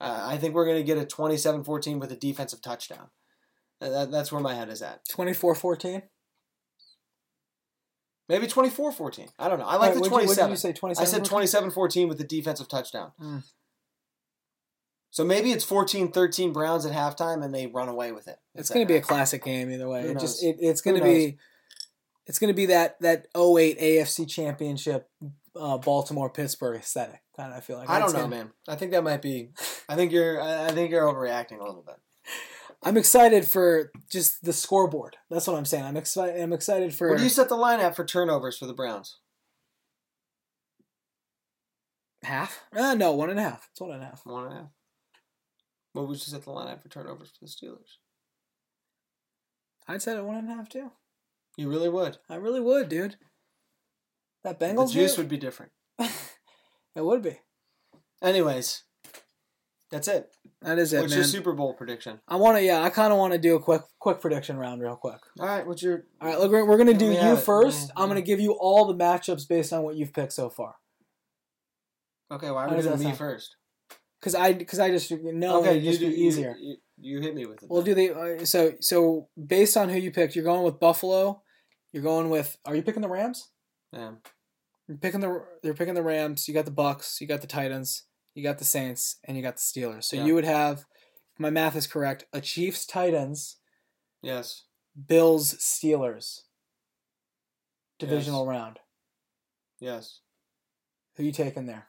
Uh, 0.00 0.22
I 0.22 0.38
think 0.38 0.54
we're 0.54 0.64
going 0.64 0.78
to 0.78 0.82
get 0.82 0.96
a 0.96 1.04
27-14 1.04 2.00
with 2.00 2.10
a 2.10 2.16
defensive 2.16 2.62
touchdown. 2.62 3.10
Uh, 3.82 3.90
That, 3.90 4.10
that's 4.10 4.32
where 4.32 4.40
my 4.40 4.54
head 4.54 4.70
is 4.70 4.80
at. 4.80 5.04
24-14? 5.08 6.02
Maybe 8.30 8.46
24-14. 8.46 9.28
I 9.38 9.48
don't 9.48 9.58
know. 9.58 9.66
I 9.66 9.76
like 9.76 9.94
the 9.94 10.00
what'd 10.00 10.04
you- 10.04 10.18
27. 10.18 10.26
What 10.26 10.46
did 10.46 10.50
you 10.50 10.56
say? 10.56 10.72
27? 10.72 11.02
I 11.02 11.28
said 11.28 11.72
27-14 11.72 12.08
with 12.08 12.18
the 12.18 12.24
defensive 12.24 12.68
touchdown. 12.68 13.12
Mm. 13.20 13.42
So 15.10 15.24
maybe 15.24 15.52
it's 15.52 15.66
14-13 15.66 16.52
Browns 16.54 16.86
at 16.86 16.92
halftime 16.92 17.44
and 17.44 17.54
they 17.54 17.66
run 17.66 17.88
away 17.88 18.12
with 18.12 18.28
it. 18.28 18.38
It's 18.54 18.70
going 18.70 18.86
to 18.86 18.90
be 18.90 18.96
a 18.96 19.02
classic 19.02 19.44
game 19.44 19.70
either 19.70 19.88
way. 19.88 20.02
It 20.02 20.18
just 20.18 20.42
it, 20.42 20.56
it's 20.60 20.80
going 20.80 20.96
to 20.96 21.02
be 21.04 21.38
it's 22.28 22.38
going 22.38 22.48
to 22.48 22.54
be 22.56 22.66
that 22.66 23.00
that 23.00 23.26
08 23.36 23.80
AFC 23.80 24.28
Championship 24.28 25.08
uh, 25.56 25.78
Baltimore 25.78 26.30
Pittsburgh 26.30 26.78
aesthetic. 26.78 27.22
Kind 27.36 27.52
of 27.52 27.58
I 27.58 27.60
feel 27.60 27.78
like 27.78 27.90
I 27.90 27.98
don't 27.98 28.12
know, 28.12 28.20
gonna- 28.20 28.36
man. 28.36 28.50
I 28.68 28.76
think 28.76 28.92
that 28.92 29.02
might 29.02 29.22
be. 29.22 29.50
I 29.88 29.96
think 29.96 30.12
you're. 30.12 30.40
I 30.40 30.66
I 30.66 30.70
think 30.72 30.90
you're 30.90 31.02
overreacting 31.04 31.60
a 31.60 31.64
little 31.64 31.82
bit. 31.84 31.96
I'm 32.84 32.96
excited 32.96 33.44
for 33.44 33.90
just 34.08 34.44
the 34.44 34.52
scoreboard. 34.52 35.16
That's 35.30 35.48
what 35.48 35.56
I'm 35.56 35.64
saying. 35.64 35.84
I'm 35.84 35.96
excited. 35.96 36.40
I'm 36.40 36.52
excited 36.52 36.94
for. 36.94 37.08
What 37.08 37.18
do 37.18 37.24
you 37.24 37.30
set 37.30 37.48
the 37.48 37.56
line 37.56 37.80
at 37.80 37.96
for 37.96 38.04
turnovers 38.04 38.56
for 38.58 38.66
the 38.66 38.74
Browns? 38.74 39.18
half? 42.22 42.64
Uh, 42.76 42.94
no, 42.94 43.12
one 43.12 43.30
and 43.30 43.38
a 43.38 43.42
half. 43.42 43.68
It's 43.70 43.80
one 43.80 43.92
and 43.92 44.02
a 44.02 44.06
half. 44.06 44.20
One 44.24 44.44
and 44.44 44.52
a 44.52 44.56
half. 44.56 44.66
What 45.92 46.06
would 46.08 46.14
you 46.18 46.20
set 46.24 46.42
the 46.44 46.50
line 46.50 46.68
at 46.68 46.82
for 46.82 46.88
turnovers 46.88 47.30
for 47.30 47.44
the 47.44 47.50
Steelers? 47.50 47.96
I'd 49.88 50.02
set 50.02 50.18
it 50.18 50.24
one 50.24 50.36
and 50.36 50.50
a 50.50 50.54
half 50.54 50.68
too. 50.68 50.92
You 51.58 51.68
really 51.68 51.88
would. 51.88 52.18
I 52.30 52.36
really 52.36 52.60
would, 52.60 52.88
dude. 52.88 53.16
That 54.44 54.60
Bengals 54.60 54.88
The 54.88 55.00
juice 55.00 55.18
would 55.18 55.28
be 55.28 55.36
different. 55.36 55.72
it 55.98 56.08
would 56.94 57.20
be. 57.20 57.40
Anyways, 58.22 58.84
that's 59.90 60.06
it. 60.06 60.30
That 60.62 60.78
is 60.78 60.92
it, 60.92 61.00
What's 61.00 61.10
man. 61.10 61.18
your 61.18 61.26
Super 61.26 61.52
Bowl 61.54 61.74
prediction? 61.74 62.20
I 62.28 62.36
want 62.36 62.58
to, 62.58 62.62
yeah, 62.62 62.82
I 62.82 62.90
kind 62.90 63.12
of 63.12 63.18
want 63.18 63.32
to 63.32 63.40
do 63.40 63.56
a 63.56 63.60
quick, 63.60 63.82
quick 63.98 64.20
prediction 64.20 64.56
round, 64.56 64.80
real 64.80 64.94
quick. 64.94 65.18
All 65.40 65.46
right, 65.46 65.66
what's 65.66 65.82
your? 65.82 66.04
All 66.20 66.28
right, 66.28 66.38
look, 66.38 66.52
we're, 66.52 66.64
we're 66.64 66.78
gonna 66.78 66.94
do 66.94 67.10
you 67.10 67.36
first. 67.36 67.90
I'm 67.96 68.06
gonna 68.06 68.22
give 68.22 68.38
you 68.38 68.52
all 68.52 68.84
the 68.84 68.94
matchups 68.94 69.48
based 69.48 69.72
on 69.72 69.82
what 69.82 69.96
you've 69.96 70.12
picked 70.12 70.34
so 70.34 70.50
far. 70.50 70.76
Okay, 72.30 72.52
why 72.52 72.66
are 72.66 72.76
we 72.76 72.82
doing 72.82 72.98
me 73.00 73.04
sound? 73.06 73.18
first? 73.18 73.56
Cause 74.22 74.36
I, 74.36 74.52
cause 74.52 74.78
I 74.78 74.90
just 74.90 75.10
no, 75.10 75.60
okay, 75.60 75.78
you 75.78 75.90
just 75.90 76.00
do 76.00 76.08
be 76.08 76.20
easier. 76.20 76.56
You, 76.60 76.76
you, 76.98 77.16
you 77.16 77.20
hit 77.20 77.34
me 77.34 77.46
with 77.46 77.64
it. 77.64 77.68
We'll 77.68 77.82
then. 77.82 77.94
do 77.96 78.14
the 78.14 78.42
uh, 78.42 78.44
so 78.44 78.74
so 78.80 79.28
based 79.44 79.76
on 79.76 79.88
who 79.88 79.98
you 79.98 80.12
picked. 80.12 80.36
You're 80.36 80.44
going 80.44 80.62
with 80.62 80.78
Buffalo. 80.78 81.42
You're 81.92 82.02
going 82.02 82.30
with. 82.30 82.56
Are 82.64 82.74
you 82.74 82.82
picking 82.82 83.02
the 83.02 83.08
Rams? 83.08 83.48
Yeah. 83.92 84.12
You're 84.86 84.98
picking 84.98 85.20
the. 85.20 85.44
They're 85.62 85.74
picking 85.74 85.94
the 85.94 86.02
Rams. 86.02 86.46
You 86.48 86.54
got 86.54 86.64
the 86.66 86.70
Bucs. 86.70 87.20
You 87.20 87.26
got 87.26 87.40
the 87.40 87.46
Titans. 87.46 88.04
You 88.34 88.42
got 88.42 88.58
the 88.58 88.64
Saints, 88.64 89.16
and 89.24 89.36
you 89.36 89.42
got 89.42 89.56
the 89.56 89.60
Steelers. 89.62 90.04
So 90.04 90.16
Yeah. 90.16 90.24
you 90.26 90.34
would 90.34 90.44
have, 90.44 90.80
if 91.34 91.40
my 91.40 91.50
math 91.50 91.74
is 91.74 91.86
correct, 91.88 92.24
a 92.32 92.40
Chiefs 92.40 92.86
Titans, 92.86 93.56
Yes. 94.22 94.64
Bills 95.08 95.54
Steelers. 95.54 96.42
Divisional 97.98 98.46
round. 98.46 98.78
Yes. 99.80 100.20
Who 101.16 101.24
you 101.24 101.32
taking 101.32 101.66
there? 101.66 101.88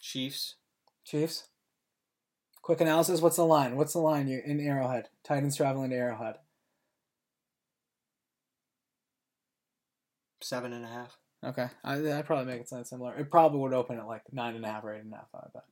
Chiefs. 0.00 0.56
Chiefs. 1.04 1.48
Quick 2.62 2.80
analysis. 2.80 3.20
What's 3.20 3.36
the 3.36 3.44
line? 3.46 3.76
What's 3.76 3.92
the 3.92 4.00
line 4.00 4.28
you 4.28 4.40
in 4.44 4.60
Arrowhead? 4.60 5.08
Titans 5.24 5.56
traveling 5.56 5.90
to 5.90 5.96
Arrowhead. 5.96 6.36
Seven 10.42 10.72
and 10.72 10.84
a 10.84 10.88
half. 10.88 11.16
Okay, 11.44 11.68
I 11.84 11.94
I'd 11.94 12.26
probably 12.26 12.52
make 12.52 12.60
it 12.60 12.68
sound 12.68 12.86
similar. 12.86 13.14
It 13.16 13.30
probably 13.30 13.60
would 13.60 13.72
open 13.72 13.98
at 13.98 14.06
like 14.06 14.22
nine 14.32 14.56
and 14.56 14.64
a 14.64 14.68
half 14.68 14.84
or 14.84 14.94
eight 14.94 15.02
and 15.02 15.12
a 15.12 15.16
half. 15.16 15.28
I 15.34 15.46
bet. 15.52 15.64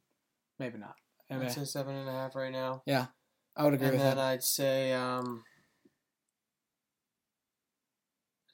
Maybe 0.59 0.79
not. 0.79 0.95
I'd 1.31 1.53
say 1.53 1.65
seven 1.65 1.95
and 1.95 2.09
a 2.09 2.13
half 2.13 2.35
right 2.35 2.53
now. 2.53 2.83
Yeah, 2.87 3.07
I 3.57 3.65
would 3.65 3.75
agree 3.75 3.91
with 3.91 3.99
that. 3.99 4.01
and 4.01 4.11
then 4.11 4.17
that. 4.17 4.33
I'd 4.33 4.43
say 4.43 4.93
um, 4.95 5.45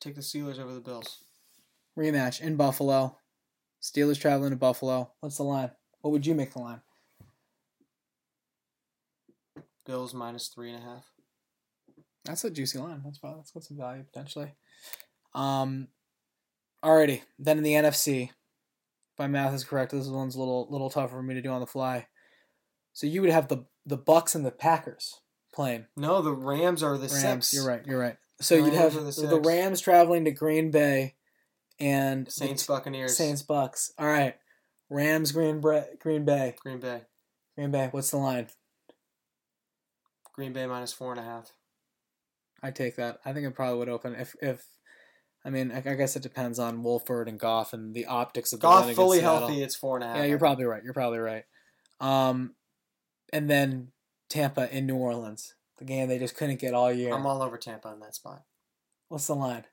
take 0.01 0.17
the 0.17 0.21
Steelers 0.21 0.59
over 0.59 0.75
the 0.75 0.81
Bills. 0.81 1.23
Rematch 1.97 2.41
in 2.41 2.57
Buffalo. 2.57 3.19
Steelers 3.81 4.21
traveling 4.21 4.51
to 4.51 4.57
Buffalo. 4.57 5.13
What's 5.21 5.37
the 5.37 5.45
line? 5.45 5.71
What 6.01 6.11
would 6.11 6.27
you 6.27 6.35
make 6.35 6.53
the 6.53 6.59
line? 6.59 6.81
Bills 9.87 10.15
minus 10.15 10.49
three 10.49 10.73
and 10.73 10.83
a 10.83 10.87
half. 10.87 11.05
That's 12.25 12.45
a 12.45 12.51
juicy 12.51 12.79
line. 12.79 13.03
That's 13.05 13.19
probably 13.19 13.41
that's 13.41 13.51
got 13.51 13.65
some 13.65 13.77
value 13.77 14.03
potentially. 14.03 14.55
Um, 15.35 15.89
alrighty. 16.85 17.23
Then 17.39 17.59
in 17.59 17.65
the 17.65 17.73
NFC, 17.73 18.25
if 18.25 19.19
my 19.19 19.27
math 19.27 19.55
is 19.55 19.65
correct, 19.65 19.93
this 19.93 20.07
one's 20.07 20.37
a 20.37 20.39
little 20.39 20.69
little 20.71 20.91
tougher 20.91 21.17
for 21.17 21.23
me 21.23 21.35
to 21.35 21.43
do 21.43 21.51
on 21.51 21.61
the 21.61 21.67
fly. 21.67 22.07
So 22.93 23.07
you 23.07 23.21
would 23.23 23.31
have 23.31 23.49
the 23.49 23.65
the 23.87 23.99
Bucs 23.99 24.35
and 24.35 24.45
the 24.45 24.51
Packers 24.51 25.21
playing. 25.55 25.87
No, 25.97 26.23
the 26.23 26.33
Rams 26.33 26.83
are 26.83 26.97
the 26.97 27.09
Rams. 27.09 27.49
six. 27.49 27.55
You're 27.55 27.67
right. 27.67 27.83
You're 27.87 27.99
right. 27.99 28.17
So 28.41 28.55
you'd 28.55 28.75
Rams 28.75 28.77
have 28.77 28.97
are 28.97 29.01
the 29.01 29.05
the, 29.07 29.13
six. 29.13 29.47
Rams 29.47 29.81
traveling 29.81 30.25
to 30.25 30.31
Green 30.31 30.71
Bay, 30.71 31.15
and 31.79 32.27
the 32.27 32.31
Saints, 32.31 32.67
Buccaneers, 32.67 33.17
Saints 33.17 33.43
Bucs. 33.43 33.91
All 33.99 34.07
right. 34.07 34.37
Rams 34.91 35.33
Green 35.33 35.61
Bre- 35.61 35.97
Green 35.99 36.25
Bay. 36.25 36.55
Green 36.63 36.79
Bay, 36.81 37.03
Green 37.57 37.71
Bay. 37.71 37.89
What's 37.91 38.11
the 38.11 38.19
line? 38.19 38.49
Green 40.35 40.53
Bay 40.53 40.67
minus 40.67 40.93
four 40.93 41.13
and 41.13 41.21
a 41.21 41.25
half. 41.25 41.53
I 42.63 42.71
take 42.71 42.97
that. 42.97 43.19
I 43.25 43.33
think 43.33 43.47
it 43.47 43.55
probably 43.55 43.79
would 43.79 43.89
open 43.89 44.15
if 44.15 44.35
if. 44.41 44.65
I 45.45 45.51
mean, 45.51 45.71
I, 45.73 45.79
I 45.79 45.95
guess 45.95 46.17
it 46.17 46.23
depends 46.23 46.59
on 46.59 46.83
Wolford 46.83 47.29
and 47.29 47.39
Goff 47.39 47.73
and 47.73 47.95
the 47.95 48.07
optics 48.07 48.53
of 48.53 48.61
the 48.61 48.67
Goff 48.67 48.91
fully 48.95 49.21
healthy. 49.21 49.63
It's 49.63 49.75
four 49.77 49.97
and 49.97 50.05
a 50.05 50.07
half. 50.09 50.17
Yeah, 50.17 50.25
you're 50.25 50.39
probably 50.39 50.65
right. 50.65 50.83
You're 50.83 50.95
probably 50.95 51.19
right. 51.19 51.45
Um, 52.01 52.55
and 53.33 53.49
then 53.51 53.89
Tampa 54.31 54.75
in 54.75 54.87
New 54.87 54.97
Orleans, 54.97 55.55
the 55.79 55.85
game 55.85 56.09
they 56.09 56.19
just 56.19 56.37
couldn't 56.37 56.61
get 56.61 56.73
all 56.75 56.93
year. 56.93 57.13
I'm 57.13 57.27
all 57.27 57.43
over 57.43 57.59
Tampa 57.59 57.93
in 57.93 58.01
that 58.01 58.15
spot. 58.15 58.43
What's 59.09 59.27
the 59.27 59.35
line? 59.35 59.65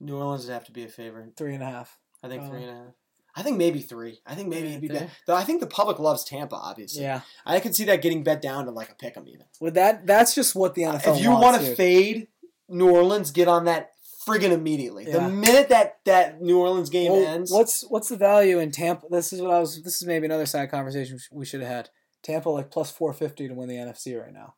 New 0.00 0.16
Orleans 0.16 0.46
would 0.46 0.52
have 0.52 0.64
to 0.64 0.72
be 0.72 0.84
a 0.84 0.88
favorite. 0.88 1.36
Three 1.36 1.54
and 1.54 1.62
a 1.62 1.66
half. 1.66 1.98
I 2.22 2.28
think 2.28 2.44
Uh, 2.44 2.48
three 2.48 2.62
and 2.62 2.70
a 2.70 2.74
half. 2.74 2.94
I 3.36 3.42
think 3.42 3.58
maybe 3.58 3.80
three. 3.80 4.20
I 4.26 4.34
think 4.34 4.48
maybe 4.48 4.68
it'd 4.70 4.80
be 4.80 4.88
better. 4.88 5.08
Though 5.26 5.36
I 5.36 5.44
think 5.44 5.60
the 5.60 5.66
public 5.66 5.98
loves 5.98 6.24
Tampa. 6.24 6.56
Obviously, 6.56 7.02
Yeah. 7.02 7.20
I 7.46 7.60
could 7.60 7.76
see 7.76 7.84
that 7.84 8.02
getting 8.02 8.22
bet 8.24 8.42
down 8.42 8.64
to 8.64 8.70
like 8.72 8.90
a 8.90 8.94
pick 8.94 9.16
'em 9.16 9.28
even. 9.28 9.46
With 9.60 9.74
that, 9.74 10.06
that's 10.06 10.34
just 10.34 10.54
what 10.54 10.74
the 10.74 10.82
NFL. 10.82 11.16
if 11.16 11.22
you 11.22 11.30
want 11.30 11.60
to 11.62 11.74
fade 11.76 12.28
New 12.68 12.90
Orleans, 12.90 13.30
get 13.30 13.46
on 13.48 13.64
that 13.66 13.92
friggin' 14.30 14.52
immediately. 14.52 15.06
Yeah. 15.06 15.26
The 15.26 15.28
minute 15.28 15.68
that 15.70 15.98
that 16.04 16.40
New 16.40 16.58
Orleans 16.58 16.90
game 16.90 17.12
Well, 17.12 17.26
ends, 17.26 17.50
What's 17.52 17.82
what's 17.88 18.08
the 18.08 18.16
value 18.16 18.58
in 18.58 18.70
Tampa? 18.70 19.06
This 19.10 19.32
is 19.32 19.40
what 19.42 19.50
I 19.50 19.58
was. 19.58 19.82
This 19.82 20.00
is 20.00 20.06
maybe 20.06 20.26
another 20.26 20.46
side 20.46 20.70
conversation 20.70 21.18
we 21.32 21.44
should 21.44 21.60
have 21.60 21.70
had. 21.70 21.88
Tampa 22.22 22.48
like 22.50 22.70
plus 22.70 22.90
four 22.90 23.12
fifty 23.12 23.48
to 23.48 23.54
win 23.54 23.68
the 23.68 23.76
NFC 23.76 24.20
right 24.20 24.32
now, 24.32 24.54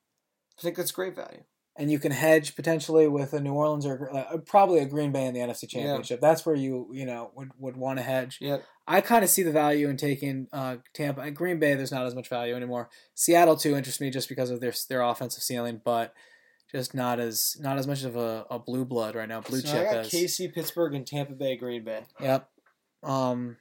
I 0.59 0.63
think 0.63 0.77
that's 0.77 0.91
great 0.93 1.15
value. 1.15 1.45
and 1.77 1.91
you 1.91 1.99
can 1.99 2.13
hedge 2.13 2.55
potentially 2.57 3.09
with 3.09 3.33
a 3.33 3.41
New 3.41 3.55
Orleans 3.55 3.87
or 3.87 4.11
uh, 4.15 4.37
probably 4.45 4.81
a 4.81 4.85
Green 4.87 5.11
Bay 5.13 5.25
in 5.27 5.33
the 5.33 5.41
NFC 5.41 5.63
Yeah. 5.73 5.81
Championship. 5.83 6.21
That's 6.21 6.45
where 6.45 6.57
you 6.57 6.89
you 6.93 7.07
know 7.07 7.31
would 7.37 7.51
would 7.59 7.77
want 7.77 7.99
to 7.99 8.03
hedge. 8.03 8.39
Yep. 8.41 8.65
I 8.87 9.01
kind 9.01 9.23
of 9.23 9.31
see 9.31 9.45
the 9.45 9.53
value 9.53 9.89
in 9.89 9.97
taking 9.97 10.49
uh, 10.53 10.77
Tampa. 10.93 11.23
At 11.23 11.35
Green 11.35 11.61
Bay, 11.61 11.75
there's 11.77 11.93
not 11.93 12.05
as 12.05 12.15
much 12.17 12.29
value 12.29 12.55
anymore. 12.57 12.91
Seattle 13.15 13.57
too 13.57 13.77
interests 13.77 14.01
me 14.01 14.11
just 14.11 14.29
because 14.29 14.51
of 14.51 14.61
their 14.61 14.73
their 14.89 15.03
offensive 15.03 15.43
ceiling, 15.45 15.81
but 15.85 16.13
just 16.75 16.95
not 16.95 17.21
as 17.21 17.57
not 17.61 17.79
as 17.79 17.87
much 17.87 18.05
of 18.05 18.17
a, 18.17 18.47
a 18.51 18.59
blue 18.59 18.85
blood 18.85 19.15
right 19.15 19.29
now. 19.29 19.41
Blue 19.41 19.61
so 19.61 19.69
chip 19.69 19.89
I 19.89 19.93
got 19.93 19.97
as 19.97 20.11
KC, 20.11 20.53
Pittsburgh, 20.53 20.95
and 20.95 21.07
Tampa 21.07 21.35
Bay, 21.35 21.57
Green 21.57 21.85
Bay. 21.85 22.03
Yep. 22.21 22.49
Um. 23.03 23.57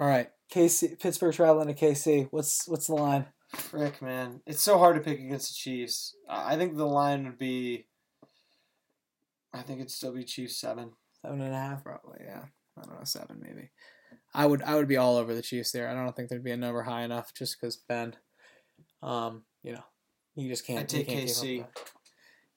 All 0.00 0.06
right. 0.06 0.30
KC 0.52 0.98
Pittsburgh 0.98 1.34
traveling 1.34 1.68
to 1.68 1.74
KC. 1.74 2.28
What's 2.30 2.66
what's 2.66 2.86
the 2.86 2.94
line? 2.94 3.26
Frick, 3.54 4.02
man, 4.02 4.42
it's 4.46 4.62
so 4.62 4.76
hard 4.76 4.96
to 4.96 5.02
pick 5.02 5.18
against 5.20 5.48
the 5.48 5.54
Chiefs. 5.54 6.14
I 6.28 6.54
I 6.54 6.56
think 6.56 6.76
the 6.76 6.86
line 6.86 7.24
would 7.24 7.38
be. 7.38 7.86
I 9.54 9.62
think 9.62 9.80
it'd 9.80 9.90
still 9.90 10.12
be 10.12 10.24
Chiefs 10.24 10.60
seven. 10.60 10.92
Seven 11.22 11.40
and 11.40 11.54
a 11.54 11.58
half, 11.58 11.82
probably. 11.82 12.18
Yeah. 12.24 12.44
I 12.78 12.86
don't 12.86 12.98
know, 12.98 13.04
seven 13.04 13.40
maybe. 13.40 13.70
I 14.34 14.46
would 14.46 14.62
I 14.62 14.74
would 14.76 14.88
be 14.88 14.96
all 14.96 15.16
over 15.16 15.34
the 15.34 15.42
Chiefs 15.42 15.72
there. 15.72 15.88
I 15.88 15.94
don't 15.94 16.14
think 16.14 16.28
there'd 16.28 16.44
be 16.44 16.50
a 16.52 16.56
number 16.56 16.82
high 16.82 17.02
enough 17.02 17.32
just 17.34 17.56
because 17.60 17.76
Ben, 17.76 18.14
um, 19.02 19.44
you 19.62 19.72
know, 19.72 19.84
he 20.34 20.48
just 20.48 20.66
can't. 20.66 20.80
I'd 20.80 20.88
take 20.88 21.08
can't 21.08 21.26
keep 21.26 21.28
up 21.30 21.34
KC. 21.34 21.66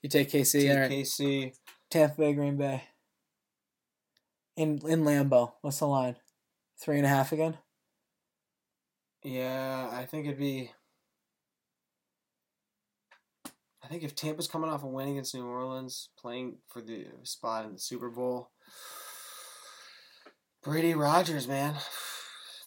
You 0.01 0.09
take 0.09 0.31
KC. 0.31 0.61
Take 0.61 0.77
right. 0.77 0.91
KC. 0.91 1.53
Tampa 1.89 2.15
Bay, 2.15 2.33
Green 2.33 2.57
Bay. 2.57 2.83
In 4.57 4.79
in 4.87 5.03
Lambeau, 5.03 5.53
what's 5.61 5.79
the 5.79 5.87
line? 5.87 6.15
Three 6.79 6.97
and 6.97 7.05
a 7.05 7.09
half 7.09 7.31
again. 7.31 7.57
Yeah, 9.23 9.89
I 9.91 10.05
think 10.05 10.25
it'd 10.25 10.39
be. 10.39 10.71
I 13.83 13.87
think 13.87 14.03
if 14.03 14.15
Tampa's 14.15 14.47
coming 14.47 14.69
off 14.69 14.83
a 14.83 14.87
win 14.87 15.09
against 15.09 15.35
New 15.35 15.45
Orleans, 15.45 16.09
playing 16.17 16.57
for 16.67 16.81
the 16.81 17.07
spot 17.23 17.65
in 17.65 17.73
the 17.73 17.79
Super 17.79 18.09
Bowl, 18.09 18.51
Brady 20.63 20.93
Rodgers, 20.93 21.47
man, 21.47 21.75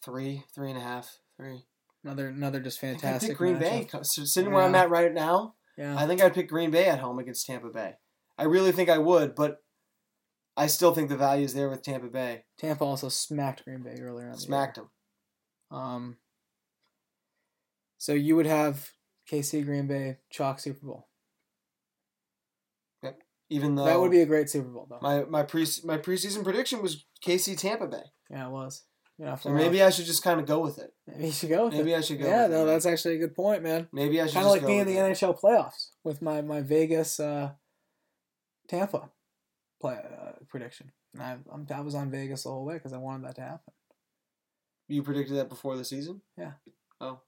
three, 0.05 0.44
three 0.55 0.70
and 0.70 0.79
a 0.79 0.83
half, 0.83 1.18
three. 1.37 1.64
Another 2.05 2.28
another 2.28 2.61
just 2.61 2.78
I 2.78 2.89
think 2.89 3.01
fantastic. 3.01 3.37
Green. 3.37 3.59
Bay. 3.59 3.89
Sitting 4.03 4.53
where 4.53 4.62
I'm 4.62 4.74
at 4.74 4.91
right 4.91 5.12
now, 5.12 5.55
Yeah. 5.77 5.97
I 5.97 6.07
think 6.07 6.22
I'd 6.22 6.35
pick 6.35 6.49
Green 6.49 6.70
Bay 6.70 6.87
at 6.87 7.01
home 7.01 7.18
against 7.18 7.47
Tampa 7.47 7.68
Bay. 7.68 7.95
I 8.39 8.45
really 8.45 8.72
think 8.72 8.89
I 8.89 8.99
would, 8.99 9.35
but 9.35 9.59
I 10.57 10.66
still 10.66 10.95
think 10.95 11.09
the 11.09 11.16
value 11.16 11.45
is 11.45 11.55
there 11.55 11.68
with 11.68 11.83
Tampa 11.83 12.09
Bay. 12.09 12.45
Tampa 12.59 12.85
also 12.85 13.09
smacked 13.09 13.64
Green 13.64 13.83
Bay 13.83 13.97
earlier 14.01 14.29
on. 14.29 14.37
Smacked 14.37 14.77
them. 14.77 14.91
Um, 15.70 16.16
so 17.99 18.12
you 18.12 18.37
would 18.37 18.47
have 18.47 18.91
KC 19.31 19.64
Green 19.64 19.87
Bay 19.87 20.18
chalk 20.31 20.61
Super 20.61 20.87
Bowl. 20.87 21.09
Yep. 23.03 23.18
Even 23.51 23.75
though 23.75 23.85
that 23.85 23.99
would 23.99 24.11
be 24.11 24.20
a 24.20 24.27
great 24.27 24.49
Super 24.49 24.68
Bowl, 24.68 24.87
though. 24.89 24.99
my 25.01 25.25
my 25.25 25.43
pre 25.43 25.66
my 25.85 25.99
preseason 25.99 26.45
prediction 26.45 26.83
was 26.83 27.05
KC 27.27 27.59
Tampa 27.59 27.87
Bay. 27.87 28.03
yeah, 28.31 28.47
it 28.47 28.51
was. 28.51 28.85
Yeah, 29.18 29.36
So 29.36 29.50
maybe 29.50 29.80
I 29.82 29.90
should 29.90 30.06
just 30.06 30.24
kind 30.24 30.40
of 30.40 30.46
go 30.46 30.58
with 30.58 30.78
it. 30.78 30.92
maybe 31.06 31.26
you 31.26 31.32
should 31.32 31.48
go 31.50 31.66
with 31.66 31.74
Maybe 31.74 31.92
it. 31.92 31.98
I 31.98 32.00
should 32.00 32.18
go. 32.18 32.26
yeah, 32.26 32.46
no, 32.48 32.62
it. 32.62 32.66
that's 32.66 32.84
actually 32.86 33.14
a 33.14 33.18
good 33.18 33.34
point, 33.34 33.62
man. 33.62 33.86
maybe 33.92 34.20
I 34.20 34.26
should 34.26 34.34
Kind 34.34 34.46
of 34.46 34.52
like 34.52 34.66
being 34.66 34.80
in 34.80 34.86
the 34.86 34.96
it. 34.98 35.12
NHL 35.12 35.38
playoffs 35.40 35.90
with 36.02 36.20
my 36.20 36.42
my 36.42 36.60
Vegas 36.62 37.20
uh, 37.20 37.52
Tampa 38.68 39.10
play 39.80 39.94
uh, 39.96 40.32
prediction. 40.48 40.90
And 41.12 41.22
I 41.22 41.36
I'm, 41.52 41.66
I 41.72 41.80
was 41.80 41.94
on 41.94 42.10
Vegas 42.10 42.42
the 42.42 42.50
whole 42.50 42.64
way 42.64 42.74
because 42.74 42.92
I 42.92 42.96
wanted 42.98 43.28
that 43.28 43.36
to 43.36 43.42
happen. 43.42 43.72
You 44.88 45.02
predicted 45.02 45.36
that 45.36 45.48
before 45.48 45.76
the 45.76 45.84
season. 45.84 46.20
Yeah. 46.36 46.52
Oh. 47.00 47.20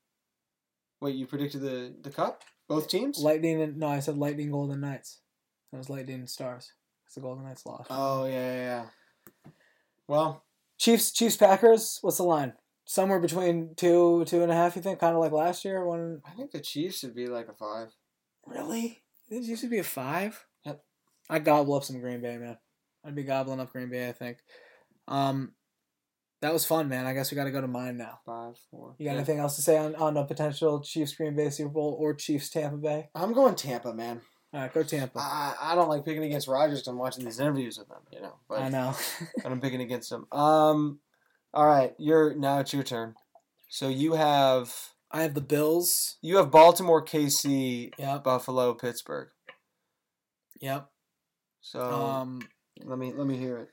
Wait, 1.01 1.14
you 1.14 1.26
predicted 1.26 1.61
the 1.61 1.95
the 2.03 2.11
cup? 2.11 2.43
Both 2.68 2.89
teams? 2.89 3.18
Lightning 3.20 3.62
and 3.62 3.76
no, 3.76 3.87
I 3.89 4.01
said 4.01 4.18
Lightning 4.18 4.51
Golden 4.51 4.80
Knights. 4.80 5.20
It 5.72 5.76
was 5.76 5.89
Lightning 5.89 6.16
and 6.16 6.28
Stars. 6.30 6.72
It's 7.07 7.14
the 7.14 7.20
Golden 7.20 7.45
Knights 7.45 7.64
lost. 7.64 7.87
Oh 7.91 8.24
yeah, 8.24 8.32
yeah, 8.32 8.84
yeah. 9.45 9.51
Well, 10.09 10.43
Chiefs, 10.79 11.12
Chiefs, 11.12 11.37
Packers. 11.37 11.99
What's 12.03 12.18
the 12.18 12.22
line? 12.24 12.53
Somewhere 12.85 13.18
between 13.18 13.74
two, 13.77 14.24
two 14.27 14.43
and 14.43 14.53
a 14.53 14.55
half. 14.55 14.77
You 14.77 14.83
think, 14.83 14.99
kind 15.01 15.14
of 15.14 15.20
like 15.20 15.33
last 15.33 15.64
year. 15.64 15.85
One 15.87 16.20
I 16.27 16.31
think 16.37 16.51
the 16.53 16.61
Chiefs 16.61 16.99
should 17.01 17.14
be 17.14 17.27
like 17.29 17.49
a 17.49 17.53
five. 17.55 17.89
really? 18.47 19.03
This 19.29 19.47
used 19.49 19.62
to 19.62 19.68
be 19.68 19.79
a 19.79 19.85
five. 19.85 20.45
Yep. 20.64 20.81
I 21.29 21.39
gobble 21.41 21.74
up 21.74 21.83
some 21.85 22.01
Green 22.01 22.20
Bay, 22.20 22.37
man. 22.37 22.59
I'd 23.05 23.14
be 23.16 23.24
gobbling 23.24 23.59
up 23.61 23.72
Green 23.72 23.91
Bay. 23.91 24.09
I 24.09 24.12
think. 24.12 24.39
Um, 25.09 25.53
that 26.43 26.53
was 26.53 26.64
fun, 26.66 26.89
man. 26.89 27.07
I 27.07 27.14
guess 27.14 27.31
we 27.31 27.35
got 27.37 27.45
to 27.45 27.51
go 27.51 27.61
to 27.61 27.66
mine 27.66 27.97
now. 27.97 28.20
Five, 28.24 28.55
four. 28.70 28.95
You 28.99 29.07
got 29.07 29.12
Yeah. 29.12 29.16
anything 29.18 29.39
else 29.41 29.57
to 29.57 29.62
say 29.62 29.79
on, 29.79 29.95
on 29.97 30.16
a 30.16 30.24
potential 30.24 30.81
Chiefs 30.81 31.14
Green 31.14 31.35
Bay 31.35 31.51
Super 31.51 31.70
Bowl 31.70 31.97
or 31.99 32.14
Chiefs 32.14 32.51
Tampa 32.51 32.77
Bay? 32.77 33.09
I'm 33.14 33.33
going 33.33 33.55
Tampa, 33.57 33.93
man. 33.95 34.20
All 34.57 34.63
right, 34.63 34.73
go 34.73 34.83
Tampa. 34.83 35.19
I, 35.19 35.55
I 35.61 35.75
don't 35.75 35.91
like 35.91 36.07
picking 36.07 36.25
against 36.25 36.49
Rodgers 36.49 36.81
'cause 36.81 36.89
I'm 36.89 36.97
watching 36.97 37.27
these 37.27 37.39
interviews 37.39 37.77
with 37.77 37.89
him, 37.91 37.99
you 38.11 38.23
know. 38.23 38.37
But 38.49 38.61
I 38.63 38.69
know. 38.71 38.95
and 39.45 39.53
I'm 39.53 39.61
picking 39.61 39.83
against 39.83 40.11
him. 40.11 40.27
Um, 40.33 41.01
all 41.53 41.67
right, 41.67 41.95
you're 41.99 42.35
now 42.35 42.61
it's 42.61 42.73
your 42.73 42.83
turn. 42.83 43.17
So 43.69 43.89
you 43.89 44.15
have 44.15 44.75
I 45.11 45.21
have 45.21 45.35
the 45.35 45.43
Bills. 45.43 46.17
you 46.23 46.39
have 46.39 46.51
Baltimore, 46.51 47.05
KC, 47.05 47.93
Yep. 47.99 48.25
Buffalo, 48.25 48.73
Pittsburgh. 48.73 49.29
Yep. 50.63 50.89
So 51.61 51.83
Um, 51.83 52.49
let 52.83 52.97
me 52.99 53.13
let 53.13 53.27
me 53.27 53.37
hear 53.37 53.59
it. 53.59 53.69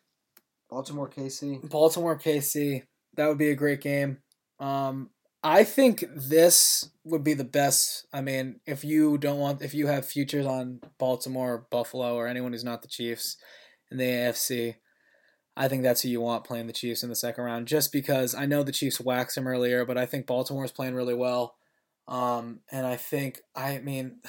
Baltimore, 0.69 1.07
KC. 1.09 1.61
Baltimore 1.69 2.17
KC. 2.17 2.83
That 3.15 3.29
would 3.29 3.37
be 3.37 3.51
a 3.51 3.55
great 3.55 3.79
game. 3.79 4.17
Um, 4.59 5.11
I 5.43 5.65
think 5.65 6.05
this 6.15 6.89
would 7.03 7.23
be 7.23 7.33
the 7.33 7.43
best. 7.43 8.07
I 8.13 8.21
mean, 8.21 8.61
if 8.65 8.85
you 8.85 9.17
don't 9.17 9.39
want, 9.39 9.61
if 9.61 9.73
you 9.73 9.87
have 9.87 10.05
futures 10.05 10.45
on 10.45 10.79
Baltimore, 10.97 11.55
or 11.55 11.67
Buffalo, 11.69 12.15
or 12.15 12.27
anyone 12.27 12.53
who's 12.53 12.63
not 12.63 12.81
the 12.81 12.87
Chiefs 12.87 13.35
in 13.91 13.97
the 13.97 14.05
AFC, 14.05 14.75
I 15.57 15.67
think 15.67 15.83
that's 15.83 16.01
who 16.01 16.09
you 16.09 16.21
want 16.21 16.45
playing 16.45 16.67
the 16.67 16.73
Chiefs 16.73 17.03
in 17.03 17.09
the 17.09 17.15
second 17.15 17.43
round. 17.43 17.67
Just 17.67 17.91
because 17.91 18.33
I 18.33 18.45
know 18.45 18.63
the 18.63 18.71
Chiefs 18.71 19.01
waxed 19.01 19.35
them 19.35 19.47
earlier, 19.47 19.83
but 19.85 19.97
I 19.97 20.05
think 20.05 20.25
Baltimore's 20.25 20.71
playing 20.71 20.95
really 20.95 21.13
well. 21.13 21.55
Um, 22.07 22.61
and 22.71 22.87
I 22.87 22.95
think, 22.95 23.41
I 23.55 23.79
mean, 23.79 24.21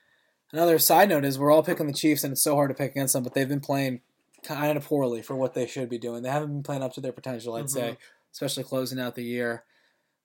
another 0.52 0.78
side 0.78 1.10
note 1.10 1.24
is 1.24 1.38
we're 1.38 1.52
all 1.52 1.62
picking 1.62 1.86
the 1.86 1.92
Chiefs, 1.92 2.24
and 2.24 2.32
it's 2.32 2.42
so 2.42 2.54
hard 2.54 2.70
to 2.70 2.74
pick 2.74 2.92
against 2.92 3.12
them, 3.12 3.22
but 3.22 3.34
they've 3.34 3.48
been 3.48 3.60
playing 3.60 4.00
kind 4.42 4.76
of 4.76 4.86
poorly 4.86 5.20
for 5.22 5.36
what 5.36 5.52
they 5.52 5.66
should 5.66 5.88
be 5.88 5.98
doing. 5.98 6.22
They 6.22 6.30
haven't 6.30 6.52
been 6.52 6.62
playing 6.62 6.82
up 6.82 6.94
to 6.94 7.00
their 7.00 7.12
potential, 7.12 7.54
I'd 7.54 7.70
say, 7.70 7.96
especially 8.32 8.64
closing 8.64 8.98
out 8.98 9.14
the 9.14 9.22
year, 9.22 9.64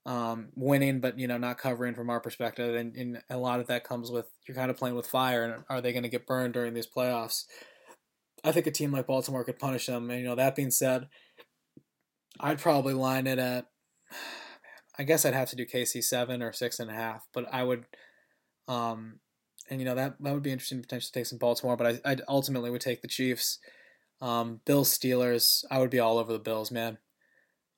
um, 0.07 0.47
winning, 0.55 1.01
but 1.01 1.19
you 1.19 1.27
know 1.27 1.37
not 1.37 1.57
covering 1.57 1.93
from 1.93 2.09
our 2.09 2.21
perspective. 2.21 2.73
And, 2.73 2.95
and 2.95 3.21
a 3.29 3.37
lot 3.37 3.59
of 3.59 3.67
that 3.67 3.83
comes 3.83 4.09
with 4.09 4.25
you're 4.47 4.55
kind 4.55 4.71
of 4.71 4.77
playing 4.77 4.95
with 4.95 5.05
fire. 5.05 5.43
And 5.43 5.63
are 5.69 5.81
they 5.81 5.91
going 5.91 6.03
to 6.03 6.09
get 6.09 6.25
burned 6.25 6.53
during 6.53 6.73
these 6.73 6.87
playoffs? 6.87 7.43
I 8.43 8.53
think 8.53 8.65
a 8.67 8.71
team 8.71 8.93
like 8.93 9.05
Baltimore 9.05 9.43
could 9.43 9.59
punish 9.59 9.85
them. 9.85 10.09
And 10.09 10.19
you 10.19 10.25
know 10.25 10.35
that 10.35 10.55
being 10.55 10.71
said, 10.71 11.09
I'd 12.39 12.59
probably 12.59 12.93
line 12.93 13.27
it 13.27 13.37
at. 13.37 13.67
I 14.97 15.03
guess 15.03 15.25
I'd 15.25 15.33
have 15.33 15.49
to 15.49 15.55
do 15.55 15.65
KC 15.65 16.03
seven 16.03 16.41
or 16.41 16.53
six 16.53 16.79
and 16.79 16.89
a 16.89 16.93
half, 16.93 17.27
but 17.33 17.45
I 17.53 17.63
would. 17.63 17.83
Um, 18.67 19.19
and 19.69 19.81
you 19.81 19.85
know 19.85 19.95
that 19.95 20.15
that 20.21 20.33
would 20.33 20.41
be 20.41 20.53
interesting 20.53 20.77
to 20.77 20.83
potentially 20.83 21.11
take 21.13 21.25
some 21.25 21.37
Baltimore, 21.37 21.75
but 21.75 21.99
I 22.05 22.11
I 22.13 22.17
ultimately 22.29 22.71
would 22.71 22.81
take 22.81 23.01
the 23.01 23.09
Chiefs. 23.09 23.59
Um, 24.21 24.61
Bills 24.65 24.97
Steelers, 24.97 25.65
I 25.69 25.79
would 25.79 25.89
be 25.89 25.99
all 25.99 26.17
over 26.17 26.31
the 26.31 26.39
Bills, 26.39 26.71
man. 26.71 26.97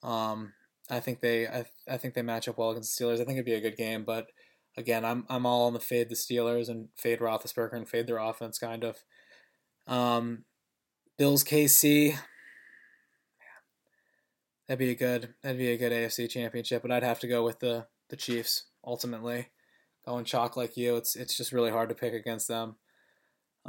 Um, 0.03 0.53
I 0.89 0.99
think 0.99 1.21
they 1.21 1.47
I, 1.47 1.65
I 1.87 1.97
think 1.97 2.13
they 2.13 2.21
match 2.21 2.47
up 2.47 2.57
well 2.57 2.71
against 2.71 2.97
the 2.97 3.03
Steelers. 3.03 3.15
I 3.15 3.25
think 3.25 3.31
it'd 3.31 3.45
be 3.45 3.53
a 3.53 3.61
good 3.61 3.77
game, 3.77 4.03
but 4.03 4.27
again, 4.77 5.05
I'm 5.05 5.25
I'm 5.29 5.45
all 5.45 5.67
on 5.67 5.73
the 5.73 5.79
fade 5.79 6.09
the 6.09 6.15
Steelers 6.15 6.69
and 6.69 6.89
fade 6.95 7.19
Roethlisberger 7.19 7.73
and 7.73 7.87
fade 7.87 8.07
their 8.07 8.17
offense, 8.17 8.57
kind 8.57 8.83
of. 8.83 8.97
Um, 9.87 10.45
Bills 11.17 11.43
KC, 11.43 12.17
that'd 14.67 14.79
be 14.79 14.91
a 14.91 14.95
good 14.95 15.33
that'd 15.43 15.57
be 15.57 15.71
a 15.71 15.77
good 15.77 15.91
AFC 15.91 16.29
championship, 16.29 16.81
but 16.81 16.91
I'd 16.91 17.03
have 17.03 17.19
to 17.19 17.27
go 17.27 17.43
with 17.43 17.59
the 17.59 17.87
the 18.09 18.15
Chiefs 18.15 18.65
ultimately. 18.85 19.49
Going 20.05 20.25
chalk 20.25 20.55
like 20.55 20.77
you, 20.77 20.95
it's 20.95 21.15
it's 21.15 21.35
just 21.35 21.51
really 21.51 21.71
hard 21.71 21.89
to 21.89 21.95
pick 21.95 22.13
against 22.13 22.47
them. 22.47 22.77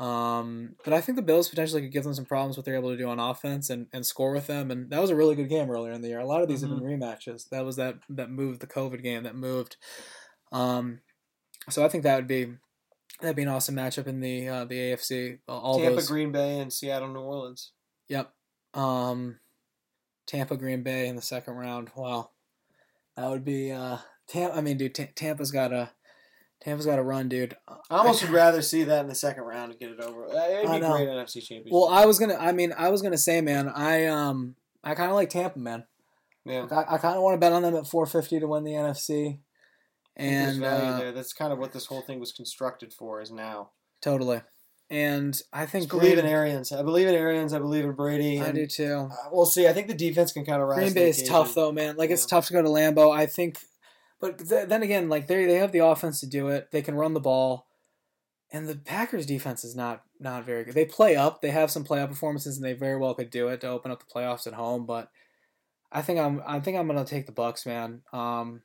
Um, 0.00 0.76
but 0.82 0.94
I 0.94 1.02
think 1.02 1.16
the 1.16 1.22
Bills 1.22 1.50
potentially 1.50 1.82
could 1.82 1.92
give 1.92 2.04
them 2.04 2.14
some 2.14 2.24
problems 2.24 2.56
what 2.56 2.64
they're 2.64 2.74
able 2.74 2.90
to 2.90 2.96
do 2.96 3.10
on 3.10 3.20
offense 3.20 3.68
and, 3.68 3.86
and 3.92 4.06
score 4.06 4.32
with 4.32 4.46
them. 4.46 4.70
And 4.70 4.88
that 4.90 5.00
was 5.00 5.10
a 5.10 5.14
really 5.14 5.34
good 5.34 5.50
game 5.50 5.70
earlier 5.70 5.92
in 5.92 6.00
the 6.00 6.08
year. 6.08 6.20
A 6.20 6.26
lot 6.26 6.40
of 6.40 6.48
these 6.48 6.62
have 6.62 6.70
been 6.70 6.80
rematches. 6.80 7.50
That 7.50 7.66
was 7.66 7.76
that 7.76 7.96
that 8.08 8.30
moved 8.30 8.60
the 8.60 8.66
COVID 8.66 9.02
game 9.02 9.24
that 9.24 9.36
moved. 9.36 9.76
Um, 10.52 11.00
so 11.68 11.84
I 11.84 11.88
think 11.88 12.04
that 12.04 12.16
would 12.16 12.26
be 12.26 12.54
that'd 13.20 13.36
be 13.36 13.42
an 13.42 13.48
awesome 13.48 13.76
matchup 13.76 14.06
in 14.06 14.20
the 14.20 14.48
uh, 14.48 14.64
the 14.64 14.74
AFC. 14.74 15.40
All 15.46 15.78
Tampa, 15.78 15.96
those, 15.96 16.08
Green 16.08 16.32
Bay, 16.32 16.60
and 16.60 16.72
Seattle, 16.72 17.08
New 17.08 17.20
Orleans. 17.20 17.72
Yep. 18.08 18.32
Um, 18.72 19.38
Tampa, 20.26 20.56
Green 20.56 20.82
Bay 20.82 21.08
in 21.08 21.16
the 21.16 21.22
second 21.22 21.54
round. 21.54 21.90
Wow, 21.94 22.30
that 23.16 23.28
would 23.28 23.44
be 23.44 23.70
uh, 23.70 23.98
Tampa. 24.28 24.56
I 24.56 24.62
mean, 24.62 24.78
dude, 24.78 24.94
Ta- 24.94 25.04
Tampa's 25.14 25.50
got 25.50 25.74
a 25.74 25.90
Tampa's 26.62 26.84
got 26.86 26.96
to 26.96 27.02
run, 27.02 27.28
dude. 27.28 27.56
I 27.68 27.96
almost 27.96 28.22
would 28.22 28.32
rather 28.32 28.60
see 28.60 28.84
that 28.84 29.00
in 29.00 29.08
the 29.08 29.14
second 29.14 29.44
round 29.44 29.70
and 29.72 29.80
get 29.80 29.90
it 29.90 30.00
over. 30.00 30.26
It'd 30.26 30.36
I 30.36 30.74
be 30.74 30.80
know. 30.80 30.92
great 30.92 31.08
NFC 31.08 31.36
championship. 31.42 31.72
Well, 31.72 31.88
I 31.88 32.04
was 32.04 32.18
gonna. 32.18 32.36
I 32.36 32.52
mean, 32.52 32.74
I 32.76 32.90
was 32.90 33.00
gonna 33.00 33.16
say, 33.18 33.40
man. 33.40 33.68
I 33.68 34.06
um, 34.06 34.56
I 34.84 34.94
kind 34.94 35.10
of 35.10 35.16
like 35.16 35.30
Tampa, 35.30 35.58
man. 35.58 35.84
yeah. 36.44 36.66
I, 36.70 36.94
I 36.94 36.98
kind 36.98 37.16
of 37.16 37.22
want 37.22 37.34
to 37.34 37.38
bet 37.38 37.52
on 37.52 37.62
them 37.62 37.74
at 37.76 37.86
450 37.86 38.40
to 38.40 38.46
win 38.46 38.64
the 38.64 38.72
NFC. 38.72 39.38
And 40.16 40.62
uh, 40.62 40.98
there. 40.98 41.12
That's 41.12 41.32
kind 41.32 41.52
of 41.52 41.58
what 41.58 41.72
this 41.72 41.86
whole 41.86 42.02
thing 42.02 42.20
was 42.20 42.32
constructed 42.32 42.92
for. 42.92 43.20
Is 43.22 43.30
now. 43.30 43.70
totally. 44.02 44.42
And 44.90 45.40
I 45.52 45.62
I 45.62 45.66
think 45.66 45.88
believe 45.88 46.18
in 46.18 46.26
Arians. 46.26 46.72
I 46.72 46.82
believe 46.82 47.06
in 47.06 47.14
Arians. 47.14 47.54
I 47.54 47.60
believe 47.60 47.84
in 47.84 47.92
Brady. 47.92 48.40
I 48.40 48.50
do 48.50 48.66
too. 48.66 49.08
uh, 49.10 49.28
we'll 49.30 49.46
see. 49.46 49.68
I 49.68 49.72
think 49.72 49.86
the 49.86 49.94
defense 49.94 50.32
can 50.32 50.44
kind 50.44 50.60
of 50.60 50.66
rise. 50.68 50.78
Green 50.80 50.92
Bay 50.94 51.08
is 51.10 51.22
tough 51.22 51.54
though, 51.54 51.70
man. 51.72 51.96
Like 51.96 52.10
it's 52.10 52.26
tough 52.26 52.48
to 52.48 52.52
go 52.52 52.60
to 52.60 52.68
Lambeau. 52.68 53.14
I 53.16 53.26
think, 53.26 53.58
but 54.20 54.38
th- 54.38 54.68
then 54.68 54.82
again, 54.82 55.08
like 55.08 55.26
they 55.26 55.46
they 55.46 55.54
have 55.54 55.72
the 55.72 55.84
offense 55.84 56.20
to 56.20 56.26
do 56.26 56.48
it. 56.48 56.70
They 56.70 56.82
can 56.82 56.94
run 56.94 57.14
the 57.14 57.20
ball, 57.20 57.66
and 58.52 58.68
the 58.68 58.76
Packers 58.76 59.26
defense 59.26 59.64
is 59.64 59.74
not 59.74 60.02
not 60.18 60.44
very 60.44 60.64
good. 60.64 60.74
They 60.74 60.84
play 60.84 61.16
up. 61.16 61.40
They 61.40 61.50
have 61.50 61.70
some 61.70 61.84
playoff 61.84 62.08
performances, 62.08 62.56
and 62.56 62.64
they 62.64 62.74
very 62.74 62.98
well 62.98 63.14
could 63.14 63.30
do 63.30 63.48
it 63.48 63.60
to 63.62 63.68
open 63.68 63.90
up 63.90 64.00
the 64.00 64.12
playoffs 64.12 64.46
at 64.46 64.54
home. 64.54 64.86
But 64.86 65.10
I 65.90 66.02
think 66.02 66.20
I'm 66.20 66.42
I 66.46 66.60
think 66.60 66.76
I'm 66.76 66.86
gonna 66.86 67.04
take 67.04 67.26
the 67.26 67.32
Bucs, 67.32 67.66
man. 67.66 68.02
Um, 68.12 68.62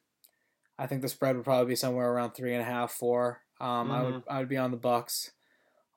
I 0.77 0.87
think 0.87 1.01
the 1.01 1.09
spread 1.09 1.35
would 1.35 1.45
probably 1.45 1.67
be 1.67 1.75
somewhere 1.75 2.11
around 2.11 2.31
three 2.31 2.53
and 2.53 2.61
a 2.61 2.65
half, 2.65 2.91
four. 2.91 3.41
Um, 3.61 3.91
I 3.91 4.03
would 4.03 4.23
I 4.29 4.39
would 4.39 4.49
be 4.49 4.57
on 4.57 4.71
the 4.71 4.77
Bucs, 4.77 5.29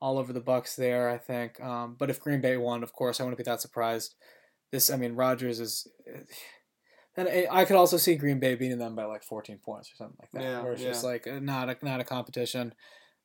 all 0.00 0.18
over 0.18 0.32
the 0.32 0.40
Bucs 0.40 0.76
there. 0.76 1.10
I 1.10 1.18
think. 1.18 1.60
Um, 1.60 1.96
but 1.98 2.10
if 2.10 2.20
Green 2.20 2.40
Bay 2.40 2.56
won, 2.56 2.84
of 2.84 2.92
course, 2.92 3.20
I 3.20 3.24
wouldn't 3.24 3.38
be 3.38 3.44
that 3.44 3.60
surprised. 3.60 4.14
This, 4.70 4.90
I 4.90 4.96
mean, 4.96 5.14
Rodgers 5.14 5.60
is. 5.60 5.88
Then 7.24 7.46
I- 7.50 7.64
could 7.64 7.76
also 7.76 7.96
see 7.96 8.14
Green 8.14 8.38
Bay 8.38 8.54
beating 8.54 8.78
them 8.78 8.94
by 8.94 9.04
like 9.04 9.22
14 9.24 9.58
points 9.58 9.90
or 9.90 9.96
something 9.96 10.16
like 10.20 10.30
that, 10.32 10.42
Yeah, 10.42 10.62
where 10.62 10.72
it's 10.72 10.82
just 10.82 11.02
like 11.04 11.26
uh, 11.26 11.40
not 11.40 11.68
a 11.68 11.76
not 11.82 12.00
a 12.00 12.04
competition. 12.04 12.72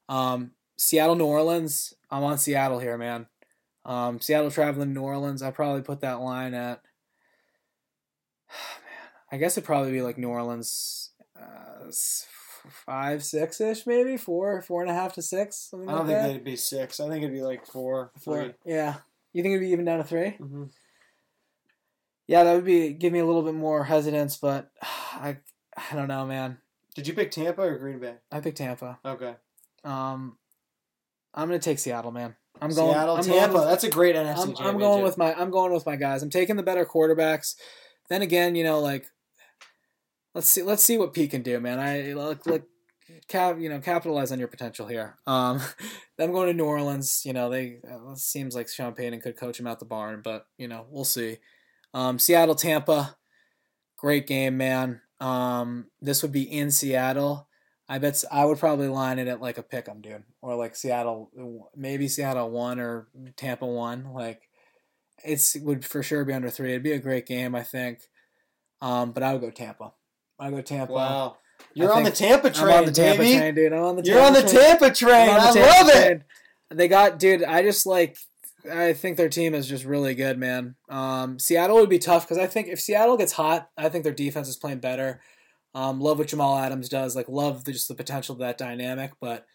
Um, 0.09 0.51
Seattle, 0.77 1.15
New 1.15 1.25
Orleans. 1.25 1.93
I'm 2.09 2.23
on 2.23 2.37
Seattle 2.39 2.79
here, 2.79 2.97
man. 2.97 3.27
Um, 3.85 4.19
Seattle 4.19 4.49
traveling 4.49 4.93
New 4.93 5.01
Orleans. 5.01 5.41
I 5.43 5.51
probably 5.51 5.81
put 5.83 6.01
that 6.01 6.19
line 6.21 6.53
at. 6.53 6.81
Man, 8.53 9.09
I 9.31 9.37
guess 9.37 9.57
it'd 9.57 9.65
probably 9.65 9.91
be 9.91 10.01
like 10.01 10.17
New 10.17 10.29
Orleans, 10.29 11.11
uh, 11.39 11.91
five, 12.85 13.23
six 13.23 13.59
ish, 13.61 13.85
maybe 13.85 14.17
four, 14.17 14.61
four 14.61 14.81
and 14.81 14.89
a 14.91 14.93
half 14.93 15.13
to 15.13 15.21
six. 15.21 15.69
I 15.73 15.77
don't 15.77 15.85
like 15.87 15.97
think 15.97 16.07
that. 16.09 16.27
they'd 16.27 16.43
be 16.43 16.55
six. 16.55 16.99
I 16.99 17.09
think 17.09 17.23
it'd 17.23 17.33
be 17.35 17.41
like 17.41 17.65
four, 17.65 18.11
Four. 18.23 18.41
three. 18.43 18.53
Yeah. 18.65 18.95
You 19.33 19.41
think 19.43 19.53
it'd 19.53 19.61
be 19.67 19.71
even 19.71 19.85
down 19.85 19.97
to 19.97 20.03
3 20.03 20.19
Mm-hmm. 20.39 20.63
Yeah, 22.27 22.43
that 22.43 22.53
would 22.53 22.65
be 22.65 22.93
give 22.93 23.13
me 23.13 23.19
a 23.19 23.25
little 23.25 23.43
bit 23.43 23.53
more 23.53 23.83
hesitance, 23.83 24.37
but 24.37 24.71
I 24.81 25.37
I 25.77 25.95
don't 25.95 26.07
know, 26.07 26.25
man. 26.25 26.57
Did 26.95 27.07
you 27.07 27.13
pick 27.13 27.31
Tampa 27.31 27.61
or 27.61 27.77
Green 27.77 27.99
Bay? 27.99 28.15
I 28.31 28.39
picked 28.39 28.57
Tampa. 28.57 28.99
Okay. 29.03 29.35
Um, 29.83 30.37
I'm 31.33 31.47
gonna 31.47 31.59
take 31.59 31.79
Seattle, 31.79 32.11
man. 32.11 32.35
I'm 32.61 32.71
going. 32.71 32.93
Seattle, 32.93 33.15
I'm 33.17 33.23
Tampa. 33.23 33.39
Going 33.39 33.53
with, 33.53 33.69
That's 33.69 33.83
a 33.83 33.89
great 33.89 34.15
NFC 34.15 34.55
I'm. 34.59 34.67
I'm 34.67 34.77
going 34.77 35.03
with 35.03 35.17
my. 35.17 35.33
I'm 35.33 35.49
going 35.49 35.73
with 35.73 35.85
my 35.85 35.95
guys. 35.95 36.21
I'm 36.21 36.29
taking 36.29 36.55
the 36.55 36.63
better 36.63 36.85
quarterbacks. 36.85 37.55
Then 38.09 38.21
again, 38.21 38.55
you 38.55 38.63
know, 38.63 38.79
like 38.79 39.07
let's 40.33 40.49
see. 40.49 40.61
Let's 40.61 40.83
see 40.83 40.97
what 40.97 41.13
Pete 41.13 41.31
can 41.31 41.41
do, 41.41 41.59
man. 41.59 41.79
I 41.79 42.13
look 42.13 42.45
like 42.45 42.63
cap. 43.27 43.57
You 43.59 43.69
know, 43.69 43.79
capitalize 43.79 44.31
on 44.31 44.39
your 44.39 44.47
potential 44.47 44.87
here. 44.87 45.17
Um, 45.25 45.59
I'm 46.19 46.31
going 46.31 46.47
to 46.47 46.53
New 46.53 46.65
Orleans. 46.65 47.23
You 47.25 47.33
know, 47.33 47.49
they 47.49 47.79
it 47.83 48.17
seems 48.17 48.55
like 48.55 48.69
Sean 48.69 48.93
Payton 48.93 49.21
could 49.21 49.37
coach 49.37 49.59
him 49.59 49.67
out 49.67 49.79
the 49.79 49.85
barn, 49.85 50.21
but 50.23 50.45
you 50.57 50.67
know, 50.67 50.85
we'll 50.89 51.05
see. 51.05 51.39
Um, 51.93 52.19
Seattle, 52.19 52.55
Tampa, 52.55 53.15
great 53.97 54.27
game, 54.27 54.57
man. 54.57 55.01
Um, 55.19 55.87
this 56.01 56.21
would 56.21 56.31
be 56.31 56.43
in 56.43 56.71
Seattle. 56.71 57.47
I 57.87 57.99
bet 57.99 58.23
I 58.31 58.45
would 58.45 58.59
probably 58.59 58.87
line 58.87 59.19
it 59.19 59.27
at 59.27 59.41
like 59.41 59.57
a 59.57 59.63
pick 59.63 59.87
'em, 59.87 60.01
dude, 60.01 60.23
or 60.41 60.55
like 60.55 60.75
Seattle, 60.75 61.29
maybe 61.75 62.07
Seattle 62.07 62.49
one 62.49 62.79
or 62.79 63.07
Tampa 63.35 63.65
one. 63.65 64.13
Like, 64.13 64.49
it's 65.23 65.55
it 65.55 65.63
would 65.63 65.85
for 65.85 66.01
sure 66.01 66.25
be 66.25 66.33
under 66.33 66.49
three. 66.49 66.71
It'd 66.71 66.83
be 66.83 66.93
a 66.93 66.99
great 66.99 67.25
game, 67.25 67.55
I 67.55 67.63
think. 67.63 67.99
Um, 68.81 69.11
but 69.11 69.21
I 69.23 69.33
would 69.33 69.41
go 69.41 69.51
Tampa. 69.51 69.93
I 70.39 70.49
go 70.49 70.61
Tampa. 70.61 70.93
Wow. 70.93 71.37
You're 71.73 71.93
on 71.93 72.03
the 72.03 72.11
Tampa 72.11 72.47
I'm 72.47 72.53
train, 72.53 72.77
on 72.79 72.85
the 72.85 72.91
Tampa 72.91 73.21
baby. 73.21 73.37
train, 73.37 73.55
dude. 73.55 73.73
I'm 73.73 73.83
on 73.83 73.95
the. 73.97 74.03
You're 74.03 74.21
on 74.21 74.33
the 74.33 74.41
train. 74.41 74.53
Tampa 74.55 74.91
train. 74.91 75.29
I'm 75.29 75.39
on 75.39 75.47
I 75.47 75.51
Tampa 75.51 75.87
love 75.87 75.95
it. 75.95 76.21
They 76.71 76.87
got, 76.87 77.19
dude. 77.19 77.43
I 77.43 77.61
just 77.61 77.85
like. 77.85 78.17
I 78.71 78.93
think 78.93 79.17
their 79.17 79.29
team 79.29 79.53
is 79.53 79.67
just 79.67 79.85
really 79.85 80.15
good, 80.15 80.37
man. 80.37 80.75
Um, 80.89 81.39
Seattle 81.39 81.77
would 81.77 81.89
be 81.89 81.99
tough 81.99 82.23
because 82.23 82.37
I 82.37 82.47
think 82.47 82.67
if 82.67 82.79
Seattle 82.79 83.17
gets 83.17 83.33
hot, 83.33 83.69
I 83.77 83.89
think 83.89 84.03
their 84.03 84.13
defense 84.13 84.47
is 84.47 84.55
playing 84.55 84.79
better. 84.79 85.21
Um, 85.75 85.99
love 85.99 86.19
what 86.19 86.27
Jamal 86.27 86.57
Adams 86.57 86.89
does. 86.89 87.15
Like 87.15 87.27
love 87.27 87.65
the, 87.65 87.73
just 87.73 87.87
the 87.87 87.95
potential 87.95 88.33
of 88.33 88.39
that 88.39 88.57
dynamic. 88.57 89.11
But 89.19 89.45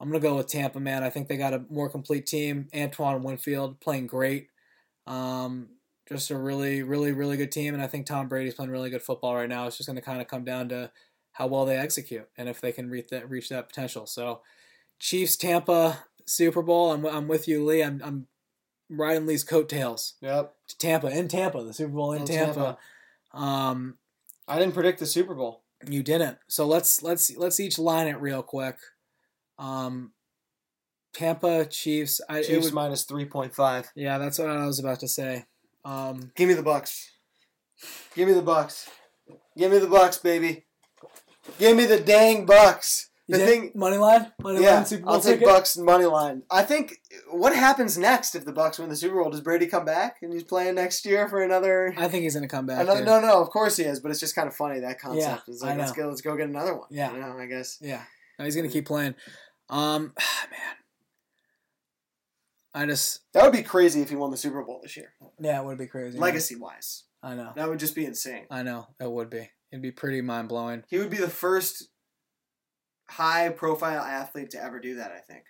I'm 0.00 0.08
gonna 0.08 0.20
go 0.20 0.36
with 0.36 0.48
Tampa, 0.48 0.80
man. 0.80 1.02
I 1.02 1.10
think 1.10 1.28
they 1.28 1.36
got 1.36 1.54
a 1.54 1.64
more 1.70 1.88
complete 1.88 2.26
team. 2.26 2.68
Antoine 2.74 3.22
Winfield 3.22 3.80
playing 3.80 4.06
great. 4.06 4.48
Um, 5.06 5.68
just 6.08 6.30
a 6.30 6.36
really, 6.36 6.82
really, 6.82 7.12
really 7.12 7.36
good 7.36 7.52
team, 7.52 7.74
and 7.74 7.82
I 7.82 7.86
think 7.88 8.06
Tom 8.06 8.28
Brady's 8.28 8.54
playing 8.54 8.70
really 8.70 8.90
good 8.90 9.02
football 9.02 9.34
right 9.34 9.48
now. 9.48 9.66
It's 9.66 9.76
just 9.76 9.88
going 9.88 9.96
to 9.96 10.02
kind 10.02 10.20
of 10.20 10.28
come 10.28 10.44
down 10.44 10.68
to 10.68 10.90
how 11.32 11.48
well 11.48 11.66
they 11.66 11.76
execute 11.76 12.28
and 12.38 12.48
if 12.48 12.60
they 12.60 12.72
can 12.72 12.88
reach 12.88 13.08
that 13.08 13.28
reach 13.28 13.48
that 13.48 13.68
potential. 13.68 14.06
So, 14.06 14.40
Chiefs 14.98 15.36
Tampa 15.36 16.04
Super 16.26 16.62
Bowl. 16.62 16.92
I'm, 16.92 17.06
I'm 17.06 17.28
with 17.28 17.48
you, 17.48 17.64
Lee. 17.64 17.82
I'm, 17.82 18.00
I'm 18.04 18.26
riding 18.88 19.26
Lee's 19.26 19.44
coattails 19.44 20.14
Yep. 20.20 20.54
to 20.68 20.78
Tampa 20.78 21.08
in 21.08 21.28
Tampa, 21.28 21.62
the 21.64 21.72
Super 21.72 21.92
Bowl 21.92 22.12
in, 22.12 22.22
In 22.22 22.26
Tampa. 22.26 22.78
Um, 23.32 23.98
I 24.48 24.58
didn't 24.58 24.74
predict 24.74 24.98
the 25.00 25.06
Super 25.06 25.34
Bowl. 25.34 25.62
you 25.86 26.02
didn't. 26.02 26.38
So 26.48 26.66
let's 26.66 27.02
let's 27.02 27.36
let's 27.36 27.60
each 27.60 27.78
line 27.78 28.06
it 28.06 28.20
real 28.20 28.42
quick. 28.42 28.76
Um, 29.58 30.12
Tampa 31.12 31.64
Chiefs. 31.66 32.20
I, 32.28 32.38
it 32.40 32.46
Chiefs 32.46 32.66
would- 32.66 32.74
minus 32.74 33.04
three 33.04 33.24
point 33.24 33.54
five. 33.54 33.90
yeah, 33.94 34.18
that's 34.18 34.38
what 34.38 34.48
I 34.50 34.66
was 34.66 34.78
about 34.78 35.00
to 35.00 35.08
say. 35.08 35.44
Um, 35.84 36.32
Give 36.34 36.48
me 36.48 36.54
the 36.54 36.62
Bucs. 36.62 37.06
Give 38.14 38.26
me 38.28 38.34
the 38.34 38.42
Bucs. 38.42 38.88
Give 39.56 39.70
me 39.70 39.78
the 39.78 39.86
Bucs, 39.86 40.22
baby. 40.22 40.64
Give 41.58 41.76
me 41.76 41.84
the 41.86 42.00
dang 42.00 42.46
Bucs. 42.46 43.06
The 43.28 43.38
thing, 43.38 43.72
money 43.74 43.96
line, 43.96 44.32
money 44.40 44.62
yeah, 44.62 44.76
line 44.76 44.86
Super 44.86 45.04
Bowl 45.04 45.14
I'll 45.14 45.20
take 45.20 45.40
ticket. 45.40 45.48
Bucs 45.48 45.76
money 45.82 46.04
line. 46.04 46.42
I 46.48 46.62
think 46.62 47.00
what 47.30 47.56
happens 47.56 47.98
next 47.98 48.36
if 48.36 48.44
the 48.44 48.52
Bucs 48.52 48.78
win 48.78 48.88
the 48.88 48.94
Super 48.94 49.20
Bowl? 49.20 49.30
Does 49.30 49.40
Brady 49.40 49.66
come 49.66 49.84
back 49.84 50.18
and 50.22 50.32
he's 50.32 50.44
playing 50.44 50.76
next 50.76 51.04
year 51.04 51.28
for 51.28 51.42
another? 51.42 51.92
I 51.98 52.06
think 52.06 52.22
he's 52.22 52.34
gonna 52.34 52.46
come 52.46 52.66
back. 52.66 52.82
another 52.82 53.04
no, 53.04 53.20
no, 53.20 53.42
of 53.42 53.50
course 53.50 53.78
he 53.78 53.82
is, 53.82 53.98
but 53.98 54.12
it's 54.12 54.20
just 54.20 54.36
kind 54.36 54.46
of 54.46 54.54
funny 54.54 54.78
that 54.80 55.00
concept. 55.00 55.42
Yeah, 55.48 55.52
it's 55.52 55.62
like 55.62 55.74
I 55.74 55.76
let's 55.76 55.90
go, 55.92 56.08
let's 56.08 56.20
go 56.20 56.36
get 56.36 56.48
another 56.48 56.76
one. 56.76 56.86
Yeah. 56.90 57.12
you 57.12 57.18
know, 57.18 57.36
I 57.36 57.46
guess. 57.46 57.78
Yeah, 57.80 58.02
no, 58.38 58.44
he's 58.44 58.54
gonna 58.54 58.68
keep 58.68 58.86
playing. 58.86 59.16
Um, 59.70 60.12
man, 60.50 60.76
I 62.74 62.86
just 62.86 63.20
That 63.32 63.42
would 63.42 63.52
be 63.52 63.64
crazy 63.64 64.02
if 64.02 64.10
he 64.10 64.14
won 64.16 64.30
the 64.30 64.36
Super 64.36 64.62
Bowl 64.62 64.78
this 64.82 64.96
year, 64.96 65.14
yeah, 65.40 65.60
it 65.60 65.64
would 65.64 65.78
be 65.78 65.86
crazy. 65.86 66.16
legacy 66.16 66.54
wise. 66.54 67.02
I 67.24 67.34
know, 67.34 67.52
That 67.56 67.68
would 67.68 67.80
just 67.80 67.96
be 67.96 68.04
insane. 68.04 68.44
I 68.52 68.62
know, 68.62 68.86
it 69.00 69.10
would 69.10 69.30
be. 69.30 69.50
It'd 69.72 69.82
be 69.82 69.90
pretty 69.90 70.20
mind 70.20 70.48
blowing. 70.48 70.84
He 70.88 70.98
would 70.98 71.10
be 71.10 71.16
the 71.16 71.28
first 71.28 71.88
high 73.08 73.48
profile 73.50 74.02
athlete 74.02 74.50
to 74.50 74.62
ever 74.62 74.80
do 74.80 74.96
that, 74.96 75.12
I 75.12 75.18
think. 75.20 75.44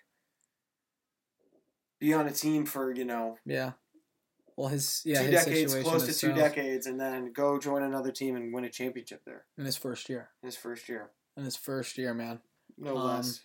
Be 1.99 2.13
on 2.13 2.27
a 2.27 2.31
team 2.31 2.65
for, 2.65 2.93
you 2.93 3.05
know, 3.05 3.37
Yeah. 3.45 3.71
Well, 4.55 4.69
his 4.69 5.03
yeah 5.05 5.21
two 5.21 5.27
his 5.27 5.45
decades, 5.45 5.75
close 5.83 6.01
to 6.07 6.13
two 6.19 6.31
itself 6.31 6.35
decades, 6.35 6.87
and 6.87 6.99
then 6.99 7.31
go 7.31 7.59
join 7.59 7.83
another 7.83 8.11
team 8.11 8.35
and 8.35 8.51
win 8.51 8.65
a 8.65 8.69
championship 8.71 9.21
there 9.23 9.45
in 9.55 9.65
his 9.65 9.77
first 9.77 10.09
year. 10.09 10.29
in 10.41 10.47
his 10.47 10.57
first 10.57 10.89
year. 10.89 11.11
In 11.35 11.43
his 11.45 11.55
first 11.55 11.95
year, 11.95 12.15
man. 12.15 12.39
No 12.75 12.97
Um, 12.97 13.17
less. 13.17 13.41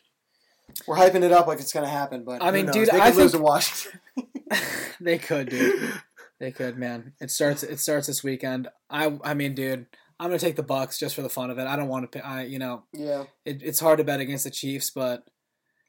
We're 0.86 0.96
hyping 0.96 1.22
it 1.22 1.30
up 1.30 1.46
like 1.46 1.60
it's 1.60 1.72
going 1.72 1.84
to 1.84 1.90
happen, 1.90 2.24
but 2.24 2.42
I 2.42 2.50
mean, 2.50 2.64
knows? 2.64 2.74
dude, 2.74 2.88
they 2.88 2.98
I 3.00 3.10
could 3.10 3.16
lose 3.18 3.32
think- 3.32 3.42
to 3.42 3.46
Washington. 3.46 4.00
they 5.00 5.18
could, 5.18 5.48
dude. 5.50 5.92
They 6.40 6.50
could, 6.50 6.76
man. 6.76 7.12
It 7.20 7.30
starts. 7.30 7.62
It 7.62 7.78
starts 7.78 8.08
this 8.08 8.24
weekend. 8.24 8.66
I. 8.90 9.16
I 9.22 9.34
mean, 9.34 9.54
dude. 9.54 9.86
I'm 10.20 10.28
gonna 10.28 10.38
take 10.38 10.56
the 10.56 10.62
Bucs 10.64 10.98
just 10.98 11.14
for 11.14 11.22
the 11.22 11.28
fun 11.28 11.50
of 11.50 11.58
it. 11.58 11.66
I 11.66 11.76
don't 11.76 11.88
want 11.88 12.10
to. 12.12 12.26
I. 12.26 12.42
You 12.44 12.58
know, 12.58 12.84
yeah. 12.92 13.24
it, 13.44 13.62
it's 13.62 13.80
hard 13.80 13.98
to 13.98 14.04
bet 14.04 14.20
against 14.20 14.44
the 14.44 14.50
Chiefs, 14.50 14.90
but 14.90 15.24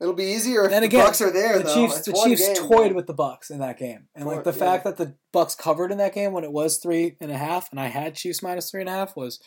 It'll 0.02 0.14
be 0.14 0.26
easier 0.34 0.66
if 0.66 0.72
Then 0.72 0.82
the 0.82 0.88
again, 0.88 1.08
Bucs 1.08 1.22
are 1.26 1.32
there, 1.32 1.60
the 1.60 1.64
though. 1.64 1.74
Chiefs. 1.74 1.98
It's 2.00 2.06
The 2.08 2.22
Chiefs 2.26 2.48
game, 2.60 2.68
toyed 2.68 2.86
man. 2.88 2.96
with 2.96 3.08
the 3.08 3.14
Bucs 3.14 3.50
in 3.50 3.60
that 3.60 3.78
game, 3.78 4.08
and 4.16 4.26
like 4.26 4.44
the 4.44 4.52
yeah. 4.52 4.58
fact 4.58 4.84
that 4.84 4.98
the 4.98 5.16
Bucs 5.34 5.58
covered 5.58 5.92
in 5.92 5.98
that 6.00 6.14
game 6.14 6.34
when 6.34 6.44
it 6.44 6.52
was 6.52 6.78
three 6.78 7.16
and 7.22 7.32
a 7.32 7.38
half, 7.38 7.70
and 7.72 7.80
I 7.80 7.88
had 7.88 8.16
Chiefs 8.16 8.42
minus 8.44 8.70
three 8.70 8.82
and 8.82 8.90
a 8.90 8.94
half 8.94 9.16
was 9.16 9.40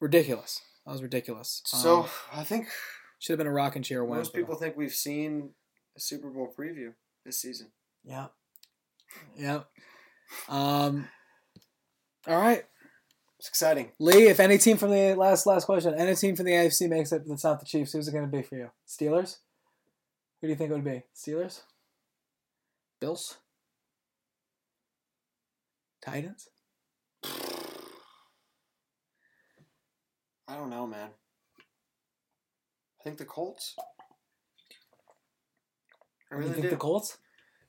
ridiculous. 0.00 0.60
That 0.84 0.92
was 0.92 1.02
ridiculous. 1.02 1.62
So 1.64 2.00
Um, 2.02 2.08
I 2.32 2.44
think 2.44 2.66
should 3.18 3.32
have 3.34 3.38
been 3.38 3.46
a 3.46 3.52
rocking 3.52 3.82
chair 3.82 4.04
win. 4.04 4.18
most 4.18 4.34
people 4.34 4.56
think 4.56 4.76
we've 4.76 4.92
seen 4.92 5.50
a 5.96 6.00
Super 6.00 6.28
Bowl 6.30 6.52
preview 6.58 6.92
this 7.24 7.40
season. 7.40 7.68
Yeah. 8.04 8.26
Yeah. 9.36 9.60
Um. 10.48 11.08
All 12.26 12.38
right, 12.38 12.64
It's 13.38 13.48
exciting. 13.48 13.92
Lee. 14.00 14.26
If 14.26 14.40
any 14.40 14.58
team 14.58 14.76
from 14.76 14.90
the 14.90 15.14
last 15.14 15.46
last 15.46 15.64
question, 15.64 15.94
any 15.94 16.14
team 16.16 16.34
from 16.34 16.46
the 16.46 16.52
AFC 16.52 16.88
makes 16.88 17.12
it 17.12 17.22
that's 17.26 17.44
not 17.44 17.60
the 17.60 17.66
Chiefs, 17.66 17.92
who's 17.92 18.08
it 18.08 18.12
going 18.12 18.28
to 18.28 18.36
be 18.36 18.42
for 18.42 18.56
you? 18.56 18.70
Steelers. 18.86 19.38
Who 20.40 20.48
do 20.48 20.50
you 20.50 20.56
think 20.56 20.70
it 20.70 20.74
would 20.74 20.84
be? 20.84 21.02
Steelers. 21.14 21.62
Bills. 23.00 23.38
Titans. 26.04 26.48
I 30.48 30.56
don't 30.56 30.70
know, 30.70 30.86
man. 30.86 31.10
I 33.00 33.04
think 33.04 33.18
the 33.18 33.24
Colts. 33.24 33.74
I 36.30 36.34
you 36.34 36.40
really 36.40 36.52
think 36.52 36.64
do. 36.64 36.70
the 36.70 36.76
Colts? 36.76 37.18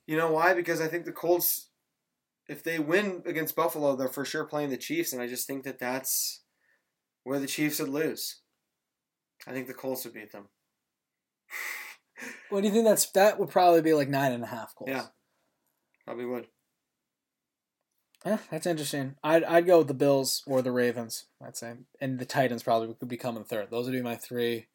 you 0.06 0.16
know 0.16 0.32
why? 0.32 0.54
Because 0.54 0.80
I 0.80 0.88
think 0.88 1.04
the 1.04 1.12
Colts, 1.12 1.69
if 2.50 2.64
they 2.64 2.80
win 2.80 3.22
against 3.26 3.54
Buffalo, 3.54 3.94
they're 3.94 4.08
for 4.08 4.24
sure 4.24 4.44
playing 4.44 4.70
the 4.70 4.76
Chiefs, 4.76 5.12
and 5.12 5.22
I 5.22 5.28
just 5.28 5.46
think 5.46 5.62
that 5.62 5.78
that's 5.78 6.42
where 7.22 7.38
the 7.38 7.46
Chiefs 7.46 7.78
would 7.78 7.88
lose. 7.88 8.40
I 9.46 9.52
think 9.52 9.68
the 9.68 9.72
Colts 9.72 10.04
would 10.04 10.14
beat 10.14 10.32
them. 10.32 10.48
What 12.50 12.60
do 12.62 12.66
you 12.66 12.74
think? 12.74 12.84
That's 12.84 13.08
that 13.12 13.38
would 13.38 13.50
probably 13.50 13.82
be 13.82 13.94
like 13.94 14.08
nine 14.08 14.32
and 14.32 14.42
a 14.42 14.48
half 14.48 14.74
Colts. 14.74 14.90
Yeah. 14.92 15.06
Probably 16.04 16.26
would. 16.26 16.48
Eh, 18.24 18.36
that's 18.50 18.66
interesting. 18.66 19.14
I'd 19.22 19.44
I'd 19.44 19.66
go 19.66 19.78
with 19.78 19.88
the 19.88 19.94
Bills 19.94 20.42
or 20.46 20.60
the 20.60 20.72
Ravens. 20.72 21.26
I'd 21.42 21.56
say, 21.56 21.74
and 22.00 22.18
the 22.18 22.26
Titans 22.26 22.64
probably 22.64 22.92
could 22.94 23.08
be 23.08 23.16
coming 23.16 23.44
third. 23.44 23.70
Those 23.70 23.86
would 23.86 23.94
be 23.94 24.02
my 24.02 24.16
three. 24.16 24.66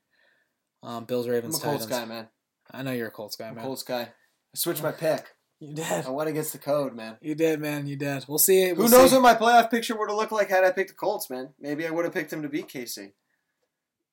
Um, 0.81 1.05
Bills, 1.05 1.27
I'm 1.27 1.33
Ravens, 1.33 1.59
a 1.59 1.61
Colts 1.61 1.85
Titans. 1.85 1.99
guy, 1.99 2.05
man. 2.05 2.29
I 2.71 2.83
know 2.83 2.93
you're 2.93 3.09
a 3.09 3.11
Colts 3.11 3.35
guy, 3.35 3.49
I'm 3.49 3.55
man. 3.55 3.65
Colts 3.65 3.83
guy. 3.83 4.01
I 4.01 4.55
switched 4.55 4.81
my 4.81 4.91
pick. 4.91 5.25
You 5.59 5.73
did. 5.73 6.05
I 6.05 6.09
went 6.09 6.29
against 6.29 6.51
the 6.51 6.57
code, 6.59 6.93
man. 6.93 7.17
You 7.21 7.33
did, 7.33 7.59
man. 7.61 7.87
You 7.87 7.95
did. 7.95 8.25
We'll 8.27 8.37
see. 8.37 8.69
Who 8.69 8.75
We'll 8.75 8.89
knows 8.89 9.11
see. 9.11 9.17
what 9.17 9.21
my 9.23 9.35
playoff 9.35 9.71
picture 9.71 9.97
would 9.97 10.09
have 10.09 10.17
looked 10.17 10.31
like 10.33 10.49
had 10.49 10.63
I 10.65 10.71
picked 10.71 10.89
the 10.89 10.95
Colts, 10.95 11.29
man? 11.29 11.49
Maybe 11.59 11.87
I 11.87 11.91
would 11.91 12.03
have 12.05 12.13
picked 12.13 12.29
them 12.31 12.41
to 12.41 12.49
beat 12.49 12.67
KC. 12.67 13.13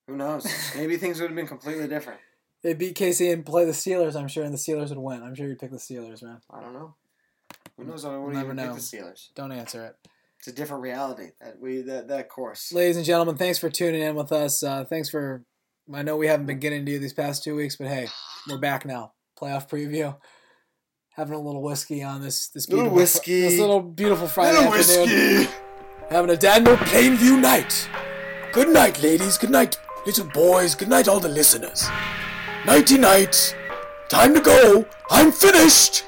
Who 0.06 0.16
knows? 0.16 0.46
Maybe 0.76 0.96
things 0.96 1.20
would 1.20 1.30
have 1.30 1.36
been 1.36 1.46
completely 1.48 1.88
different. 1.88 2.20
They 2.62 2.74
beat 2.74 2.96
KC 2.96 3.32
and 3.32 3.44
play 3.44 3.64
the 3.64 3.72
Steelers. 3.72 4.14
I'm 4.14 4.28
sure, 4.28 4.44
and 4.44 4.54
the 4.54 4.58
Steelers 4.58 4.90
would 4.90 4.98
win. 4.98 5.22
I'm 5.22 5.34
sure 5.34 5.48
you'd 5.48 5.58
pick 5.58 5.72
the 5.72 5.78
Steelers, 5.78 6.22
man. 6.22 6.40
I 6.50 6.60
don't 6.60 6.72
know. 6.72 6.94
Who 7.76 7.84
knows? 7.84 8.04
I 8.04 8.16
would 8.16 8.32
Never 8.34 8.44
even 8.52 8.56
know. 8.56 8.66
pick 8.74 8.74
the 8.76 8.80
Steelers. 8.80 9.28
Don't 9.34 9.50
answer 9.52 9.84
it. 9.84 9.96
It's 10.38 10.46
a 10.48 10.52
different 10.52 10.82
reality 10.82 11.30
that 11.40 11.58
we 11.60 11.82
that 11.82 12.08
that 12.08 12.28
course. 12.28 12.72
Ladies 12.72 12.96
and 12.96 13.04
gentlemen, 13.06 13.36
thanks 13.36 13.58
for 13.58 13.68
tuning 13.70 14.02
in 14.02 14.14
with 14.14 14.30
us. 14.32 14.62
Uh, 14.62 14.84
thanks 14.84 15.08
for. 15.08 15.44
I 15.92 16.02
know 16.02 16.16
we 16.16 16.28
haven't 16.28 16.46
been 16.46 16.60
getting 16.60 16.86
to 16.86 16.92
you 16.92 16.98
these 17.00 17.12
past 17.12 17.42
two 17.42 17.56
weeks, 17.56 17.76
but 17.76 17.88
hey, 17.88 18.08
we're 18.48 18.58
back 18.58 18.84
now. 18.86 19.12
Playoff 19.40 19.68
preview. 19.68 20.16
Having 21.16 21.34
a 21.34 21.40
little 21.40 21.62
whiskey 21.62 22.02
on 22.02 22.22
this 22.22 22.48
this 22.48 22.68
Little 22.68 22.84
beautiful 22.84 22.96
whiskey. 22.96 23.40
this 23.42 23.60
little 23.60 23.82
beautiful 23.82 24.26
Friday 24.26 24.56
Little 24.58 24.74
afternoon. 24.74 25.08
whiskey. 25.38 25.52
Having 26.10 26.30
a 26.30 26.36
Daniel 26.36 26.76
Plainview 26.76 27.40
night. 27.40 27.88
Good 28.52 28.68
night, 28.68 29.02
ladies. 29.02 29.36
Good 29.38 29.50
night, 29.50 29.78
little 30.06 30.26
boys. 30.32 30.74
Good 30.74 30.88
night, 30.88 31.08
all 31.08 31.20
the 31.20 31.28
listeners. 31.28 31.86
Nighty 32.66 32.96
night. 32.98 33.54
Time 34.08 34.34
to 34.34 34.40
go. 34.40 34.86
I'm 35.10 35.32
finished. 35.32 36.04